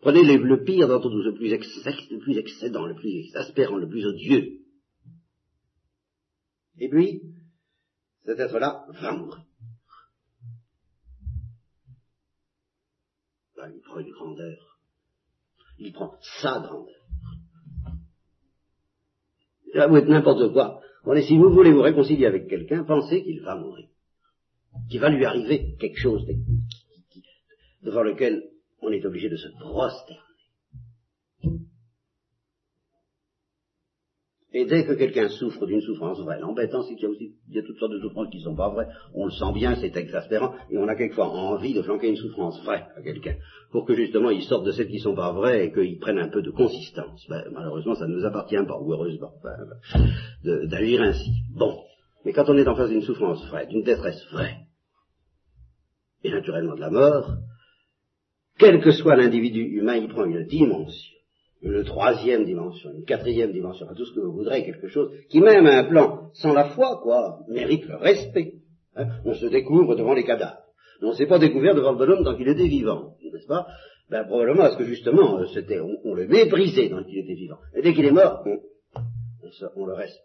Prenez 0.00 0.36
le 0.36 0.64
pire 0.64 0.88
d'entre 0.88 1.08
nous, 1.08 1.22
le 1.22 1.34
plus, 1.34 1.48
le 1.48 2.18
plus 2.18 2.36
excédent, 2.36 2.86
le 2.86 2.94
plus 2.94 3.26
exaspérant, 3.26 3.76
le 3.76 3.88
plus 3.88 4.04
odieux. 4.04 4.60
Et 6.78 6.88
puis, 6.88 7.22
cet 8.24 8.38
être-là 8.38 8.86
va 9.00 9.12
mourir. 9.12 9.44
Ben, 13.56 13.70
il 13.74 13.80
prend 13.80 14.00
une 14.00 14.10
grandeur. 14.10 14.78
Il 15.78 15.92
prend 15.92 16.18
sa 16.42 16.60
grandeur. 16.60 17.03
Êtes 19.74 20.08
n'importe 20.08 20.52
quoi. 20.52 20.80
Si 21.22 21.36
vous 21.36 21.50
voulez 21.50 21.72
vous 21.72 21.82
réconcilier 21.82 22.26
avec 22.26 22.48
quelqu'un, 22.48 22.84
pensez 22.84 23.22
qu'il 23.22 23.42
va 23.42 23.56
mourir. 23.56 23.88
Qu'il 24.90 25.00
va 25.00 25.10
lui 25.10 25.24
arriver 25.24 25.76
quelque 25.78 25.98
chose 25.98 26.24
devant 27.82 28.02
lequel 28.02 28.42
on 28.80 28.90
est 28.90 29.04
obligé 29.04 29.28
de 29.28 29.36
se 29.36 29.48
prosterner. 29.58 30.20
Et 34.56 34.66
dès 34.66 34.86
que 34.86 34.92
quelqu'un 34.92 35.28
souffre 35.28 35.66
d'une 35.66 35.80
souffrance 35.80 36.20
vraie, 36.20 36.38
l'embêtant 36.38 36.82
c'est 36.82 36.94
qu'il 36.94 37.02
y 37.02 37.06
a 37.06 37.10
aussi 37.10 37.34
toutes 37.66 37.76
sortes 37.76 37.90
de 37.90 37.98
souffrances 37.98 38.30
qui 38.30 38.38
ne 38.38 38.44
sont 38.44 38.54
pas 38.54 38.68
vraies, 38.68 38.86
on 39.12 39.24
le 39.24 39.32
sent 39.32 39.52
bien, 39.52 39.74
c'est 39.74 39.96
exaspérant, 39.96 40.54
et 40.70 40.78
on 40.78 40.86
a 40.86 40.94
quelquefois 40.94 41.26
envie 41.26 41.74
de 41.74 41.82
flanquer 41.82 42.10
une 42.10 42.16
souffrance 42.16 42.62
vraie 42.64 42.86
à 42.96 43.02
quelqu'un, 43.02 43.34
pour 43.72 43.84
que 43.84 43.96
justement 43.96 44.30
il 44.30 44.44
sorte 44.44 44.64
de 44.64 44.70
celles 44.70 44.86
qui 44.86 44.98
ne 44.98 45.02
sont 45.02 45.16
pas 45.16 45.32
vraies 45.32 45.66
et 45.66 45.72
qu'il 45.72 45.98
prenne 45.98 46.20
un 46.20 46.28
peu 46.28 46.40
de 46.40 46.52
consistance. 46.52 47.26
Ben, 47.28 47.42
malheureusement, 47.50 47.96
ça 47.96 48.06
ne 48.06 48.14
nous 48.14 48.24
appartient 48.24 48.54
pas, 48.54 48.78
ou 48.80 48.92
heureusement, 48.92 49.32
ben, 49.42 50.68
d'agir 50.68 51.02
ainsi. 51.02 51.32
Bon. 51.52 51.82
Mais 52.24 52.32
quand 52.32 52.48
on 52.48 52.56
est 52.56 52.68
en 52.68 52.76
face 52.76 52.90
d'une 52.90 53.02
souffrance 53.02 53.44
vraie, 53.48 53.66
d'une 53.66 53.82
détresse 53.82 54.24
vraie, 54.30 54.58
et 56.22 56.30
naturellement 56.30 56.76
de 56.76 56.80
la 56.80 56.90
mort, 56.90 57.38
quel 58.56 58.80
que 58.80 58.92
soit 58.92 59.16
l'individu 59.16 59.62
humain, 59.62 59.96
il 59.96 60.08
prend 60.08 60.24
une 60.24 60.46
dimension 60.46 61.13
une 61.64 61.84
troisième 61.84 62.44
dimension, 62.44 62.90
une 62.92 63.04
quatrième 63.04 63.52
dimension, 63.52 63.86
tout 63.96 64.04
ce 64.04 64.14
que 64.14 64.20
vous 64.20 64.32
voudrez, 64.32 64.64
quelque 64.64 64.88
chose 64.88 65.10
qui 65.30 65.40
même 65.40 65.66
à 65.66 65.78
un 65.78 65.84
plan 65.84 66.30
sans 66.34 66.52
la 66.52 66.70
foi, 66.70 67.00
quoi, 67.02 67.40
mérite 67.48 67.86
le 67.86 67.96
respect. 67.96 68.54
Hein. 68.96 69.08
on 69.24 69.34
se 69.34 69.46
découvre 69.46 69.96
devant 69.96 70.14
les 70.14 70.24
cadavres. 70.24 70.58
on 71.02 71.08
ne 71.08 71.14
s'est 71.14 71.26
pas 71.26 71.38
découvert 71.38 71.74
devant 71.74 71.92
le 71.92 71.98
bonhomme 71.98 72.24
tant 72.24 72.36
qu'il 72.36 72.48
était 72.48 72.68
vivant, 72.68 73.16
n'est-ce 73.22 73.46
pas? 73.46 73.66
Ben, 74.10 74.24
Probablement 74.24 74.62
parce 74.62 74.76
que 74.76 74.84
justement, 74.84 75.38
euh, 75.38 75.46
c'était, 75.52 75.80
on, 75.80 76.14
le 76.14 76.26
méprisait 76.28 76.90
tant 76.90 77.02
qu'il 77.02 77.18
était 77.18 77.34
vivant. 77.34 77.58
Et 77.74 77.82
dès 77.82 77.94
qu'il 77.94 78.04
est 78.04 78.12
mort, 78.12 78.44
on, 79.76 79.86
le 79.86 79.94
respecte. 79.94 80.20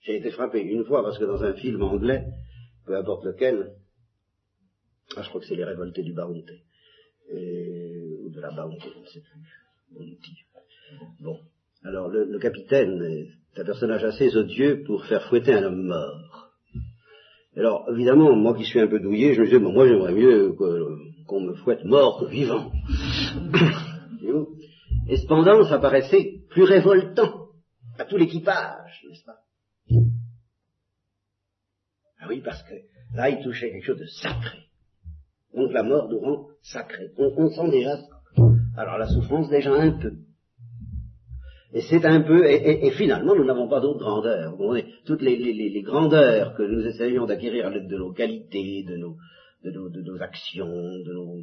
J'ai 0.00 0.16
été 0.16 0.30
frappé 0.30 0.60
une 0.60 0.84
fois 0.84 1.02
parce 1.02 1.18
que 1.18 1.24
dans 1.24 1.42
un 1.44 1.52
film 1.52 1.82
anglais, 1.82 2.24
peu 2.86 2.96
importe 2.96 3.24
lequel, 3.24 3.74
ah, 5.16 5.22
je 5.22 5.28
crois 5.28 5.40
que 5.40 5.46
c'est 5.46 5.56
les 5.56 5.64
révoltés 5.64 6.02
du 6.02 6.14
Bounty, 6.14 6.62
de 8.30 8.40
la 8.40 8.50
bounty, 8.50 8.88
je 8.94 8.98
ne 9.00 9.06
sais 9.06 9.20
plus. 9.20 9.58
Bon. 11.20 11.38
Alors, 11.84 12.08
le, 12.08 12.38
capitaine 12.38 13.02
est 13.02 13.60
un 13.60 13.64
personnage 13.64 14.04
assez 14.04 14.36
odieux 14.36 14.82
pour 14.84 15.04
faire 15.06 15.28
fouetter 15.28 15.54
un 15.54 15.64
homme 15.64 15.86
mort. 15.86 16.50
Alors, 17.56 17.88
évidemment, 17.90 18.34
moi 18.36 18.56
qui 18.56 18.64
suis 18.64 18.80
un 18.80 18.86
peu 18.86 19.00
douillé, 19.00 19.34
je 19.34 19.40
me 19.40 19.48
dis, 19.48 19.56
moi 19.58 19.86
j'aimerais 19.86 20.12
mieux 20.12 20.52
qu'on 21.26 21.40
me 21.40 21.54
fouette 21.54 21.84
mort 21.84 22.20
que 22.20 22.26
vivant. 22.26 22.70
Et 25.08 25.16
cependant, 25.16 25.64
ça 25.64 25.78
paraissait 25.78 26.42
plus 26.50 26.64
révoltant 26.64 27.48
à 27.98 28.04
tout 28.04 28.16
l'équipage, 28.16 29.04
n'est-ce 29.08 29.24
pas? 29.24 29.38
Ah 32.20 32.26
oui, 32.28 32.42
parce 32.42 32.62
que 32.64 32.74
là, 33.14 33.30
il 33.30 33.42
touchait 33.42 33.70
quelque 33.70 33.86
chose 33.86 33.98
de 33.98 34.06
sacré. 34.06 34.58
Donc 35.54 35.72
la 35.72 35.82
mort 35.82 36.08
nous 36.08 36.18
rend 36.18 36.48
sacré. 36.62 37.10
On, 37.16 37.48
sent 37.48 37.70
déjà. 37.70 37.98
Alors 38.76 38.98
la 38.98 39.08
souffrance 39.08 39.48
déjà 39.48 39.72
un 39.72 39.90
peu. 39.90 40.12
Et 41.72 41.82
c'est 41.82 42.04
un 42.06 42.22
peu, 42.22 42.46
et, 42.46 42.90
finalement, 42.92 43.34
nous 43.34 43.44
n'avons 43.44 43.68
pas 43.68 43.80
d'autre 43.80 43.98
grandeur. 43.98 44.56
toutes 45.04 45.20
les, 45.20 45.82
grandeurs 45.82 46.54
que 46.54 46.62
nous 46.62 46.86
essayons 46.86 47.26
d'acquérir 47.26 47.66
à 47.66 47.70
l'aide 47.70 47.88
de 47.88 47.98
nos 47.98 48.12
qualités, 48.12 48.84
de 48.84 48.96
nos, 48.96 49.16
de 49.64 50.02
nos, 50.02 50.22
actions, 50.22 50.66
de 50.66 51.12
nos, 51.12 51.42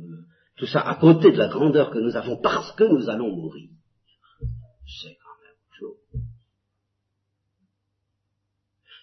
tout 0.57 0.65
ça 0.65 0.79
à 0.81 0.95
côté 0.95 1.31
de 1.31 1.37
la 1.37 1.47
grandeur 1.47 1.91
que 1.91 1.99
nous 1.99 2.15
avons 2.15 2.37
parce 2.37 2.71
que 2.71 2.85
nous 2.85 3.07
allons 3.07 3.35
mourir. 3.35 3.69
C'est 4.87 5.15
quand 5.15 5.37
même 5.43 5.79
chaud. 5.79 5.97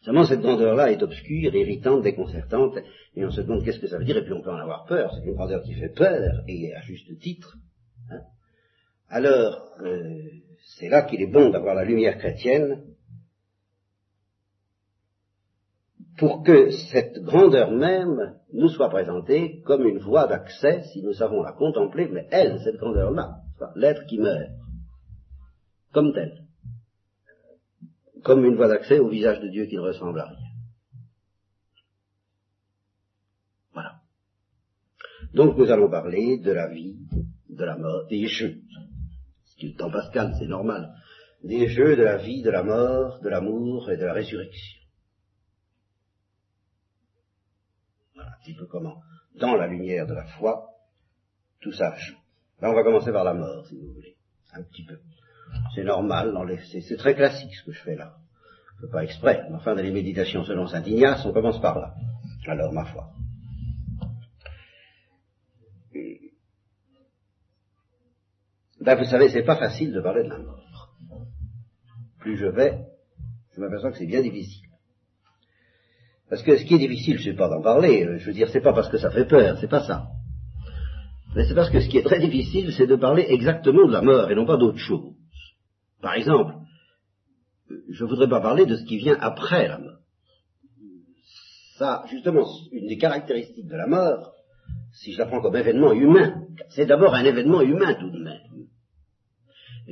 Seulement, 0.05 0.25
cette 0.25 0.41
grandeur-là 0.41 0.91
est 0.91 1.03
obscure, 1.05 1.55
irritante, 1.55 2.03
déconcertante, 2.03 2.79
et 3.15 3.25
on 3.25 3.31
se 3.31 3.43
demande 3.43 3.65
qu'est-ce 3.65 3.79
que 3.79 3.87
ça 3.87 3.99
veut 3.99 4.05
dire, 4.05 4.17
et 4.17 4.25
puis 4.25 4.33
on 4.33 4.43
peut 4.43 4.51
en 4.51 4.57
avoir 4.57 4.87
peur. 4.87 5.13
C'est 5.15 5.25
une 5.25 5.35
grandeur 5.35 5.63
qui 5.63 5.75
fait 5.75 5.95
peur, 5.95 6.43
et 6.49 6.75
à 6.75 6.81
juste 6.81 7.17
titre. 7.21 7.57
Hein? 8.13 8.23
Alors, 9.09 9.73
euh, 9.81 10.23
c'est 10.79 10.89
là 10.89 11.03
qu'il 11.03 11.21
est 11.21 11.31
bon 11.31 11.51
d'avoir 11.51 11.75
la 11.75 11.85
lumière 11.85 12.19
chrétienne 12.19 12.85
pour 16.19 16.43
que 16.43 16.71
cette 16.93 17.23
grandeur 17.23 17.71
même 17.71 18.37
nous 18.53 18.69
soit 18.69 18.91
présentée 18.91 19.61
comme 19.65 19.87
une 19.87 19.99
voie 19.99 20.27
d'accès, 20.27 20.83
si 20.93 21.03
nous 21.03 21.15
savons 21.15 21.43
la 21.43 21.53
contempler, 21.53 22.09
mais 22.09 22.29
elle, 22.31 22.61
cette 22.61 22.77
grandeur-là, 22.77 23.39
l'être 23.77 24.07
qui 24.07 24.19
meurt, 24.19 24.51
comme 25.93 26.13
tel 26.13 26.43
comme 28.23 28.45
une 28.45 28.57
voie 28.57 28.69
d'accès 28.69 28.99
au 28.99 29.09
visage 29.09 29.41
de 29.41 29.49
Dieu 29.49 29.67
qui 29.67 29.77
ne 29.77 29.81
ressemble 29.81 30.21
à 30.21 30.27
rien. 30.27 30.49
Voilà. 33.73 34.01
Donc 35.35 35.57
nous 35.57 35.71
allons 35.71 35.91
parler 35.91 36.39
de 36.39 36.53
la 36.53 36.69
vie, 36.69 36.97
de 37.63 37.67
la 37.67 37.77
mort, 37.77 38.07
des 38.09 38.27
jeux. 38.27 38.57
C'est 39.45 39.67
le 39.69 39.75
temps 39.75 39.91
pascal, 39.91 40.35
c'est 40.39 40.49
normal. 40.49 40.93
Des 41.45 41.69
jeux 41.69 41.97
de 41.97 42.03
la 42.03 42.19
vie, 42.19 42.43
de 42.43 42.51
la 42.51 42.63
mort, 42.65 43.21
de 43.21 43.29
l'amour 43.29 43.91
et 43.91 43.97
de 43.97 44.05
la 44.05 44.13
résurrection. 44.13 44.81
Voilà 48.15 48.31
un 48.31 48.45
petit 48.45 48.55
peu 48.55 48.67
comment, 48.67 49.01
dans 49.37 49.55
la 49.55 49.69
lumière 49.69 50.07
de 50.07 50.15
la 50.15 50.27
foi, 50.39 50.71
tout 51.61 51.73
ça 51.73 51.95
joue. 51.97 52.17
Là, 52.61 52.71
on 52.71 52.75
va 52.75 52.83
commencer 52.83 53.13
par 53.13 53.25
la 53.25 53.35
mort, 53.35 53.67
si 53.67 53.77
vous 53.77 53.93
voulez. 53.93 54.17
Un 54.53 54.63
petit 54.65 54.85
peu. 54.85 54.99
C'est 55.75 55.85
normal, 55.85 56.35
c'est 56.71 56.97
très 56.97 57.15
classique 57.15 57.55
ce 57.55 57.65
que 57.65 57.73
je 57.73 57.83
fais 57.83 57.95
là. 57.95 58.17
Je 58.77 58.87
fais 58.87 58.93
pas 58.93 59.05
exprès, 59.05 59.47
mais 59.49 59.57
enfin 59.57 59.75
dans 59.75 59.83
les 59.83 59.93
méditations 59.93 60.45
selon 60.45 60.67
Saint 60.67 60.83
Ignace, 60.83 61.25
on 61.25 61.33
commence 61.33 61.61
par 61.61 61.79
là. 61.79 61.95
Alors, 62.47 62.73
ma 62.73 62.85
foi. 62.87 63.13
Ben, 68.85 68.97
vous 68.97 69.05
savez, 69.05 69.29
c'est 69.29 69.45
pas 69.45 69.57
facile 69.57 69.93
de 69.93 70.01
parler 70.01 70.25
de 70.25 70.29
la 70.29 70.39
mort. 70.39 70.59
Plus 72.19 72.37
je 72.37 72.47
vais, 72.47 72.79
je 73.55 73.61
m'aperçois 73.61 73.93
que 73.93 73.99
c'est 73.99 74.07
bien 74.07 74.23
difficile. 74.23 74.69
Parce 76.29 76.43
que 76.43 76.57
ce 76.57 76.65
qui 76.65 76.75
est 76.75 76.79
difficile, 76.79 77.21
c'est 77.23 77.35
pas 77.35 77.49
d'en 77.49 77.63
parler. 77.63 78.19
Je 78.19 78.27
veux 78.27 78.33
dire, 78.33 78.49
c'est 78.49 78.61
pas 78.61 78.73
parce 78.73 78.89
que 78.89 78.99
ça 78.99 79.11
fait 79.11 79.27
peur, 79.27 79.59
c'est 79.61 79.69
pas 79.69 79.85
ça. 79.85 80.09
Mais 81.37 81.47
c'est 81.47 81.55
parce 81.55 81.71
que 81.71 81.81
ce 81.81 81.89
qui 81.89 81.99
est 81.99 82.03
très 82.03 82.19
difficile, 82.19 82.73
c'est 82.73 82.87
de 82.87 82.97
parler 82.97 83.25
exactement 83.29 83.87
de 83.87 83.93
la 83.93 84.03
mort 84.03 84.31
et 84.31 84.35
non 84.35 84.47
pas 84.47 84.57
d'autre 84.57 84.79
chose. 84.79 85.15
Par 86.01 86.15
exemple, 86.15 86.55
je 87.89 88.05
ne 88.05 88.09
voudrais 88.09 88.29
pas 88.29 88.41
parler 88.41 88.67
de 88.67 88.77
ce 88.77 88.85
qui 88.85 88.97
vient 88.97 89.17
après 89.21 89.69
la 89.69 89.79
mort. 89.79 89.99
Ça, 91.79 92.05
justement, 92.11 92.47
une 92.73 92.89
des 92.89 92.99
caractéristiques 92.99 93.69
de 93.69 93.77
la 93.77 93.87
mort, 93.87 94.33
si 94.93 95.13
je 95.13 95.19
la 95.19 95.27
prends 95.27 95.41
comme 95.41 95.57
événement 95.57 95.93
humain, 95.93 96.47
c'est 96.71 96.87
d'abord 96.87 97.15
un 97.15 97.25
événement 97.25 97.63
humain 97.63 97.95
tout 97.95 98.11
de 98.11 98.19
même. 98.19 98.52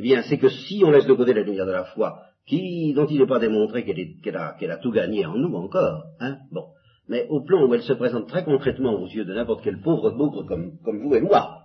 Eh 0.00 0.02
bien, 0.02 0.22
c'est 0.22 0.38
que 0.38 0.48
si 0.48 0.82
on 0.82 0.90
laisse 0.90 1.04
de 1.04 1.12
côté 1.12 1.34
la 1.34 1.42
lumière 1.42 1.66
de 1.66 1.72
la 1.72 1.84
foi, 1.84 2.22
qui, 2.46 2.94
dont 2.94 3.06
il 3.06 3.18
n'est 3.18 3.26
pas 3.26 3.38
démontré 3.38 3.84
qu'elle 3.84 4.36
a, 4.36 4.76
tout 4.78 4.90
gagné 4.90 5.26
en 5.26 5.36
nous 5.36 5.54
encore, 5.54 6.04
hein, 6.20 6.38
bon, 6.50 6.68
mais 7.06 7.26
au 7.28 7.42
plan 7.42 7.66
où 7.66 7.74
elle 7.74 7.82
se 7.82 7.92
présente 7.92 8.26
très 8.26 8.42
concrètement 8.42 8.94
aux 8.94 9.08
yeux 9.08 9.26
de 9.26 9.34
n'importe 9.34 9.62
quel 9.62 9.78
pauvre 9.82 10.10
bougre 10.12 10.46
comme, 10.46 10.78
comme 10.82 11.02
vous 11.02 11.14
et 11.14 11.20
moi, 11.20 11.64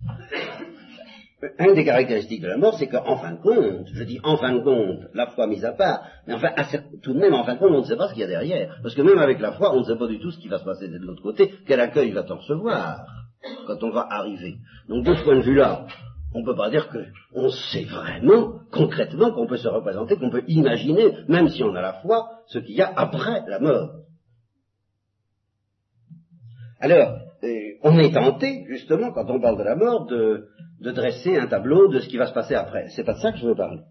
une 1.60 1.74
des 1.74 1.84
caractéristiques 1.84 2.42
de 2.42 2.48
la 2.48 2.56
mort, 2.56 2.74
c'est 2.80 2.88
qu'en 2.88 3.16
fin 3.18 3.34
de 3.34 3.40
compte, 3.40 3.86
je 3.94 4.02
dis 4.02 4.18
en 4.24 4.36
fin 4.38 4.54
de 4.54 4.58
compte, 4.58 5.04
la 5.14 5.28
foi 5.28 5.46
mise 5.46 5.64
à 5.64 5.70
part, 5.70 6.00
mais 6.26 6.34
enfin, 6.34 6.50
tout 7.04 7.14
de 7.14 7.20
même, 7.20 7.34
en 7.34 7.44
fin 7.44 7.54
de 7.54 7.60
compte, 7.60 7.70
on 7.70 7.82
ne 7.82 7.86
sait 7.86 7.96
pas 7.96 8.08
ce 8.08 8.14
qu'il 8.14 8.22
y 8.22 8.24
a 8.24 8.28
derrière. 8.28 8.80
Parce 8.82 8.96
que 8.96 9.02
même 9.02 9.18
avec 9.18 9.38
la 9.38 9.52
foi, 9.52 9.72
on 9.72 9.78
ne 9.78 9.84
sait 9.84 9.96
pas 9.96 10.08
du 10.08 10.18
tout 10.18 10.32
ce 10.32 10.40
qui 10.40 10.48
va 10.48 10.58
se 10.58 10.64
passer 10.64 10.88
de 10.88 10.98
l'autre 10.98 11.22
côté, 11.22 11.54
quel 11.64 11.78
accueil 11.78 12.10
va-t-on 12.10 12.38
recevoir 12.38 13.06
quand 13.68 13.80
on 13.84 13.90
va 13.90 14.08
arriver. 14.10 14.56
Donc 14.88 15.04
de 15.04 15.14
ce 15.14 15.22
point 15.22 15.36
de 15.36 15.42
vue-là, 15.42 15.86
on 16.34 16.40
ne 16.40 16.44
peut 16.44 16.56
pas 16.56 16.70
dire 16.70 16.90
qu'on 16.90 17.48
sait 17.48 17.84
vraiment, 17.84 18.60
concrètement, 18.70 19.32
qu'on 19.32 19.46
peut 19.46 19.56
se 19.56 19.68
représenter, 19.68 20.16
qu'on 20.16 20.30
peut 20.30 20.44
imaginer, 20.46 21.16
même 21.26 21.48
si 21.48 21.62
on 21.62 21.74
a 21.74 21.80
la 21.80 21.94
foi, 21.94 22.42
ce 22.48 22.58
qu'il 22.58 22.76
y 22.76 22.82
a 22.82 22.92
après 22.94 23.44
la 23.46 23.58
mort. 23.58 24.02
Alors, 26.80 27.18
euh, 27.42 27.72
on 27.82 27.98
est 27.98 28.12
tenté, 28.12 28.66
justement, 28.68 29.12
quand 29.12 29.28
on 29.30 29.40
parle 29.40 29.58
de 29.58 29.64
la 29.64 29.76
mort, 29.76 30.06
de, 30.06 30.48
dresser 30.80 31.36
un 31.36 31.46
tableau 31.46 31.88
de 31.88 31.98
ce 32.00 32.08
qui 32.08 32.18
va 32.18 32.26
se 32.26 32.34
passer 32.34 32.54
après. 32.54 32.88
C'est 32.90 33.04
pas 33.04 33.14
de 33.14 33.20
ça 33.20 33.32
que 33.32 33.38
je 33.38 33.46
veux 33.46 33.54
parler. 33.54 33.82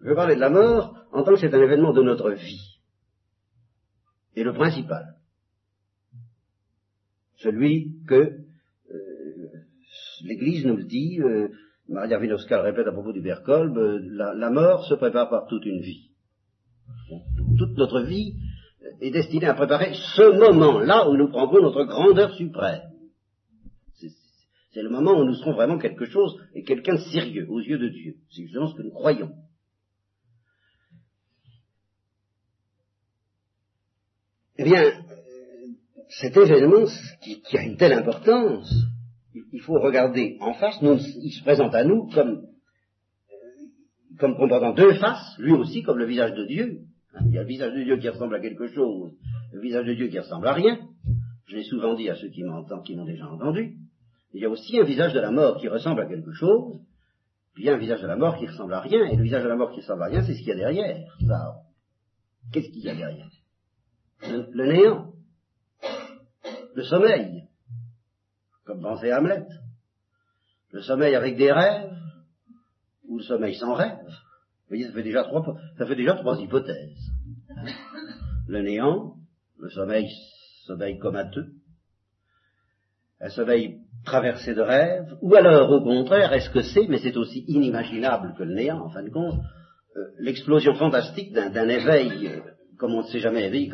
Je 0.00 0.08
veux 0.08 0.14
parler 0.16 0.34
de 0.34 0.40
la 0.40 0.50
mort 0.50 0.96
en 1.12 1.22
tant 1.22 1.32
que 1.32 1.38
c'est 1.38 1.54
un 1.54 1.62
événement 1.62 1.92
de 1.92 2.02
notre 2.02 2.30
vie. 2.32 2.80
Et 4.34 4.42
le 4.42 4.52
principal. 4.52 5.16
Celui 7.36 7.96
que 8.08 8.38
l'Église 10.24 10.64
nous 10.64 10.76
le 10.76 10.84
dit, 10.84 11.20
euh, 11.20 11.48
Maria 11.88 12.18
Vinowska 12.18 12.56
le 12.56 12.62
répète 12.62 12.86
à 12.86 12.92
propos 12.92 13.12
du 13.12 13.20
Berkolb, 13.20 13.76
euh, 13.76 13.98
la, 14.34 14.50
mort 14.50 14.84
se 14.86 14.94
prépare 14.94 15.28
par 15.30 15.46
toute 15.46 15.64
une 15.66 15.80
vie. 15.80 16.10
toute 17.58 17.76
notre 17.76 18.00
vie 18.00 18.34
est 19.00 19.10
destiné 19.10 19.46
à 19.46 19.54
préparer 19.54 19.92
ce 19.94 20.38
moment-là 20.38 21.08
où 21.08 21.16
nous 21.16 21.28
prendrons 21.28 21.60
notre 21.60 21.84
grandeur 21.84 22.34
suprême. 22.34 22.82
C'est 24.72 24.82
le 24.82 24.88
moment 24.88 25.12
où 25.12 25.24
nous 25.24 25.34
serons 25.34 25.52
vraiment 25.52 25.78
quelque 25.78 26.06
chose 26.06 26.34
et 26.54 26.62
quelqu'un 26.62 26.94
de 26.94 27.00
sérieux 27.12 27.46
aux 27.50 27.60
yeux 27.60 27.78
de 27.78 27.88
Dieu. 27.88 28.14
C'est 28.30 28.42
justement 28.42 28.68
ce 28.68 28.76
que 28.76 28.82
nous 28.82 28.90
croyons. 28.90 29.30
Eh 34.56 34.64
bien, 34.64 34.92
cet 36.08 36.36
événement 36.36 36.86
qui, 37.22 37.56
a 37.56 37.62
une 37.62 37.76
telle 37.76 37.92
importance, 37.92 38.72
il 39.52 39.60
faut 39.60 39.78
regarder 39.78 40.38
en 40.40 40.54
face, 40.54 40.78
il 40.80 41.30
se 41.30 41.42
présente 41.42 41.74
à 41.74 41.84
nous 41.84 42.08
comme, 42.08 42.46
comme 44.18 44.36
comportant 44.36 44.72
deux 44.72 44.94
faces, 44.94 45.36
lui 45.38 45.52
aussi 45.52 45.82
comme 45.82 45.98
le 45.98 46.06
visage 46.06 46.32
de 46.34 46.46
Dieu, 46.46 46.80
il 47.26 47.32
y 47.32 47.38
a 47.38 47.42
le 47.42 47.48
visage 47.48 47.74
de 47.74 47.82
Dieu 47.82 47.98
qui 47.98 48.08
ressemble 48.08 48.34
à 48.34 48.40
quelque 48.40 48.68
chose, 48.68 49.12
le 49.52 49.60
visage 49.60 49.86
de 49.86 49.94
Dieu 49.94 50.08
qui 50.08 50.18
ressemble 50.18 50.48
à 50.48 50.54
rien. 50.54 50.78
Je 51.46 51.56
l'ai 51.56 51.64
souvent 51.64 51.94
dit 51.94 52.08
à 52.08 52.14
ceux 52.14 52.28
qui 52.28 52.42
m'entendent, 52.42 52.84
qui 52.84 52.96
m'ont 52.96 53.04
déjà 53.04 53.26
entendu. 53.28 53.76
Il 54.32 54.40
y 54.40 54.46
a 54.46 54.48
aussi 54.48 54.78
un 54.78 54.84
visage 54.84 55.12
de 55.12 55.20
la 55.20 55.30
mort 55.30 55.58
qui 55.58 55.68
ressemble 55.68 56.00
à 56.00 56.06
quelque 56.06 56.32
chose, 56.32 56.80
puis 57.52 57.64
il 57.64 57.66
y 57.66 57.68
a 57.68 57.74
un 57.74 57.78
visage 57.78 58.00
de 58.00 58.06
la 58.06 58.16
mort 58.16 58.38
qui 58.38 58.46
ressemble 58.46 58.72
à 58.72 58.80
rien, 58.80 59.04
et 59.04 59.16
le 59.16 59.22
visage 59.22 59.42
de 59.42 59.48
la 59.48 59.56
mort 59.56 59.70
qui 59.72 59.80
ressemble 59.80 60.02
à 60.04 60.06
rien, 60.06 60.22
c'est 60.22 60.32
ce 60.32 60.38
qu'il 60.38 60.48
y 60.48 60.52
a 60.52 60.56
derrière. 60.56 61.06
Qu'est-ce 62.50 62.68
qu'il 62.68 62.82
y 62.82 62.88
a 62.88 62.94
derrière? 62.94 63.28
Le, 64.22 64.72
néant, 64.72 65.12
le 66.74 66.82
sommeil, 66.84 67.42
comme 68.72 68.80
pensait 68.80 69.12
Hamlet, 69.12 69.44
le 70.70 70.80
sommeil 70.80 71.14
avec 71.14 71.36
des 71.36 71.52
rêves, 71.52 71.92
ou 73.06 73.18
le 73.18 73.24
sommeil 73.24 73.54
sans 73.54 73.74
rêve 73.74 74.08
voyez, 74.70 74.86
ça 74.86 74.92
fait 74.94 75.02
déjà 75.02 75.24
trois, 75.24 75.44
ça 75.76 75.86
fait 75.86 75.94
déjà 75.94 76.14
trois 76.14 76.40
hypothèses. 76.40 77.10
Le 78.48 78.62
néant, 78.62 79.16
le 79.58 79.68
sommeil, 79.68 80.08
sommeil 80.66 80.98
comateux, 80.98 81.48
un 83.20 83.28
sommeil 83.28 83.80
traversé 84.06 84.54
de 84.54 84.62
rêves, 84.62 85.14
ou 85.20 85.34
alors 85.34 85.70
au 85.70 85.82
contraire, 85.82 86.32
est-ce 86.32 86.48
que 86.48 86.62
c'est, 86.62 86.86
mais 86.88 86.98
c'est 86.98 87.18
aussi 87.18 87.44
inimaginable 87.48 88.34
que 88.38 88.44
le 88.44 88.54
néant, 88.54 88.80
en 88.80 88.88
fin 88.88 89.02
de 89.02 89.10
compte, 89.10 89.40
euh, 89.96 90.00
l'explosion 90.18 90.74
fantastique 90.74 91.34
d'un 91.34 91.68
éveil, 91.68 92.28
euh, 92.28 92.40
comme 92.78 92.94
on 92.94 93.02
ne 93.02 93.08
s'est 93.08 93.20
jamais 93.20 93.46
éveillé, 93.46 93.70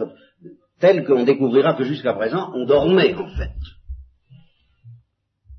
tel 0.80 1.04
qu'on 1.04 1.24
découvrira 1.24 1.74
que 1.74 1.84
jusqu'à 1.84 2.14
présent, 2.14 2.50
on 2.56 2.66
dormait 2.66 3.14
en 3.14 3.28
fait 3.36 3.54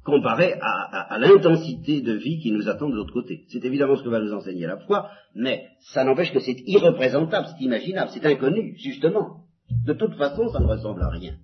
comparé 0.03 0.55
à, 0.62 1.17
l'intensité 1.19 2.01
de 2.01 2.13
vie 2.13 2.39
qui 2.39 2.51
nous 2.51 2.67
attend 2.67 2.89
de 2.89 2.95
l'autre 2.95 3.13
côté. 3.13 3.45
C'est 3.49 3.63
évidemment 3.63 3.95
ce 3.95 4.03
que 4.03 4.09
va 4.09 4.19
nous 4.19 4.33
enseigner 4.33 4.65
la 4.65 4.77
foi, 4.77 5.09
mais 5.35 5.67
ça 5.93 6.03
n'empêche 6.03 6.31
que 6.31 6.39
c'est 6.39 6.57
irreprésentable, 6.65 7.47
c'est 7.47 7.63
imaginable, 7.63 8.12
c'est 8.13 8.25
inconnu, 8.25 8.75
justement. 8.77 9.45
De 9.85 9.93
toute 9.93 10.15
façon, 10.15 10.47
ça 10.49 10.59
ne 10.59 10.65
ressemble 10.65 11.03
à 11.03 11.09
rien. 11.09 11.35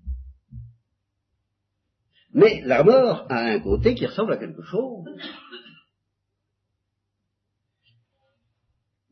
Mais 2.34 2.62
la 2.66 2.84
mort 2.84 3.26
a 3.30 3.46
un 3.46 3.60
côté 3.60 3.96
qui 3.96 4.06
ressemble 4.06 4.34
à 4.34 4.38
quelque 4.38 4.64
chose. 4.64 5.06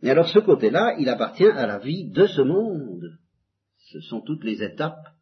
Et 0.02 0.10
alors 0.10 0.28
ce 0.28 0.40
côté-là, 0.40 0.98
il 1.00 1.08
appartient 1.08 1.48
à 1.48 1.66
la 1.66 1.80
vie 1.80 2.10
de 2.10 2.28
ce 2.28 2.42
monde. 2.42 3.18
Ce 3.78 4.02
sont 4.02 4.20
toutes 4.20 4.44
les 4.44 4.62
étapes 4.62 5.13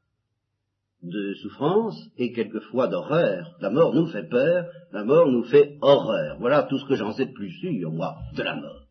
de 1.03 1.33
souffrance 1.35 1.97
et 2.17 2.31
quelquefois 2.31 2.87
d'horreur. 2.87 3.55
La 3.59 3.69
mort 3.69 3.93
nous 3.93 4.07
fait 4.07 4.27
peur, 4.27 4.71
la 4.91 5.03
mort 5.03 5.27
nous 5.27 5.43
fait 5.43 5.77
horreur. 5.81 6.37
Voilà 6.39 6.63
tout 6.63 6.77
ce 6.77 6.85
que 6.85 6.95
j'en 6.95 7.13
sais 7.13 7.25
de 7.25 7.33
plus 7.33 7.51
sûr, 7.59 7.91
moi, 7.91 8.17
de 8.35 8.43
la 8.43 8.55
mort. 8.55 8.87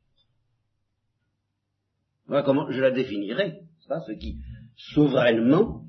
Voilà 2.26 2.42
comment 2.42 2.70
je 2.70 2.80
la 2.80 2.90
définirais. 2.90 3.60
Ça, 3.86 4.00
ce 4.06 4.12
qui, 4.12 4.38
souverainement, 4.76 5.84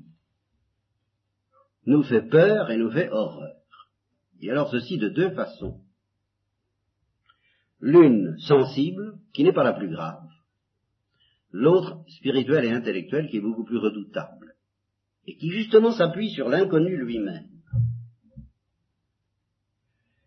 nous 1.86 2.02
fait 2.02 2.22
peur 2.22 2.70
et 2.70 2.76
nous 2.76 2.90
fait 2.90 3.10
horreur. 3.10 3.54
Et 4.40 4.50
alors 4.50 4.70
ceci 4.70 4.98
de 4.98 5.08
deux 5.08 5.30
façons. 5.30 5.80
L'une 7.80 8.38
sensible, 8.38 9.18
qui 9.32 9.42
n'est 9.42 9.52
pas 9.52 9.64
la 9.64 9.72
plus 9.72 9.90
grave, 9.90 10.22
l'autre 11.50 12.04
spirituelle 12.08 12.64
et 12.64 12.72
intellectuelle, 12.72 13.28
qui 13.28 13.38
est 13.38 13.40
beaucoup 13.40 13.64
plus 13.64 13.78
redoutable 13.78 14.51
et 15.26 15.36
qui 15.36 15.50
justement 15.50 15.92
s'appuie 15.92 16.30
sur 16.30 16.48
l'inconnu 16.48 16.96
lui-même. 16.96 17.48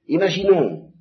Imaginons, 0.07 0.91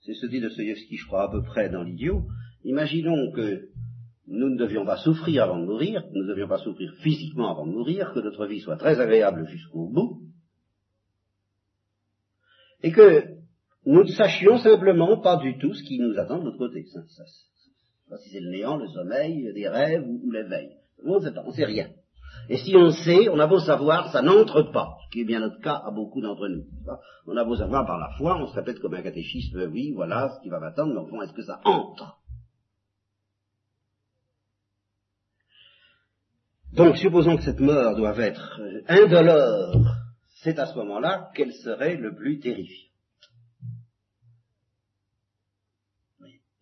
c'est 0.00 0.14
ce 0.14 0.26
dit 0.26 0.40
Dostoevsky, 0.40 0.96
je 0.96 1.06
crois, 1.06 1.24
à 1.24 1.30
peu 1.30 1.42
près 1.42 1.68
dans 1.70 1.82
l'idiot, 1.82 2.26
imaginons 2.64 3.32
que 3.32 3.68
nous 4.26 4.50
ne 4.50 4.58
devions 4.58 4.84
pas 4.84 4.98
souffrir 4.98 5.44
avant 5.44 5.58
de 5.58 5.64
mourir, 5.64 6.04
nous 6.12 6.22
ne 6.22 6.28
devions 6.28 6.48
pas 6.48 6.58
souffrir 6.58 6.92
physiquement 7.02 7.50
avant 7.50 7.66
de 7.66 7.72
mourir, 7.72 8.12
que 8.12 8.20
notre 8.20 8.46
vie 8.46 8.60
soit 8.60 8.76
très 8.76 9.00
agréable 9.00 9.46
jusqu'au 9.48 9.88
bout, 9.88 10.22
et 12.82 12.92
que 12.92 13.24
nous 13.86 14.04
ne 14.04 14.12
sachions 14.12 14.58
simplement 14.58 15.20
pas 15.20 15.38
du 15.38 15.58
tout 15.58 15.72
ce 15.72 15.82
qui 15.82 15.98
nous 15.98 16.18
attend 16.18 16.38
de 16.38 16.44
l'autre 16.44 16.58
côté. 16.58 16.84
Ça, 16.84 17.00
ça, 17.06 18.18
si 18.18 18.30
c'est 18.30 18.40
le 18.40 18.50
néant, 18.50 18.76
le 18.76 18.86
sommeil, 18.88 19.52
des 19.54 19.68
rêves 19.68 20.06
ou, 20.06 20.30
l'éveil. 20.30 20.76
On 21.04 21.20
ne 21.20 21.52
sait 21.52 21.64
rien. 21.64 21.88
Et 22.48 22.56
si 22.56 22.74
on 22.76 22.90
sait, 22.90 23.28
on 23.28 23.38
a 23.38 23.46
beau 23.46 23.58
savoir, 23.58 24.10
ça 24.10 24.22
n'entre 24.22 24.62
pas, 24.72 24.96
ce 25.04 25.10
qui 25.10 25.20
est 25.20 25.24
bien 25.24 25.40
notre 25.40 25.60
cas 25.60 25.82
à 25.84 25.90
beaucoup 25.90 26.22
d'entre 26.22 26.48
nous. 26.48 26.64
On 27.26 27.36
a 27.36 27.44
beau 27.44 27.56
savoir 27.56 27.86
par 27.86 27.98
la 27.98 28.08
foi, 28.16 28.38
on 28.40 28.46
se 28.46 28.54
répète 28.54 28.80
comme 28.80 28.94
un 28.94 29.02
catéchisme, 29.02 29.68
oui, 29.70 29.92
voilà 29.92 30.30
ce 30.30 30.42
qui 30.42 30.48
va 30.48 30.58
m'attendre, 30.58 30.94
mais 30.94 31.00
au 31.00 31.06
fond, 31.06 31.20
est-ce 31.20 31.34
que 31.34 31.42
ça 31.42 31.60
entre? 31.64 32.18
Donc, 36.72 36.96
supposons 36.96 37.36
que 37.36 37.42
cette 37.42 37.60
mort 37.60 37.96
doit 37.96 38.16
être 38.18 38.60
indolore, 38.88 39.74
c'est 40.42 40.58
à 40.58 40.66
ce 40.66 40.76
moment-là 40.76 41.30
qu'elle 41.34 41.52
serait 41.52 41.96
le 41.96 42.14
plus 42.14 42.38
terrifiante. 42.38 42.88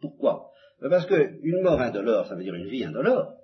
Pourquoi? 0.00 0.50
Parce 0.80 1.06
qu'une 1.06 1.62
mort 1.62 1.80
indolore, 1.80 2.26
ça 2.26 2.34
veut 2.34 2.42
dire 2.42 2.54
une 2.54 2.68
vie 2.68 2.84
indolore. 2.84 3.34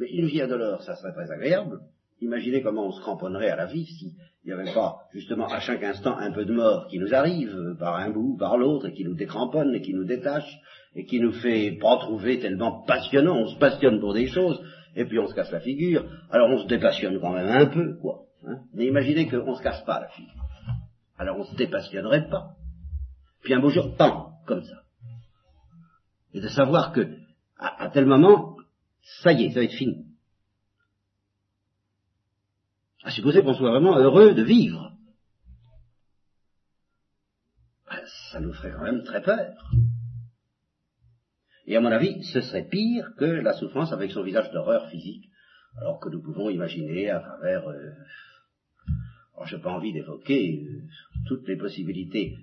Mais 0.00 0.08
une 0.08 0.26
vie 0.26 0.40
indolore, 0.40 0.82
ça 0.82 0.96
serait 0.96 1.12
très 1.12 1.30
agréable. 1.30 1.78
Imaginez 2.22 2.62
comment 2.62 2.86
on 2.86 2.92
se 2.92 3.00
cramponnerait 3.00 3.50
à 3.50 3.56
la 3.56 3.66
vie 3.66 3.84
s'il 3.84 4.12
n'y 4.44 4.52
avait 4.52 4.72
pas 4.72 4.96
justement 5.12 5.46
à 5.46 5.60
chaque 5.60 5.82
instant 5.82 6.16
un 6.16 6.32
peu 6.32 6.46
de 6.46 6.54
mort 6.54 6.86
qui 6.88 6.98
nous 6.98 7.14
arrive 7.14 7.76
par 7.78 7.96
un 7.96 8.10
bout, 8.10 8.36
par 8.38 8.56
l'autre, 8.56 8.88
et 8.88 8.94
qui 8.94 9.04
nous 9.04 9.14
décramponne, 9.14 9.74
et 9.74 9.82
qui 9.82 9.92
nous 9.92 10.04
détache, 10.04 10.58
et 10.94 11.04
qui 11.04 11.20
nous 11.20 11.32
fait 11.32 11.78
pas 11.80 11.98
trouver 11.98 12.40
tellement 12.40 12.82
passionnant. 12.82 13.36
On 13.36 13.46
se 13.48 13.58
passionne 13.58 14.00
pour 14.00 14.14
des 14.14 14.26
choses, 14.26 14.60
et 14.96 15.04
puis 15.04 15.18
on 15.18 15.26
se 15.26 15.34
casse 15.34 15.52
la 15.52 15.60
figure. 15.60 16.04
Alors 16.30 16.48
on 16.48 16.62
se 16.62 16.66
dépassionne 16.66 17.20
quand 17.20 17.32
même 17.32 17.48
un 17.48 17.66
peu, 17.66 17.98
quoi. 18.00 18.22
Hein. 18.46 18.60
Mais 18.72 18.86
imaginez 18.86 19.28
qu'on 19.28 19.50
ne 19.50 19.56
se 19.56 19.62
casse 19.62 19.84
pas 19.84 20.00
la 20.00 20.08
fille. 20.08 20.32
Alors 21.18 21.36
on 21.36 21.40
ne 21.40 21.44
se 21.44 21.56
dépassionnerait 21.56 22.28
pas. 22.28 22.54
Puis 23.42 23.54
un 23.54 23.60
beau 23.60 23.68
jour, 23.70 23.96
tant, 23.96 24.32
comme 24.46 24.62
ça. 24.62 24.76
Et 26.32 26.40
de 26.40 26.48
savoir 26.48 26.92
que, 26.92 27.06
à, 27.58 27.90
tel 27.90 28.06
moment, 28.06 28.56
ça 29.02 29.32
y 29.32 29.44
est, 29.44 29.50
ça 29.50 29.60
va 29.60 29.64
être 29.64 29.74
fini. 29.74 30.06
À 33.02 33.10
supposer 33.10 33.42
qu'on 33.42 33.54
soit 33.54 33.70
vraiment 33.70 33.96
heureux 33.96 34.34
de 34.34 34.42
vivre. 34.42 34.92
Ben, 37.88 38.00
ça 38.30 38.40
nous 38.40 38.52
ferait 38.52 38.72
quand 38.72 38.84
même 38.84 39.02
très 39.04 39.22
peur. 39.22 39.72
Et 41.66 41.76
à 41.76 41.80
mon 41.80 41.90
avis, 41.90 42.22
ce 42.24 42.40
serait 42.40 42.68
pire 42.68 43.12
que 43.16 43.24
la 43.24 43.52
souffrance 43.54 43.92
avec 43.92 44.10
son 44.10 44.22
visage 44.22 44.50
d'horreur 44.50 44.88
physique, 44.90 45.30
alors 45.78 46.00
que 46.00 46.08
nous 46.08 46.22
pouvons 46.22 46.50
imaginer 46.50 47.10
à 47.10 47.20
travers... 47.20 47.68
Euh, 47.68 47.92
alors 49.34 49.46
je 49.46 49.56
n'ai 49.56 49.62
pas 49.62 49.70
envie 49.70 49.92
d'évoquer 49.92 50.62
euh, 50.62 50.82
toutes 51.26 51.46
les 51.48 51.56
possibilités 51.56 52.36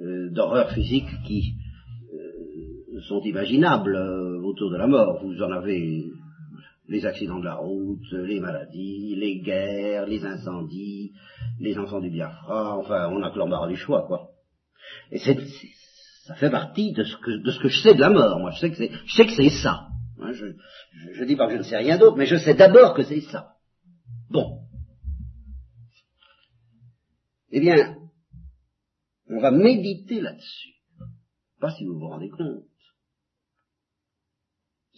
euh, 0.00 0.30
d'horreur 0.30 0.70
physique 0.70 1.08
qui 1.26 1.54
sont 3.02 3.20
imaginables 3.22 3.96
autour 4.44 4.70
de 4.70 4.76
la 4.76 4.86
mort. 4.86 5.22
Vous 5.22 5.42
en 5.42 5.50
avez 5.50 6.10
les 6.88 7.06
accidents 7.06 7.38
de 7.38 7.44
la 7.44 7.54
route, 7.54 8.12
les 8.12 8.40
maladies, 8.40 9.14
les 9.16 9.40
guerres, 9.40 10.06
les 10.06 10.24
incendies, 10.24 11.12
les 11.60 11.78
enfants 11.78 12.00
du 12.00 12.10
Biafra, 12.10 12.76
enfin, 12.76 13.08
on 13.12 13.22
a 13.22 13.30
que 13.30 13.38
l'embarras 13.38 13.68
du 13.68 13.76
choix, 13.76 14.06
quoi. 14.06 14.30
Et 15.12 15.18
ça 15.18 16.34
fait 16.34 16.50
partie 16.50 16.92
de 16.92 17.04
ce, 17.04 17.16
que, 17.16 17.42
de 17.44 17.50
ce 17.50 17.60
que 17.60 17.68
je 17.68 17.80
sais 17.80 17.94
de 17.94 18.00
la 18.00 18.10
mort. 18.10 18.40
Moi, 18.40 18.50
je 18.50 18.58
sais 18.58 18.70
que 18.70 18.76
c'est, 18.76 18.90
je 19.06 19.14
sais 19.14 19.24
que 19.24 19.36
c'est 19.36 19.62
ça. 19.62 19.86
Hein, 20.20 20.32
je, 20.32 20.46
je, 21.14 21.24
dis 21.24 21.36
pas 21.36 21.46
que 21.46 21.52
je 21.52 21.58
ne 21.58 21.62
sais 21.62 21.76
rien 21.76 21.96
d'autre, 21.96 22.16
mais 22.16 22.26
je 22.26 22.36
sais 22.36 22.54
d'abord 22.54 22.94
que 22.94 23.04
c'est 23.04 23.20
ça. 23.20 23.54
Bon. 24.28 24.60
Eh 27.52 27.60
bien, 27.60 27.96
on 29.28 29.40
va 29.40 29.50
méditer 29.52 30.20
là-dessus. 30.20 30.74
Pas 31.60 31.70
si 31.70 31.84
vous 31.84 31.98
vous 31.98 32.08
rendez 32.08 32.30
compte. 32.30 32.64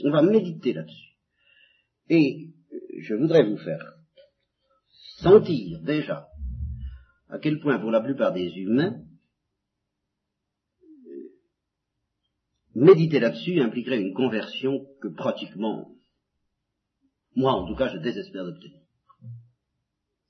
On 0.05 0.11
va 0.11 0.23
méditer 0.23 0.73
là-dessus. 0.73 1.13
Et 2.09 2.49
je 2.99 3.15
voudrais 3.15 3.45
vous 3.45 3.59
faire 3.59 3.95
sentir 5.19 5.81
déjà 5.83 6.29
à 7.29 7.39
quel 7.39 7.61
point 7.61 7.79
pour 7.79 7.91
la 7.91 8.01
plupart 8.01 8.33
des 8.33 8.51
humains, 8.57 9.01
méditer 12.75 13.21
là-dessus 13.21 13.61
impliquerait 13.61 14.01
une 14.01 14.15
conversion 14.15 14.87
que 15.01 15.09
pratiquement, 15.09 15.93
moi 17.35 17.53
en 17.53 17.67
tout 17.67 17.77
cas, 17.77 17.89
je 17.89 17.99
désespère 17.99 18.45
d'obtenir. 18.45 18.81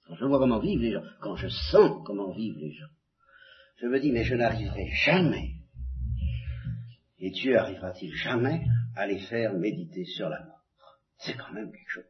Quand 0.06 0.14
je 0.16 0.24
vois 0.26 0.38
comment 0.38 0.60
vivent 0.60 0.80
les 0.80 0.92
gens, 0.92 1.04
quand 1.20 1.36
je 1.36 1.48
sens 1.70 2.02
comment 2.04 2.32
vivent 2.32 2.58
les 2.58 2.72
gens, 2.72 2.90
je 3.76 3.86
me 3.86 3.98
dis, 3.98 4.12
mais 4.12 4.24
je 4.24 4.34
n'arriverai 4.34 4.88
jamais, 5.04 5.56
et 7.18 7.30
Dieu 7.30 7.56
arrivera-t-il 7.56 8.14
jamais 8.14 8.64
à 8.96 9.08
faire 9.28 9.54
méditer 9.54 10.04
sur 10.04 10.28
la 10.28 10.44
mort 10.44 10.64
C'est 11.18 11.36
quand 11.36 11.52
même 11.52 11.70
quelque 11.70 11.90
chose. 11.90 12.04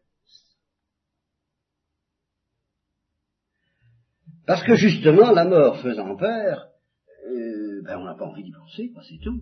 Parce 4.46 4.64
que 4.64 4.74
justement, 4.74 5.30
la 5.30 5.44
mort 5.44 5.80
faisant 5.80 6.16
peur, 6.16 6.66
euh, 7.28 7.82
ben 7.84 7.98
on 7.98 8.04
n'a 8.04 8.14
pas 8.14 8.26
envie 8.26 8.42
d'y 8.42 8.52
penser, 8.52 8.92
c'est 9.08 9.20
tout. 9.22 9.40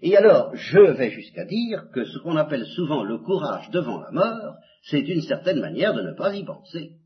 Et 0.00 0.16
alors, 0.16 0.54
je 0.54 0.80
vais 0.80 1.10
jusqu'à 1.10 1.44
dire 1.44 1.88
que 1.92 2.04
ce 2.04 2.18
qu'on 2.18 2.36
appelle 2.36 2.66
souvent 2.66 3.04
le 3.04 3.18
courage 3.18 3.70
devant 3.70 4.00
la 4.00 4.10
mort, 4.10 4.56
c'est 4.82 5.00
une 5.00 5.22
certaine 5.22 5.60
manière 5.60 5.94
de 5.94 6.02
ne 6.02 6.12
pas 6.12 6.34
y 6.34 6.44
penser. 6.44 6.96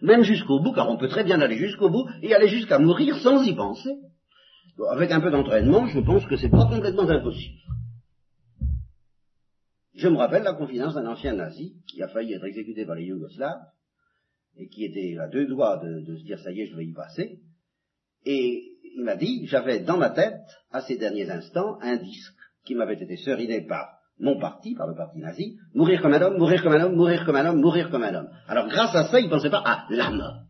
Même 0.00 0.22
jusqu'au 0.22 0.60
bout, 0.60 0.72
car 0.72 0.88
on 0.88 0.96
peut 0.96 1.08
très 1.08 1.24
bien 1.24 1.40
aller 1.40 1.58
jusqu'au 1.58 1.90
bout 1.90 2.08
et 2.22 2.34
aller 2.34 2.48
jusqu'à 2.48 2.78
mourir 2.78 3.16
sans 3.18 3.42
y 3.42 3.54
penser. 3.54 3.94
Avec 4.90 5.10
un 5.10 5.20
peu 5.20 5.30
d'entraînement, 5.30 5.86
je 5.86 6.00
pense 6.00 6.26
que 6.26 6.36
c'est 6.36 6.48
pas 6.48 6.66
complètement 6.66 7.08
impossible. 7.08 7.58
Je 9.94 10.08
me 10.08 10.16
rappelle 10.16 10.42
la 10.44 10.54
confidence 10.54 10.94
d'un 10.94 11.06
ancien 11.06 11.34
nazi 11.34 11.74
qui 11.86 12.02
a 12.02 12.08
failli 12.08 12.32
être 12.32 12.44
exécuté 12.44 12.86
par 12.86 12.94
les 12.94 13.04
Yougoslaves 13.04 13.60
et 14.56 14.68
qui 14.68 14.84
était 14.84 15.18
à 15.18 15.28
deux 15.28 15.46
doigts 15.46 15.76
de, 15.78 16.16
se 16.16 16.24
dire 16.24 16.38
ça 16.38 16.50
y 16.50 16.62
est, 16.62 16.66
je 16.66 16.76
vais 16.76 16.86
y 16.86 16.92
passer. 16.92 17.40
Et 18.24 18.64
il 18.96 19.04
m'a 19.04 19.16
dit, 19.16 19.46
j'avais 19.46 19.80
dans 19.80 19.98
ma 19.98 20.10
tête, 20.10 20.40
à 20.70 20.80
ces 20.80 20.96
derniers 20.96 21.30
instants, 21.30 21.78
un 21.82 21.96
disque 21.96 22.34
qui 22.64 22.74
m'avait 22.74 22.94
été 22.94 23.16
seriné 23.16 23.62
par 23.66 23.88
mon 24.18 24.38
parti, 24.38 24.74
par 24.74 24.86
le 24.86 24.94
parti 24.94 25.18
nazi, 25.18 25.58
mourir 25.74 26.02
comme 26.02 26.14
un 26.14 26.22
homme, 26.22 26.38
mourir 26.38 26.62
comme 26.62 26.72
un 26.72 26.84
homme, 26.84 26.94
mourir 26.94 27.24
comme 27.24 27.36
un 27.36 27.46
homme, 27.46 27.60
mourir 27.60 27.90
comme 27.90 28.02
un 28.02 28.14
homme. 28.14 28.28
Alors 28.48 28.68
grâce 28.68 28.94
à 28.94 29.04
ça, 29.04 29.20
il 29.20 29.26
ne 29.26 29.30
pensait 29.30 29.50
pas 29.50 29.62
à 29.64 29.86
la 29.90 30.10
mort. 30.10 30.44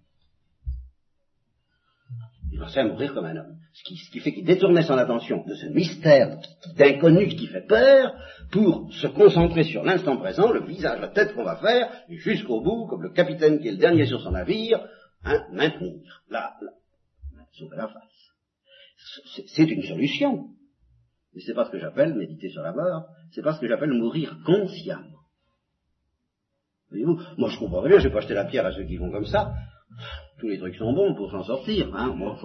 Il 2.60 2.64
pensait 2.64 2.80
à 2.80 2.84
mourir 2.84 3.14
comme 3.14 3.24
un 3.24 3.36
homme. 3.36 3.56
Ce 3.72 4.10
qui, 4.10 4.20
fait 4.20 4.32
qu'il 4.32 4.44
détournait 4.44 4.82
son 4.82 4.98
attention 4.98 5.42
de 5.46 5.54
ce 5.54 5.66
mystère 5.68 6.38
d'inconnu 6.76 7.28
qui 7.28 7.46
fait 7.46 7.66
peur 7.66 8.12
pour 8.52 8.92
se 8.92 9.06
concentrer 9.06 9.64
sur 9.64 9.82
l'instant 9.82 10.18
présent, 10.18 10.52
le 10.52 10.66
visage, 10.66 11.00
la 11.00 11.08
tête 11.08 11.34
qu'on 11.34 11.44
va 11.44 11.56
faire, 11.56 11.90
et 12.08 12.16
jusqu'au 12.18 12.60
bout, 12.60 12.86
comme 12.86 13.02
le 13.02 13.10
capitaine 13.10 13.60
qui 13.60 13.68
est 13.68 13.72
le 13.72 13.78
dernier 13.78 14.04
sur 14.04 14.20
son 14.20 14.32
navire, 14.32 14.78
hein, 15.24 15.46
maintenir, 15.52 16.22
la, 16.28 16.54
la, 16.60 17.44
sauver 17.52 17.76
la 17.78 17.88
face 17.88 18.20
c'est 19.46 19.64
une 19.64 19.82
solution. 19.82 20.48
Mais 21.34 21.40
c'est 21.46 21.54
pas 21.54 21.64
ce 21.64 21.70
que 21.70 21.78
j'appelle 21.78 22.14
méditer 22.14 22.50
sur 22.50 22.62
la 22.62 22.72
mort, 22.72 23.06
c'est 23.32 23.42
pas 23.42 23.54
ce 23.54 23.60
que 23.60 23.68
j'appelle 23.68 23.92
mourir 23.92 24.36
consciemment. 24.44 25.18
Voyez-vous, 26.90 27.20
moi 27.38 27.48
je 27.48 27.58
comprends 27.58 27.86
bien, 27.86 27.98
je 27.98 28.08
vais 28.08 28.12
pas 28.12 28.18
acheter 28.18 28.34
la 28.34 28.44
pierre 28.44 28.66
à 28.66 28.72
ceux 28.72 28.84
qui 28.84 28.96
vont 28.96 29.10
comme 29.10 29.26
ça. 29.26 29.54
Tous 30.40 30.48
les 30.48 30.58
trucs 30.58 30.76
sont 30.76 30.92
bons 30.92 31.14
pour 31.14 31.30
s'en 31.30 31.44
sortir, 31.44 31.94
hein. 31.94 32.14
Moi, 32.16 32.36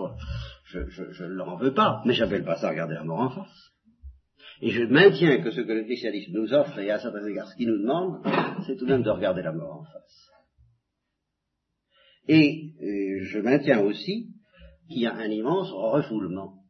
je, 0.66 0.80
ne 1.24 1.28
leur 1.30 1.50
en 1.50 1.58
veux 1.58 1.74
pas, 1.74 2.02
mais 2.06 2.14
j'appelle 2.14 2.44
pas 2.44 2.58
ça 2.58 2.70
regarder 2.70 2.96
la 2.96 3.04
mort 3.04 3.22
en 3.22 3.30
face. 3.30 3.72
Et 4.62 4.70
je 4.70 4.84
maintiens 4.84 5.42
que 5.42 5.52
ce 5.52 5.62
que 5.62 5.72
le 5.72 5.84
christianisme 5.84 6.34
nous 6.34 6.54
offre, 6.54 6.78
et 6.80 6.92
à 6.92 7.00
certains 7.00 7.26
égards 7.26 7.48
ce 7.48 7.56
qu'il 7.56 7.70
nous 7.70 7.82
demande, 7.82 8.22
c'est 8.66 8.76
tout 8.76 8.86
de 8.86 8.92
même 8.92 9.04
de 9.04 9.10
regarder 9.10 9.42
la 9.42 9.54
mort 9.54 9.82
en 9.82 9.84
face. 9.84 10.30
Et, 12.28 12.74
et 12.80 13.20
je 13.24 13.40
maintiens 13.40 13.82
aussi 13.82 14.34
qu'il 14.90 15.02
y 15.02 15.08
a 15.08 15.16
un 15.16 15.30
immense 15.30 15.72
refoulement 15.72 16.64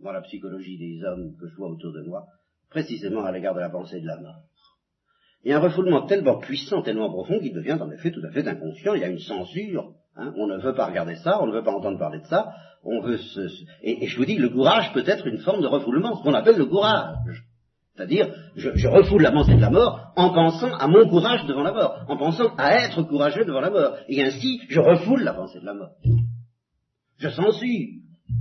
dans 0.00 0.12
la 0.12 0.22
psychologie 0.22 0.78
des 0.78 1.02
hommes 1.04 1.36
que 1.40 1.48
je 1.48 1.56
vois 1.56 1.70
autour 1.70 1.92
de 1.92 2.02
moi, 2.02 2.26
précisément 2.70 3.24
à 3.24 3.32
l'égard 3.32 3.54
de 3.54 3.60
la 3.60 3.70
pensée 3.70 4.00
de 4.00 4.06
la 4.06 4.20
mort. 4.20 4.44
A 5.46 5.56
un 5.56 5.60
refoulement 5.60 6.06
tellement 6.06 6.38
puissant, 6.38 6.82
tellement 6.82 7.10
profond, 7.10 7.38
qu'il 7.38 7.52
devient 7.52 7.78
en 7.80 7.90
effet 7.90 8.10
tout 8.10 8.22
à 8.24 8.30
fait 8.30 8.46
inconscient. 8.46 8.94
Il 8.94 9.00
y 9.00 9.04
a 9.04 9.08
une 9.08 9.18
censure. 9.18 9.94
Hein. 10.16 10.32
On 10.36 10.46
ne 10.46 10.58
veut 10.58 10.74
pas 10.74 10.86
regarder 10.86 11.16
ça, 11.16 11.42
on 11.42 11.46
ne 11.46 11.52
veut 11.52 11.62
pas 11.62 11.72
entendre 11.72 11.98
parler 11.98 12.20
de 12.20 12.26
ça. 12.26 12.52
On 12.84 13.00
veut 13.00 13.16
se... 13.16 13.40
et, 13.82 14.06
je 14.06 14.16
vous 14.16 14.24
dis, 14.24 14.36
le 14.36 14.50
courage 14.50 14.92
peut 14.92 15.04
être 15.06 15.26
une 15.26 15.38
forme 15.38 15.62
de 15.62 15.66
refoulement, 15.66 16.16
ce 16.16 16.22
qu'on 16.22 16.34
appelle 16.34 16.56
le 16.56 16.66
courage. 16.66 17.44
C'est-à-dire, 17.94 18.34
je, 18.56 18.70
je, 18.74 18.88
refoule 18.88 19.22
la 19.22 19.30
pensée 19.30 19.54
de 19.54 19.60
la 19.60 19.70
mort 19.70 20.12
en 20.16 20.30
pensant 20.30 20.74
à 20.74 20.88
mon 20.88 21.08
courage 21.08 21.46
devant 21.46 21.62
la 21.62 21.72
mort, 21.72 22.04
en 22.08 22.16
pensant 22.16 22.54
à 22.56 22.84
être 22.84 23.02
courageux 23.04 23.44
devant 23.44 23.60
la 23.60 23.70
mort. 23.70 23.96
Et 24.08 24.22
ainsi, 24.22 24.60
je 24.68 24.80
refoule 24.80 25.22
la 25.22 25.32
pensée 25.32 25.60
de 25.60 25.64
la 25.64 25.74
mort. 25.74 25.92
Je 27.18 27.28
censure. 27.28 27.88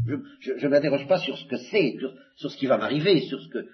Je 0.08 0.66
ne 0.66 0.68
m'interroge 0.70 1.08
pas 1.08 1.20
sur 1.20 1.38
ce 1.38 1.46
que 1.46 1.58
c'est, 1.58 1.96
sur, 2.38 2.52
ce 2.52 2.58
qui 2.58 2.66
va 2.66 2.78
m'arriver, 2.78 3.22
sur 3.22 3.40
ce 3.40 3.50
que... 3.50 3.60
Euh, 3.60 3.68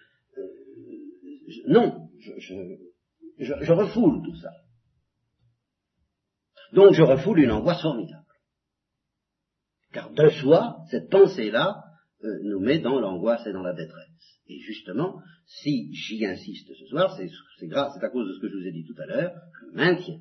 non, 1.67 2.09
je, 2.19 3.71
refoule 3.71 4.21
tout 4.23 4.35
ça. 4.35 4.51
Donc 6.73 6.93
je 6.93 7.01
refoule 7.01 7.39
une 7.39 7.51
angoisse 7.51 7.81
formidable. 7.81 8.25
Car 9.91 10.11
de 10.11 10.29
soi, 10.29 10.77
cette 10.91 11.09
pensée-là 11.09 11.83
euh, 12.23 12.27
nous 12.43 12.59
met 12.59 12.79
dans 12.79 12.99
l'angoisse 12.99 13.45
et 13.47 13.53
dans 13.53 13.63
la 13.63 13.73
détresse. 13.73 14.39
Et 14.47 14.59
justement, 14.59 15.21
si 15.45 15.93
j'y 15.93 16.25
insiste 16.25 16.67
ce 16.73 16.85
soir, 16.87 17.15
c'est 17.17 17.73
à 17.73 18.09
cause 18.09 18.27
de 18.27 18.33
ce 18.33 18.39
que 18.41 18.49
je 18.49 18.57
vous 18.57 18.67
ai 18.67 18.71
dit 18.71 18.85
tout 18.85 18.99
à 19.01 19.05
l'heure, 19.05 19.31
je 19.61 19.75
maintiens 19.75 20.19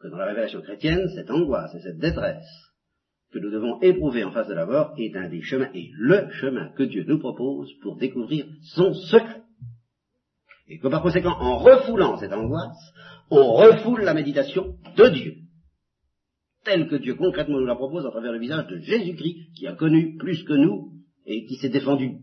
que 0.00 0.08
dans 0.08 0.16
la 0.16 0.26
révélation 0.26 0.60
chrétienne, 0.60 1.08
cette 1.14 1.30
angoisse 1.30 1.74
et 1.74 1.80
cette 1.80 1.98
détresse 1.98 2.46
que 3.32 3.38
nous 3.40 3.50
devons 3.50 3.80
éprouver 3.80 4.22
en 4.22 4.32
face 4.32 4.48
de 4.48 4.54
la 4.54 4.64
mort 4.64 4.94
est 4.96 5.16
un 5.16 5.28
des 5.28 5.42
chemins, 5.42 5.70
et 5.74 5.90
le 5.98 6.30
chemin 6.30 6.70
que 6.76 6.84
Dieu 6.84 7.04
nous 7.06 7.18
propose 7.18 7.68
pour 7.82 7.96
découvrir 7.96 8.46
son 8.62 8.94
secret. 8.94 9.42
Et 10.68 10.78
que 10.78 10.88
par 10.88 11.02
conséquent, 11.02 11.36
en 11.38 11.58
refoulant 11.58 12.16
cette 12.16 12.32
angoisse, 12.32 12.92
on 13.30 13.52
refoule 13.54 14.02
la 14.02 14.14
méditation 14.14 14.76
de 14.96 15.08
Dieu, 15.08 15.34
telle 16.64 16.88
que 16.88 16.96
Dieu 16.96 17.14
concrètement 17.14 17.58
nous 17.58 17.66
la 17.66 17.74
propose 17.74 18.06
à 18.06 18.10
travers 18.10 18.32
le 18.32 18.38
visage 18.38 18.66
de 18.66 18.78
Jésus-Christ, 18.78 19.54
qui 19.56 19.66
a 19.66 19.74
connu 19.74 20.16
plus 20.16 20.42
que 20.44 20.54
nous, 20.54 20.92
et 21.26 21.46
qui 21.46 21.56
s'est 21.56 21.68
défendu, 21.68 22.18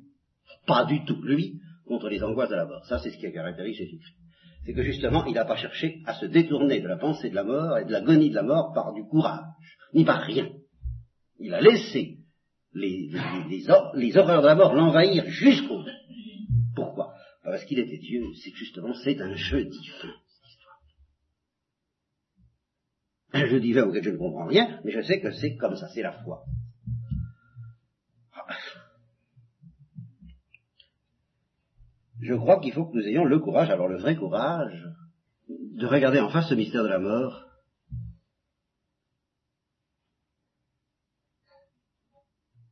pas 0.67 0.85
du 0.85 1.03
tout, 1.05 1.21
lui, 1.23 1.59
contre 1.85 2.09
les 2.09 2.23
angoisses 2.23 2.49
de 2.49 2.55
la 2.55 2.65
mort. 2.65 2.85
Ça, 2.85 2.99
c'est 2.99 3.11
ce 3.11 3.17
qui 3.17 3.31
caractérise 3.31 3.77
Jésus-Christ. 3.77 4.15
C'est 4.65 4.73
que 4.73 4.83
justement, 4.83 5.25
il 5.25 5.33
n'a 5.33 5.45
pas 5.45 5.55
cherché 5.55 6.01
à 6.05 6.13
se 6.13 6.25
détourner 6.25 6.81
de 6.81 6.87
la 6.87 6.97
pensée 6.97 7.29
de 7.29 7.35
la 7.35 7.43
mort 7.43 7.77
et 7.79 7.85
de 7.85 7.91
l'agonie 7.91 8.29
de 8.29 8.35
la 8.35 8.43
mort 8.43 8.73
par 8.73 8.93
du 8.93 9.03
courage, 9.03 9.43
ni 9.93 10.05
par 10.05 10.21
rien. 10.21 10.51
Il 11.39 11.53
a 11.53 11.61
laissé 11.61 12.19
les, 12.73 13.09
horreurs 14.17 14.41
de 14.41 14.47
la 14.47 14.55
mort 14.55 14.73
l'envahir 14.73 15.25
jusqu'au 15.27 15.79
bout. 15.79 15.89
Pourquoi? 16.75 17.13
Parce 17.43 17.65
qu'il 17.65 17.79
était 17.79 17.97
Dieu, 17.97 18.23
c'est 18.43 18.53
justement, 18.53 18.93
c'est 19.03 19.19
un 19.19 19.33
jeu 19.33 19.63
divin, 19.65 20.13
cette 20.27 20.49
histoire. 20.49 20.79
Je 23.33 23.57
divin 23.57 23.83
auquel 23.83 24.03
je 24.03 24.09
ne 24.09 24.17
comprends 24.17 24.45
rien, 24.45 24.79
mais 24.83 24.91
je 24.91 25.01
sais 25.01 25.21
que 25.21 25.31
c'est 25.31 25.55
comme 25.55 25.75
ça, 25.75 25.87
c'est 25.93 26.01
la 26.01 26.23
foi. 26.23 26.43
Je 32.19 32.35
crois 32.35 32.59
qu'il 32.59 32.73
faut 32.73 32.85
que 32.85 32.95
nous 32.95 33.07
ayons 33.07 33.25
le 33.25 33.39
courage, 33.39 33.69
alors 33.69 33.87
le 33.87 33.97
vrai 33.97 34.15
courage, 34.15 34.87
de 35.49 35.87
regarder 35.87 36.19
en 36.19 36.29
face 36.29 36.49
ce 36.49 36.53
mystère 36.53 36.83
de 36.83 36.89
la 36.89 36.99
mort. 36.99 37.45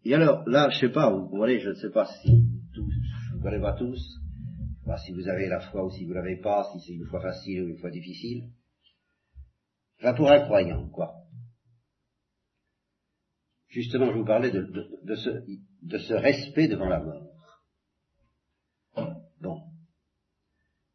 Et 0.04 0.14
alors, 0.14 0.48
là, 0.48 0.70
je 0.70 0.80
sais 0.80 0.92
pas, 0.92 1.10
vous 1.10 1.28
voyez, 1.30 1.60
je 1.60 1.70
ne 1.70 1.76
sais 1.76 1.90
pas 1.90 2.06
si 2.06 2.48
tous, 2.74 2.94
je 3.30 3.38
ne 3.38 3.42
connais 3.42 3.60
pas 3.60 3.74
tous, 3.74 4.20
pas 4.86 4.98
si 4.98 5.14
vous 5.14 5.28
avez 5.28 5.48
la 5.48 5.60
foi 5.60 5.84
ou 5.86 5.90
si 5.90 6.06
vous 6.06 6.14
l'avez 6.14 6.38
pas, 6.38 6.64
si 6.72 6.80
c'est 6.82 6.94
une 6.94 7.06
foi 7.06 7.22
facile 7.22 7.64
ou 7.64 7.68
une 7.70 7.78
foi 7.78 7.90
difficile. 7.90 8.50
Enfin, 10.00 10.14
pour 10.14 10.32
un 10.32 10.40
croyant, 10.40 10.88
quoi. 10.90 11.14
Justement, 13.68 14.12
je 14.12 14.18
vous 14.18 14.26
parlais 14.26 14.50
de, 14.50 15.16
ce, 15.16 16.14
respect 16.14 16.68
devant 16.68 16.88
la 16.88 17.00
mort. 17.00 17.24
Bon. 19.42 19.62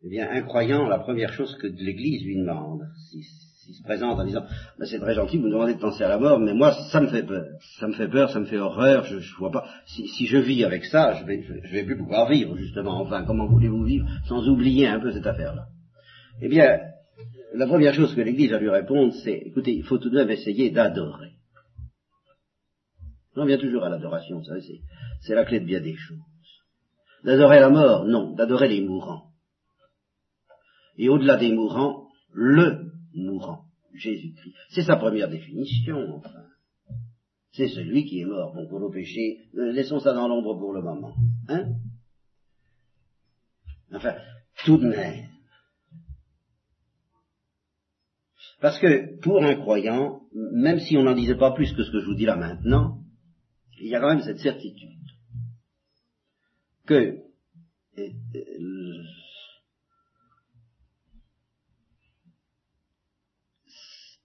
Eh 0.03 0.09
bien, 0.09 0.29
un 0.31 0.43
croyant, 0.43 0.87
la 0.89 0.99
première 0.99 1.33
chose 1.33 1.57
que 1.57 1.67
l'Église 1.67 2.25
lui 2.25 2.37
demande, 2.37 2.83
s'il 3.09 3.23
si, 3.23 3.75
se 3.75 3.83
présente 3.85 4.19
en 4.19 4.25
disant 4.25 4.45
ben, 4.79 4.87
c'est 4.87 4.99
très 4.99 5.15
gentil, 5.15 5.39
vous 5.39 5.45
me 5.45 5.51
demandez 5.51 5.75
de 5.75 5.81
penser 5.81 6.03
à 6.03 6.09
la 6.09 6.19
mort, 6.19 6.39
mais 6.41 6.53
moi, 6.53 6.73
ça 6.91 7.01
me 7.01 7.07
fait 7.07 7.23
peur. 7.23 7.47
Ça 7.79 7.87
me 7.87 7.93
fait 7.93 8.09
peur, 8.09 8.31
ça 8.31 8.41
me 8.41 8.45
fait 8.47 8.59
horreur, 8.59 9.05
je, 9.05 9.21
je 9.21 9.37
vois 9.37 9.53
pas. 9.53 9.67
Si, 9.87 10.27
je 10.27 10.39
vis 10.39 10.65
avec 10.65 10.85
ça, 10.87 11.15
je 11.15 11.25
vais, 11.25 11.43
je 11.43 11.73
vais 11.73 11.85
plus 11.85 11.97
pouvoir 11.97 12.29
vivre, 12.29 12.57
justement. 12.57 13.01
Enfin, 13.01 13.25
comment 13.25 13.47
voulez-vous 13.47 13.85
vivre 13.85 14.07
sans 14.27 14.49
oublier 14.49 14.89
un 14.89 14.99
peu 14.99 15.13
cette 15.13 15.27
affaire-là? 15.27 15.67
Eh 16.43 16.49
bien, 16.49 16.81
la 17.55 17.67
première 17.67 17.95
chose 17.95 18.15
que 18.15 18.21
l'Église 18.21 18.51
va 18.51 18.59
lui 18.59 18.71
répondre, 18.71 19.15
c'est, 19.23 19.39
écoutez, 19.47 19.73
il 19.73 19.85
faut 19.85 19.99
tout 19.99 20.11
de 20.11 20.17
même 20.17 20.31
essayer 20.31 20.71
d'adorer. 20.71 21.33
On 23.37 23.45
vient 23.45 23.59
toujours 23.59 23.85
à 23.85 23.89
l'adoration, 23.89 24.43
savez, 24.45 24.81
c'est 25.21 25.35
la 25.35 25.45
clé 25.45 25.61
de 25.61 25.65
bien 25.65 25.81
des 25.81 25.97
choses. 25.97 26.19
D'adorer 27.25 27.61
la 27.61 27.71
mort, 27.71 28.05
non, 28.05 28.35
d'adorer 28.35 28.69
les 28.69 28.81
mourants. 28.81 29.31
Et 30.97 31.09
au-delà 31.09 31.37
des 31.37 31.53
mourants, 31.53 32.09
le 32.33 32.93
mourant, 33.15 33.65
Jésus-Christ. 33.95 34.55
C'est 34.71 34.83
sa 34.83 34.97
première 34.97 35.29
définition, 35.29 36.17
enfin. 36.17 36.45
C'est 37.53 37.69
celui 37.69 38.05
qui 38.05 38.21
est 38.21 38.25
mort 38.25 38.53
bon, 38.53 38.67
pour 38.69 38.81
nos 38.81 38.91
péchés. 38.91 39.39
Euh, 39.57 39.71
laissons 39.71 40.01
ça 40.01 40.13
dans 40.13 40.27
l'ombre 40.27 40.59
pour 40.59 40.73
le 40.73 40.83
moment. 40.83 41.15
Hein 41.49 41.75
Enfin, 43.93 44.17
tout 44.65 44.77
de 44.77 44.89
même, 44.89 45.29
Parce 48.65 48.79
que 48.79 49.21
pour 49.21 49.45
un 49.45 49.57
croyant, 49.57 50.23
même 50.33 50.81
si 50.81 50.97
on 50.97 51.03
n'en 51.03 51.15
disait 51.15 51.35
pas 51.35 51.53
plus 51.53 51.71
que 51.75 51.85
ce 51.85 51.91
que 51.91 52.01
je 52.01 52.07
vous 52.07 52.15
dis 52.15 52.25
là 52.25 52.35
maintenant, 52.35 52.97
il 53.79 53.89
y 53.89 53.95
a 53.95 54.01
quand 54.01 54.09
même 54.09 54.23
cette 54.23 54.39
certitude 54.39 54.89
que 56.87 56.95
euh, 56.95 57.19
euh, 57.99 59.03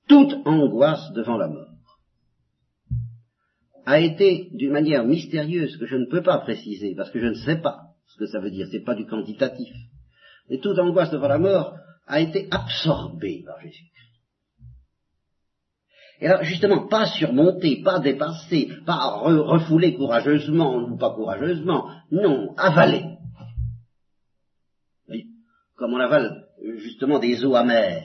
toute 0.07 0.31
angoisse 0.45 1.11
devant 1.11 1.35
la 1.35 1.49
mort 1.49 1.75
a 3.85 3.99
été 3.99 4.51
d'une 4.53 4.71
manière 4.71 5.03
mystérieuse 5.03 5.75
que 5.75 5.85
je 5.85 5.97
ne 5.97 6.05
peux 6.05 6.23
pas 6.23 6.37
préciser 6.37 6.95
parce 6.95 7.11
que 7.11 7.19
je 7.19 7.27
ne 7.27 7.33
sais 7.33 7.57
pas 7.57 7.89
ce 8.07 8.17
que 8.17 8.27
ça 8.27 8.39
veut 8.39 8.51
dire, 8.51 8.69
c'est 8.71 8.85
pas 8.85 8.95
du 8.95 9.05
quantitatif. 9.05 9.75
Mais 10.49 10.59
toute 10.59 10.79
angoisse 10.79 11.11
devant 11.11 11.27
la 11.27 11.39
mort 11.39 11.75
a 12.07 12.21
été 12.21 12.47
absorbée 12.51 13.43
par 13.45 13.59
Jésus. 13.59 13.91
Et 16.21 16.27
alors, 16.27 16.43
justement, 16.43 16.87
pas 16.87 17.05
surmonter, 17.05 17.81
pas 17.81 17.99
dépasser, 17.99 18.69
pas 18.85 19.21
refouler 19.21 19.95
courageusement 19.95 20.75
ou 20.75 20.97
pas 20.97 21.13
courageusement, 21.13 21.89
non, 22.11 22.53
avaler. 22.57 23.03
Comme 25.75 25.93
on 25.93 25.99
avale 25.99 26.49
justement 26.77 27.19
des 27.19 27.45
eaux 27.45 27.55
amères. 27.55 28.03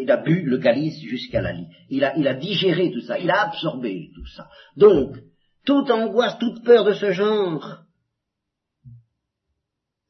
Il 0.00 0.10
a 0.10 0.16
bu 0.16 0.42
le 0.42 0.58
calice 0.58 1.00
jusqu'à 1.00 1.40
la 1.40 1.50
a, 1.50 2.16
il 2.16 2.26
a 2.26 2.34
digéré 2.34 2.90
tout 2.90 3.02
ça, 3.02 3.18
il 3.20 3.30
a 3.30 3.42
absorbé 3.42 4.10
tout 4.12 4.26
ça. 4.26 4.48
Donc, 4.76 5.16
toute 5.64 5.90
angoisse, 5.90 6.38
toute 6.38 6.64
peur 6.64 6.84
de 6.84 6.92
ce 6.94 7.12
genre, 7.12 7.82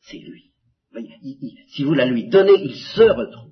c'est 0.01 0.19
lui. 0.19 0.53
si 1.69 1.85
vous 1.85 1.93
la 1.93 2.07
lui 2.07 2.29
donnez, 2.29 2.63
il 2.63 2.75
se 2.75 3.03
retrouve. 3.03 3.46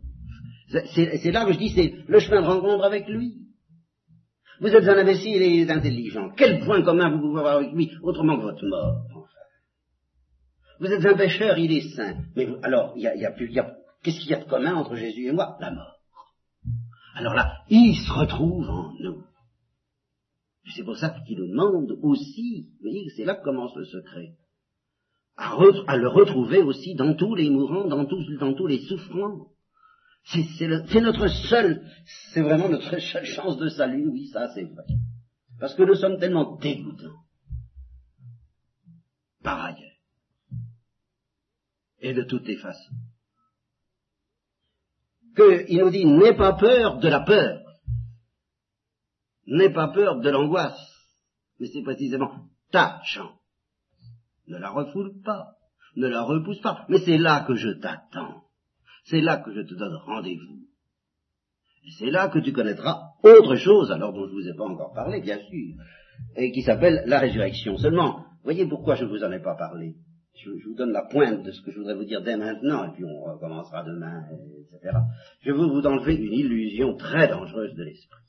C'est 0.94 1.30
là 1.30 1.44
que 1.44 1.52
je 1.52 1.58
dis, 1.58 1.70
c'est 1.70 1.94
le 2.06 2.18
chemin 2.18 2.42
de 2.42 2.46
rencontre 2.46 2.84
avec 2.84 3.06
lui. 3.08 3.44
Vous 4.60 4.68
êtes 4.68 4.88
un 4.88 4.98
imbécile 4.98 5.42
et 5.42 5.70
intelligent. 5.70 6.30
Quel 6.36 6.64
point 6.64 6.82
commun 6.82 7.10
vous 7.10 7.20
pouvez 7.20 7.40
avoir 7.40 7.56
avec 7.56 7.72
lui, 7.72 7.90
autrement 8.02 8.36
que 8.36 8.42
votre 8.42 8.66
mort 8.66 9.04
Vous 10.80 10.86
êtes 10.86 11.04
un 11.04 11.16
pécheur, 11.16 11.58
il 11.58 11.72
est 11.72 11.94
saint. 11.94 12.16
Mais 12.36 12.48
alors, 12.62 12.94
y 12.96 13.06
a, 13.06 13.32
qu'est-ce 14.02 14.20
qu'il 14.20 14.30
y 14.30 14.34
a 14.34 14.44
de 14.44 14.48
commun 14.48 14.74
entre 14.74 14.94
Jésus 14.96 15.26
et 15.26 15.32
moi? 15.32 15.56
La 15.60 15.70
mort. 15.70 15.98
Alors 17.16 17.34
là, 17.34 17.52
il 17.68 17.94
se 17.94 18.12
retrouve 18.12 18.68
en 18.68 18.92
nous. 19.00 19.22
C'est 20.74 20.84
pour 20.84 20.96
ça 20.96 21.14
qu'il 21.26 21.38
nous 21.38 21.48
demande 21.48 21.98
aussi, 22.02 22.68
vous 22.76 22.88
voyez, 22.88 23.08
c'est 23.16 23.24
là 23.24 23.34
que 23.34 23.44
commence 23.44 23.74
le 23.76 23.84
secret, 23.84 24.34
à, 25.36 25.96
le 25.96 26.08
retrouver 26.08 26.62
aussi 26.62 26.94
dans 26.94 27.14
tous 27.14 27.34
les 27.34 27.50
mourants, 27.50 27.86
dans 27.86 28.04
tous 28.06 28.66
les 28.66 28.78
souffrants. 28.80 29.48
C'est 30.26 31.00
notre 31.00 31.28
seule, 31.28 31.86
c'est 32.32 32.40
vraiment 32.40 32.68
notre 32.68 32.98
seule 32.98 33.24
chance 33.24 33.58
de 33.58 33.68
salut, 33.68 34.08
oui, 34.08 34.28
ça 34.28 34.48
c'est 34.54 34.64
vrai. 34.64 34.84
Parce 35.60 35.74
que 35.74 35.82
nous 35.82 35.94
sommes 35.94 36.18
tellement 36.18 36.56
dégoûtants. 36.56 37.22
Par 39.42 39.64
ailleurs. 39.64 39.98
Et 42.00 42.14
de 42.14 42.22
toutes 42.22 42.46
les 42.46 42.56
façons. 42.56 42.94
Qu'il 45.36 45.78
nous 45.78 45.90
dit, 45.90 46.06
n'aie 46.06 46.36
pas 46.36 46.54
peur 46.54 46.98
de 46.98 47.08
la 47.08 47.20
peur. 47.20 47.60
N'aie 49.46 49.72
pas 49.72 49.88
peur 49.88 50.20
de 50.20 50.30
l'angoisse. 50.30 50.90
Mais 51.60 51.66
c'est 51.66 51.82
précisément 51.82 52.48
ta 52.70 53.00
chance. 53.04 53.38
Ne 54.46 54.56
la 54.56 54.70
refoule 54.70 55.20
pas. 55.22 55.56
Ne 55.96 56.08
la 56.08 56.22
repousse 56.22 56.60
pas. 56.60 56.86
Mais 56.88 56.98
c'est 56.98 57.18
là 57.18 57.44
que 57.46 57.54
je 57.54 57.70
t'attends. 57.70 58.43
C'est 59.04 59.20
là 59.20 59.38
que 59.38 59.52
je 59.52 59.60
te 59.60 59.74
donne 59.74 59.96
rendez-vous. 60.06 60.60
C'est 61.98 62.10
là 62.10 62.28
que 62.28 62.38
tu 62.38 62.52
connaîtras 62.52 62.98
autre 63.22 63.56
chose, 63.56 63.90
alors 63.92 64.12
dont 64.12 64.26
je 64.26 64.32
ne 64.32 64.40
vous 64.40 64.48
ai 64.48 64.56
pas 64.56 64.64
encore 64.64 64.92
parlé, 64.94 65.20
bien 65.20 65.38
sûr, 65.38 65.74
et 66.36 66.50
qui 66.52 66.62
s'appelle 66.62 67.02
la 67.06 67.20
résurrection. 67.20 67.76
Seulement, 67.76 68.24
voyez 68.42 68.66
pourquoi 68.66 68.94
je 68.94 69.04
ne 69.04 69.10
vous 69.10 69.22
en 69.22 69.32
ai 69.32 69.40
pas 69.40 69.54
parlé. 69.54 69.94
Je, 70.42 70.50
vous 70.50 70.74
donne 70.74 70.92
la 70.92 71.04
pointe 71.04 71.44
de 71.44 71.52
ce 71.52 71.62
que 71.62 71.70
je 71.70 71.78
voudrais 71.78 71.94
vous 71.94 72.04
dire 72.04 72.22
dès 72.22 72.36
maintenant, 72.36 72.84
et 72.84 72.94
puis 72.94 73.04
on 73.04 73.22
recommencera 73.22 73.84
demain, 73.84 74.24
etc. 74.72 74.96
Je 75.42 75.52
veux 75.52 75.66
vous 75.66 75.86
enlever 75.86 76.16
une 76.16 76.32
illusion 76.32 76.96
très 76.96 77.28
dangereuse 77.28 77.74
de 77.74 77.84
l'esprit. 77.84 78.24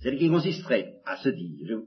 Celle 0.00 0.18
qui 0.18 0.28
consisterait 0.28 0.94
à 1.06 1.16
se 1.18 1.28
dire 1.28 1.78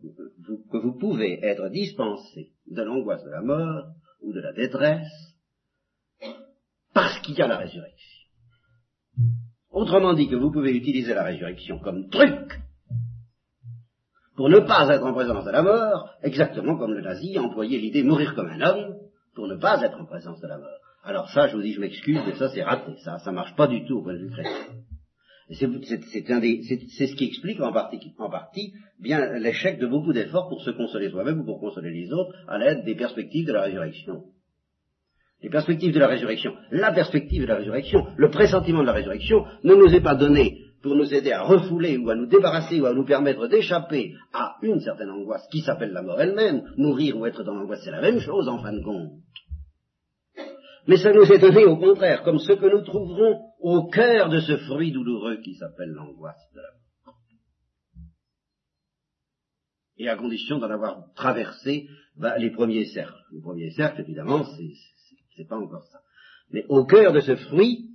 que 0.72 0.78
vous 0.78 0.98
pouvez 0.98 1.44
être 1.44 1.70
dispensé 1.70 2.52
de 2.68 2.82
l'angoisse 2.82 3.24
de 3.26 3.30
la 3.30 3.42
mort 3.42 3.88
ou 4.22 4.32
de 4.32 4.40
la 4.40 4.54
détresse 4.54 5.35
parce 6.96 7.20
qu'il 7.20 7.36
y 7.36 7.42
a 7.42 7.48
la 7.48 7.58
résurrection. 7.58 8.16
Autrement 9.70 10.14
dit 10.14 10.30
que 10.30 10.38
vous 10.38 10.50
pouvez 10.50 10.72
utiliser 10.72 11.14
la 11.14 11.26
résurrection 11.26 11.78
comme 11.80 12.10
truc 12.10 12.62
pour 14.38 14.50
ne 14.50 14.60
pas 14.60 14.88
être 14.94 15.04
en 15.04 15.14
présence 15.14 15.46
de 15.46 15.52
la 15.52 15.62
mort, 15.62 16.10
exactement 16.24 16.78
comme 16.78 16.94
le 16.94 17.02
nazi 17.02 17.38
a 17.38 17.44
employé 17.44 17.78
l'idée 17.78 18.04
mourir 18.04 18.34
comme 18.34 18.48
un 18.48 18.62
homme 18.62 18.96
pour 19.36 19.48
ne 19.48 19.56
pas 19.56 19.82
être 19.82 20.00
en 20.00 20.06
présence 20.06 20.40
de 20.40 20.48
la 20.48 20.58
mort. 20.58 20.80
Alors 21.04 21.30
ça, 21.30 21.48
je 21.48 21.56
vous 21.58 21.62
dis, 21.62 21.74
je 21.74 21.82
m'excuse, 21.82 22.20
mais 22.26 22.36
ça 22.36 22.50
c'est 22.50 22.64
raté, 22.64 22.94
ça, 23.04 23.20
ça 23.20 23.32
marche 23.32 23.56
pas 23.56 23.68
du 23.68 23.86
tout 23.86 23.98
au 23.98 24.02
point 24.02 24.14
de 24.14 24.20
vue 24.20 24.32
chrétien. 24.32 24.76
C'est 25.52 27.08
ce 27.08 27.16
qui 27.16 27.26
explique 27.26 27.60
en 27.60 27.74
partie, 27.74 28.00
en 28.18 28.30
partie 28.30 28.74
bien 29.00 29.38
l'échec 29.38 29.80
de 29.80 29.88
beaucoup 29.88 30.14
d'efforts 30.14 30.48
pour 30.48 30.62
se 30.62 30.72
consoler 30.72 31.10
soi-même 31.12 31.42
ou 31.42 31.46
pour 31.46 31.60
consoler 31.60 31.92
les 31.92 32.12
autres 32.14 32.34
à 32.48 32.58
l'aide 32.58 32.86
des 32.86 32.96
perspectives 32.96 33.46
de 33.46 33.54
la 33.54 33.64
résurrection 33.64 34.24
les 35.42 35.50
perspectives 35.50 35.94
de 35.94 36.00
la 36.00 36.08
résurrection, 36.08 36.54
la 36.72 36.92
perspective 36.92 37.44
de 37.44 37.48
la 37.48 37.58
résurrection, 37.58 38.08
le 38.18 38.30
pressentiment 38.30 38.82
de 38.82 38.88
la 38.88 38.94
résurrection 38.94 39.46
ne 39.64 39.76
nous 39.76 39.94
est 39.94 40.02
pas 40.02 40.16
donné 40.16 40.58
pour 40.82 40.96
nous 40.96 41.14
aider 41.14 41.32
à 41.32 41.44
refouler 41.44 41.98
ou 41.98 42.10
à 42.10 42.16
nous 42.16 42.28
débarrasser 42.28 42.80
ou 42.80 42.86
à 42.86 42.94
nous 42.94 43.06
permettre 43.06 43.48
d'échapper 43.48 44.14
à 44.34 44.56
une 44.62 44.80
certaine 44.80 45.10
angoisse 45.10 45.48
qui 45.52 45.62
s'appelle 45.62 45.92
la 45.92 46.04
mort 46.04 46.22
elle-même. 46.22 46.62
Mourir 46.78 47.18
ou 47.18 47.26
être 47.26 47.44
dans 47.44 47.56
l'angoisse, 47.56 47.82
c'est 47.84 47.92
la 47.92 48.02
même 48.02 48.20
chose 48.20 48.48
en 48.48 48.62
fin 48.62 48.72
de 48.72 48.84
compte. 48.84 49.14
Mais 50.88 50.98
ça 50.98 51.12
nous 51.12 51.24
est 51.24 51.40
donné 51.40 51.66
au 51.66 51.78
contraire, 51.78 52.22
comme 52.22 52.38
ce 52.38 52.54
que 52.54 52.68
nous 52.68 52.84
trouverons 52.84 53.42
au 53.60 53.88
cœur 53.88 54.30
de 54.30 54.40
ce 54.40 54.58
fruit 54.58 54.92
douloureux 54.92 55.38
qui 55.38 55.56
s'appelle 55.56 55.90
l'angoisse 55.90 56.48
de 56.54 56.60
la 56.60 56.68
mort. 57.06 57.20
Et 59.98 60.08
à 60.08 60.16
condition 60.16 60.60
d'en 60.60 60.70
avoir 60.70 61.12
traversé 61.16 61.88
bah, 62.16 62.38
les 62.38 62.52
premiers 62.52 62.86
cercles. 62.86 63.24
Les 63.32 63.42
premiers 63.42 63.72
cercles, 63.72 64.02
évidemment, 64.02 64.44
c'est 64.44 64.74
c'est 65.36 65.48
pas 65.48 65.58
encore 65.58 65.84
ça. 65.86 66.00
Mais 66.52 66.66
au 66.70 66.86
cœur 66.86 67.14
de 67.14 67.20
ce 67.20 67.36
fruit, 67.36 67.92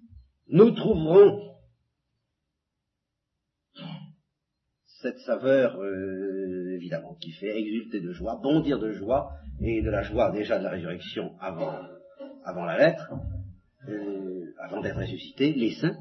nous 0.48 0.70
trouverons 0.72 1.50
cette 5.00 5.18
saveur, 5.20 5.80
euh, 5.80 6.74
évidemment, 6.74 7.14
qui 7.14 7.32
fait 7.32 7.58
exulter 7.58 8.00
de 8.00 8.12
joie, 8.12 8.38
bondir 8.42 8.78
de 8.78 8.92
joie, 8.92 9.30
et 9.60 9.82
de 9.82 9.90
la 9.90 10.02
joie 10.02 10.30
déjà 10.30 10.58
de 10.58 10.64
la 10.64 10.70
résurrection 10.70 11.32
avant, 11.40 11.80
avant 12.44 12.64
la 12.64 12.76
lettre, 12.76 13.10
euh, 13.88 14.52
avant 14.58 14.82
d'être 14.82 14.98
ressuscité, 14.98 15.52
les 15.52 15.72
saints. 15.72 15.96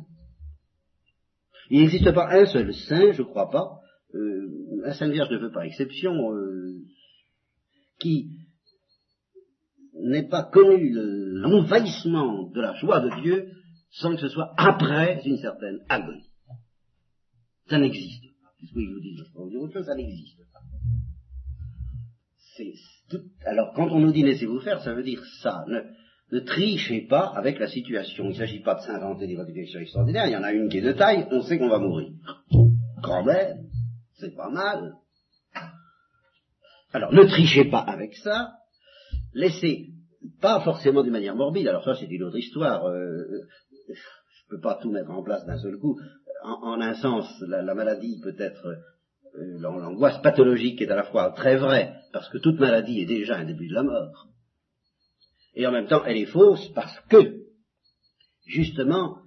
Il 1.70 1.82
n'existe 1.82 2.12
pas 2.12 2.30
un 2.32 2.46
seul 2.46 2.74
saint, 2.74 3.14
je 3.14 3.22
crois 3.22 3.50
pas, 3.50 3.80
euh, 4.16 4.50
la 4.84 4.94
Sainte 4.94 5.12
Vierge 5.12 5.30
ne 5.32 5.38
veut 5.38 5.52
pas 5.52 5.66
exception, 5.66 6.14
qui 8.00 8.39
n'ait 10.04 10.28
pas 10.28 10.44
connu 10.44 10.92
l'envahissement 10.94 12.50
de 12.50 12.62
la 12.62 12.74
joie 12.76 13.00
de 13.02 13.22
Dieu 13.22 13.52
sans 13.92 14.16
que 14.16 14.22
ce 14.22 14.30
soit 14.30 14.54
après 14.58 15.22
une 15.26 15.38
certaine 15.38 15.80
agonie. 15.90 16.30
Ça 17.68 17.78
n'existe 17.78 18.24
pas. 18.42 18.50
C'est 18.60 18.68
ce 18.68 18.74
que 18.74 18.82
je 18.82 18.94
vous 18.94 19.00
dis, 19.00 19.16
je 19.18 19.24
vous 19.34 19.50
dire 19.50 19.62
autre 19.62 19.74
chose, 19.74 19.86
ça 19.86 19.96
n'existe 19.96 20.40
pas. 20.52 20.60
Alors, 23.46 23.74
quand 23.74 23.90
on 23.90 24.00
nous 24.00 24.12
dit 24.12 24.24
laissez-vous 24.24 24.60
faire, 24.60 24.82
ça 24.82 24.94
veut 24.94 25.04
dire 25.04 25.24
ça. 25.42 25.66
Ne, 26.32 26.40
trichez 26.42 27.08
pas 27.08 27.34
avec 27.36 27.58
la 27.60 27.68
situation. 27.68 28.26
Il 28.26 28.30
ne 28.30 28.36
s'agit 28.36 28.60
pas 28.60 28.76
de 28.76 28.82
s'inventer 28.82 29.28
des 29.28 29.36
motivations 29.36 29.80
extraordinaires. 29.80 30.28
Il 30.28 30.34
y 30.34 30.38
en 30.38 30.44
a 30.44 30.52
une 30.52 30.70
qui 30.70 30.78
est 30.78 30.82
de 30.82 30.92
taille, 30.92 31.28
on 31.32 31.42
sait 31.42 31.58
qu'on 31.58 31.70
va 31.70 31.80
mourir. 31.80 32.12
Quand 33.02 33.24
même, 33.24 33.68
c'est 34.16 34.36
pas 34.36 34.50
mal. 34.50 34.96
Alors, 36.92 37.14
ne 37.14 37.24
trichez 37.24 37.66
pas 37.66 37.80
avec 37.80 38.16
ça. 38.18 38.52
Laissez, 39.34 39.90
pas 40.42 40.62
forcément 40.62 41.04
d'une 41.04 41.14
manière 41.14 41.36
morbide, 41.36 41.68
alors 41.68 41.84
ça 41.84 41.96
c'est 41.96 42.08
une 42.08 42.24
autre 42.24 42.38
histoire. 42.38 42.86
Euh, 42.86 43.24
je 43.88 43.94
ne 43.94 44.50
peux 44.50 44.62
pas 44.62 44.80
tout 44.82 44.92
mettre 44.92 45.12
en 45.12 45.24
place 45.24 45.46
d'un 45.46 45.58
seul 45.58 45.78
coup. 45.78 46.00
En, 46.44 46.80
un 46.80 46.94
sens, 46.96 47.28
la, 47.48 47.76
maladie 47.76 48.20
peut 48.24 48.36
être 48.40 48.66
euh, 48.66 49.60
l'angoisse 49.60 50.22
pathologique 50.22 50.82
est 50.82 50.90
à 50.90 50.96
la 50.96 51.04
fois 51.04 51.32
très 51.32 51.58
vraie, 51.58 51.94
parce 52.14 52.30
que 52.30 52.38
toute 52.38 52.60
maladie 52.60 53.02
est 53.02 53.06
déjà 53.06 53.38
un 53.38 53.46
début 53.46 53.68
de 53.68 53.74
la 53.74 53.84
mort, 53.84 54.28
et 55.56 55.68
en 55.68 55.72
même 55.72 55.88
temps 55.88 56.04
elle 56.06 56.18
est 56.18 56.26
fausse 56.26 56.70
parce 56.74 57.00
que, 57.10 57.42
justement, 58.48 59.18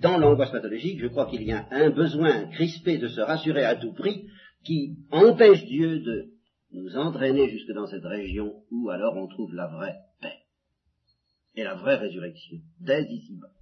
dans 0.00 0.18
l'angoisse 0.18 0.50
pathologique, 0.50 1.00
je 1.00 1.08
crois 1.08 1.26
qu'il 1.26 1.42
y 1.42 1.52
a 1.52 1.66
un 1.70 1.90
besoin 1.90 2.48
crispé 2.50 2.98
de 2.98 3.08
se 3.08 3.20
rassurer 3.20 3.64
à 3.64 3.76
tout 3.76 3.94
prix 3.94 4.26
qui 4.64 4.96
empêche 5.10 5.64
Dieu 5.64 6.00
de 6.00 6.37
nous 6.72 6.96
entraîner 6.96 7.48
jusque 7.48 7.72
dans 7.72 7.86
cette 7.86 8.04
région 8.04 8.62
où 8.70 8.90
alors 8.90 9.16
on 9.16 9.26
trouve 9.26 9.54
la 9.54 9.66
vraie 9.68 9.96
paix 10.20 10.38
et 11.54 11.64
la 11.64 11.74
vraie 11.74 11.96
résurrection, 11.96 12.58
dès 12.80 13.04
ici-bas. 13.04 13.52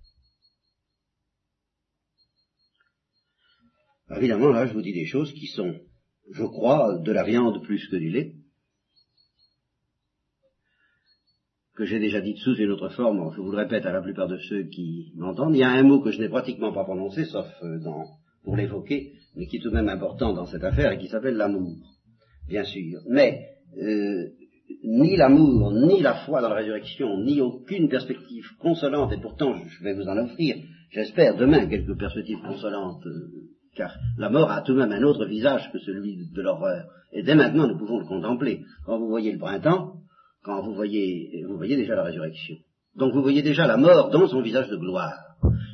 Évidemment, 4.17 4.51
là, 4.51 4.67
je 4.67 4.73
vous 4.73 4.83
dis 4.83 4.93
des 4.93 5.07
choses 5.07 5.33
qui 5.33 5.47
sont, 5.47 5.75
je 6.31 6.45
crois, 6.45 6.99
de 6.99 7.13
la 7.13 7.25
viande 7.25 7.63
plus 7.63 7.89
que 7.89 7.97
du 7.97 8.11
lait, 8.11 8.35
que 11.75 11.85
j'ai 11.85 11.99
déjà 11.99 12.21
dit 12.21 12.37
sous 12.39 12.55
une 12.57 12.71
autre 12.71 12.89
forme, 12.91 13.33
je 13.35 13.41
vous 13.41 13.51
le 13.51 13.59
répète 13.59 13.85
à 13.85 13.93
la 13.93 14.01
plupart 14.01 14.29
de 14.29 14.39
ceux 14.39 14.65
qui 14.65 15.13
m'entendent, 15.17 15.55
il 15.55 15.59
y 15.59 15.65
a 15.65 15.71
un 15.71 15.83
mot 15.83 16.01
que 16.01 16.11
je 16.11 16.21
n'ai 16.21 16.29
pratiquement 16.29 16.73
pas 16.73 16.85
prononcé, 16.85 17.25
sauf 17.25 17.47
euh, 17.63 17.79
pour 18.45 18.57
l'évoquer, 18.57 19.13
mais 19.35 19.47
qui 19.47 19.57
est 19.57 19.61
tout 19.61 19.71
de 19.71 19.75
même 19.75 19.89
important 19.89 20.33
dans 20.33 20.47
cette 20.47 20.65
affaire 20.65 20.93
et 20.93 20.99
qui 20.99 21.09
s'appelle 21.09 21.37
l'amour, 21.37 21.96
bien 22.49 22.65
sûr. 22.65 23.01
Mais 23.09 23.49
euh, 23.83 24.29
ni 24.85 25.17
l'amour, 25.17 25.73
ni 25.73 26.01
la 26.01 26.15
foi 26.27 26.41
dans 26.41 26.49
la 26.49 26.57
résurrection, 26.57 27.19
ni 27.23 27.41
aucune 27.41 27.89
perspective 27.89 28.45
consolante, 28.59 29.13
et 29.13 29.21
pourtant 29.21 29.55
je 29.57 29.85
vais 29.85 29.95
vous 29.95 30.09
en 30.09 30.17
offrir, 30.19 30.57
j'espère 30.91 31.37
demain 31.37 31.67
quelques 31.67 31.97
perspectives 31.99 32.41
consolantes 32.41 33.07
euh, 33.07 33.51
car 33.77 33.95
la 34.17 34.31
mort 34.31 34.51
a 34.51 34.63
tout 34.63 34.73
de 34.73 34.79
même 34.79 34.93
un 34.93 35.03
autre 35.03 35.27
visage 35.27 35.71
que 35.71 35.79
celui 35.79 36.17
de 36.35 36.43
l'horreur. 36.43 36.87
Et 37.13 37.23
dès 37.23 37.35
maintenant, 37.35 37.69
nous 37.69 37.79
pouvons 37.79 37.99
le 37.99 38.07
contempler. 38.07 38.63
Quand 38.87 38.99
vous 38.99 39.09
voyez 39.09 39.33
le 39.33 39.39
printemps, 39.39 39.97
quand 40.43 40.63
vous 40.63 40.75
voyez, 40.75 41.45
vous 41.47 41.57
voyez 41.57 41.77
déjà 41.77 41.95
la 41.95 42.05
résurrection. 42.05 42.57
Donc 42.97 43.13
vous 43.13 43.23
voyez 43.23 43.43
déjà 43.43 43.67
la 43.67 43.77
mort 43.77 44.11
dans 44.11 44.27
son 44.29 44.41
visage 44.41 44.71
de 44.71 44.77
gloire. 44.77 45.19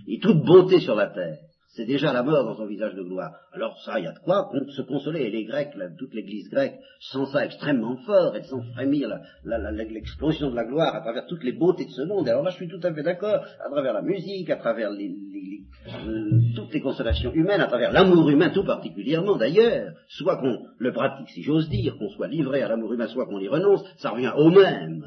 Et 0.08 0.18
toute 0.18 0.44
bonté 0.44 0.80
sur 0.80 0.96
la 0.96 1.06
terre 1.06 1.38
c'est 1.74 1.86
déjà 1.86 2.12
la 2.12 2.22
mort 2.22 2.44
dans 2.44 2.54
son 2.54 2.66
visage 2.66 2.94
de 2.94 3.02
gloire. 3.02 3.32
Alors 3.52 3.80
ça, 3.80 3.98
il 3.98 4.04
y 4.04 4.06
a 4.06 4.12
de 4.12 4.18
quoi 4.18 4.50
se 4.68 4.82
consoler. 4.82 5.22
Et 5.22 5.30
les 5.30 5.44
Grecs, 5.44 5.72
toute 5.98 6.12
l'Église 6.12 6.50
grecque, 6.50 6.78
sent 7.00 7.26
ça 7.32 7.46
extrêmement 7.46 7.96
fort, 8.04 8.36
et 8.36 8.42
sent 8.42 8.62
frémir 8.74 9.08
l'explosion 9.44 10.50
de 10.50 10.56
la 10.56 10.64
gloire 10.64 10.94
à 10.94 11.00
travers 11.00 11.26
toutes 11.26 11.42
les 11.44 11.52
beautés 11.52 11.86
de 11.86 11.90
ce 11.90 12.02
monde. 12.02 12.28
Alors 12.28 12.42
là, 12.42 12.50
je 12.50 12.56
suis 12.56 12.68
tout 12.68 12.80
à 12.82 12.92
fait 12.92 13.02
d'accord, 13.02 13.42
à 13.64 13.70
travers 13.70 13.94
la 13.94 14.02
musique, 14.02 14.50
à 14.50 14.56
travers 14.56 14.90
euh, 14.90 16.40
toutes 16.54 16.74
les 16.74 16.80
consolations 16.82 17.32
humaines, 17.32 17.62
à 17.62 17.68
travers 17.68 17.90
l'amour 17.90 18.28
humain 18.28 18.50
tout 18.50 18.64
particulièrement 18.64 19.36
d'ailleurs, 19.36 19.94
soit 20.08 20.36
qu'on 20.36 20.66
le 20.76 20.92
pratique, 20.92 21.30
si 21.30 21.42
j'ose 21.42 21.70
dire, 21.70 21.96
qu'on 21.96 22.10
soit 22.10 22.28
livré 22.28 22.62
à 22.62 22.68
l'amour 22.68 22.92
humain, 22.92 23.06
soit 23.06 23.24
qu'on 23.24 23.40
y 23.40 23.48
renonce, 23.48 23.82
ça 23.96 24.10
revient 24.10 24.32
au 24.36 24.50
même 24.50 25.06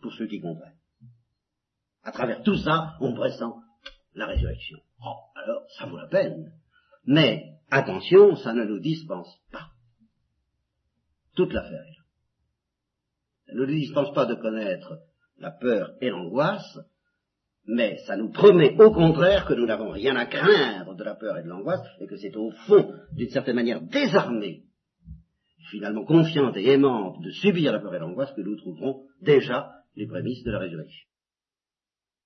pour 0.00 0.12
ceux 0.14 0.26
qui 0.26 0.40
comprennent. 0.40 0.72
À 2.02 2.12
travers 2.12 2.42
tout 2.42 2.56
ça, 2.56 2.94
on 3.00 3.12
pressent 3.12 3.44
la 4.14 4.26
résurrection. 4.26 4.78
Oh, 5.04 5.16
alors 5.34 5.62
ça 5.78 5.86
vaut 5.86 5.96
la 5.96 6.08
peine. 6.08 6.52
Mais 7.04 7.44
attention, 7.70 8.36
ça 8.36 8.52
ne 8.52 8.64
nous 8.64 8.80
dispense 8.80 9.32
pas. 9.52 9.68
Toute 11.34 11.52
l'affaire 11.52 11.82
est 11.82 11.96
là. 11.96 12.04
Ça 13.46 13.52
ne 13.54 13.60
nous 13.60 13.66
dispense 13.66 14.12
pas 14.14 14.26
de 14.26 14.34
connaître 14.34 14.98
la 15.38 15.50
peur 15.50 15.92
et 16.00 16.10
l'angoisse, 16.10 16.78
mais 17.66 17.98
ça 18.06 18.16
nous 18.16 18.30
promet 18.30 18.80
au 18.80 18.90
contraire 18.92 19.44
que 19.44 19.54
nous 19.54 19.66
n'avons 19.66 19.90
rien 19.90 20.16
à 20.16 20.26
craindre 20.26 20.94
de 20.94 21.04
la 21.04 21.14
peur 21.14 21.36
et 21.38 21.42
de 21.42 21.48
l'angoisse, 21.48 21.86
et 22.00 22.06
que 22.06 22.16
c'est 22.16 22.36
au 22.36 22.50
fond, 22.50 22.92
d'une 23.12 23.30
certaine 23.30 23.56
manière 23.56 23.82
désarmée, 23.82 24.62
finalement 25.70 26.04
confiante 26.04 26.56
et 26.56 26.72
aimante 26.72 27.20
de 27.22 27.30
subir 27.30 27.72
la 27.72 27.80
peur 27.80 27.94
et 27.94 27.98
l'angoisse, 27.98 28.32
que 28.32 28.40
nous 28.40 28.56
trouverons 28.56 29.04
déjà 29.20 29.72
les 29.96 30.06
prémices 30.06 30.44
de 30.44 30.52
la 30.52 30.58
résurrection. 30.58 31.08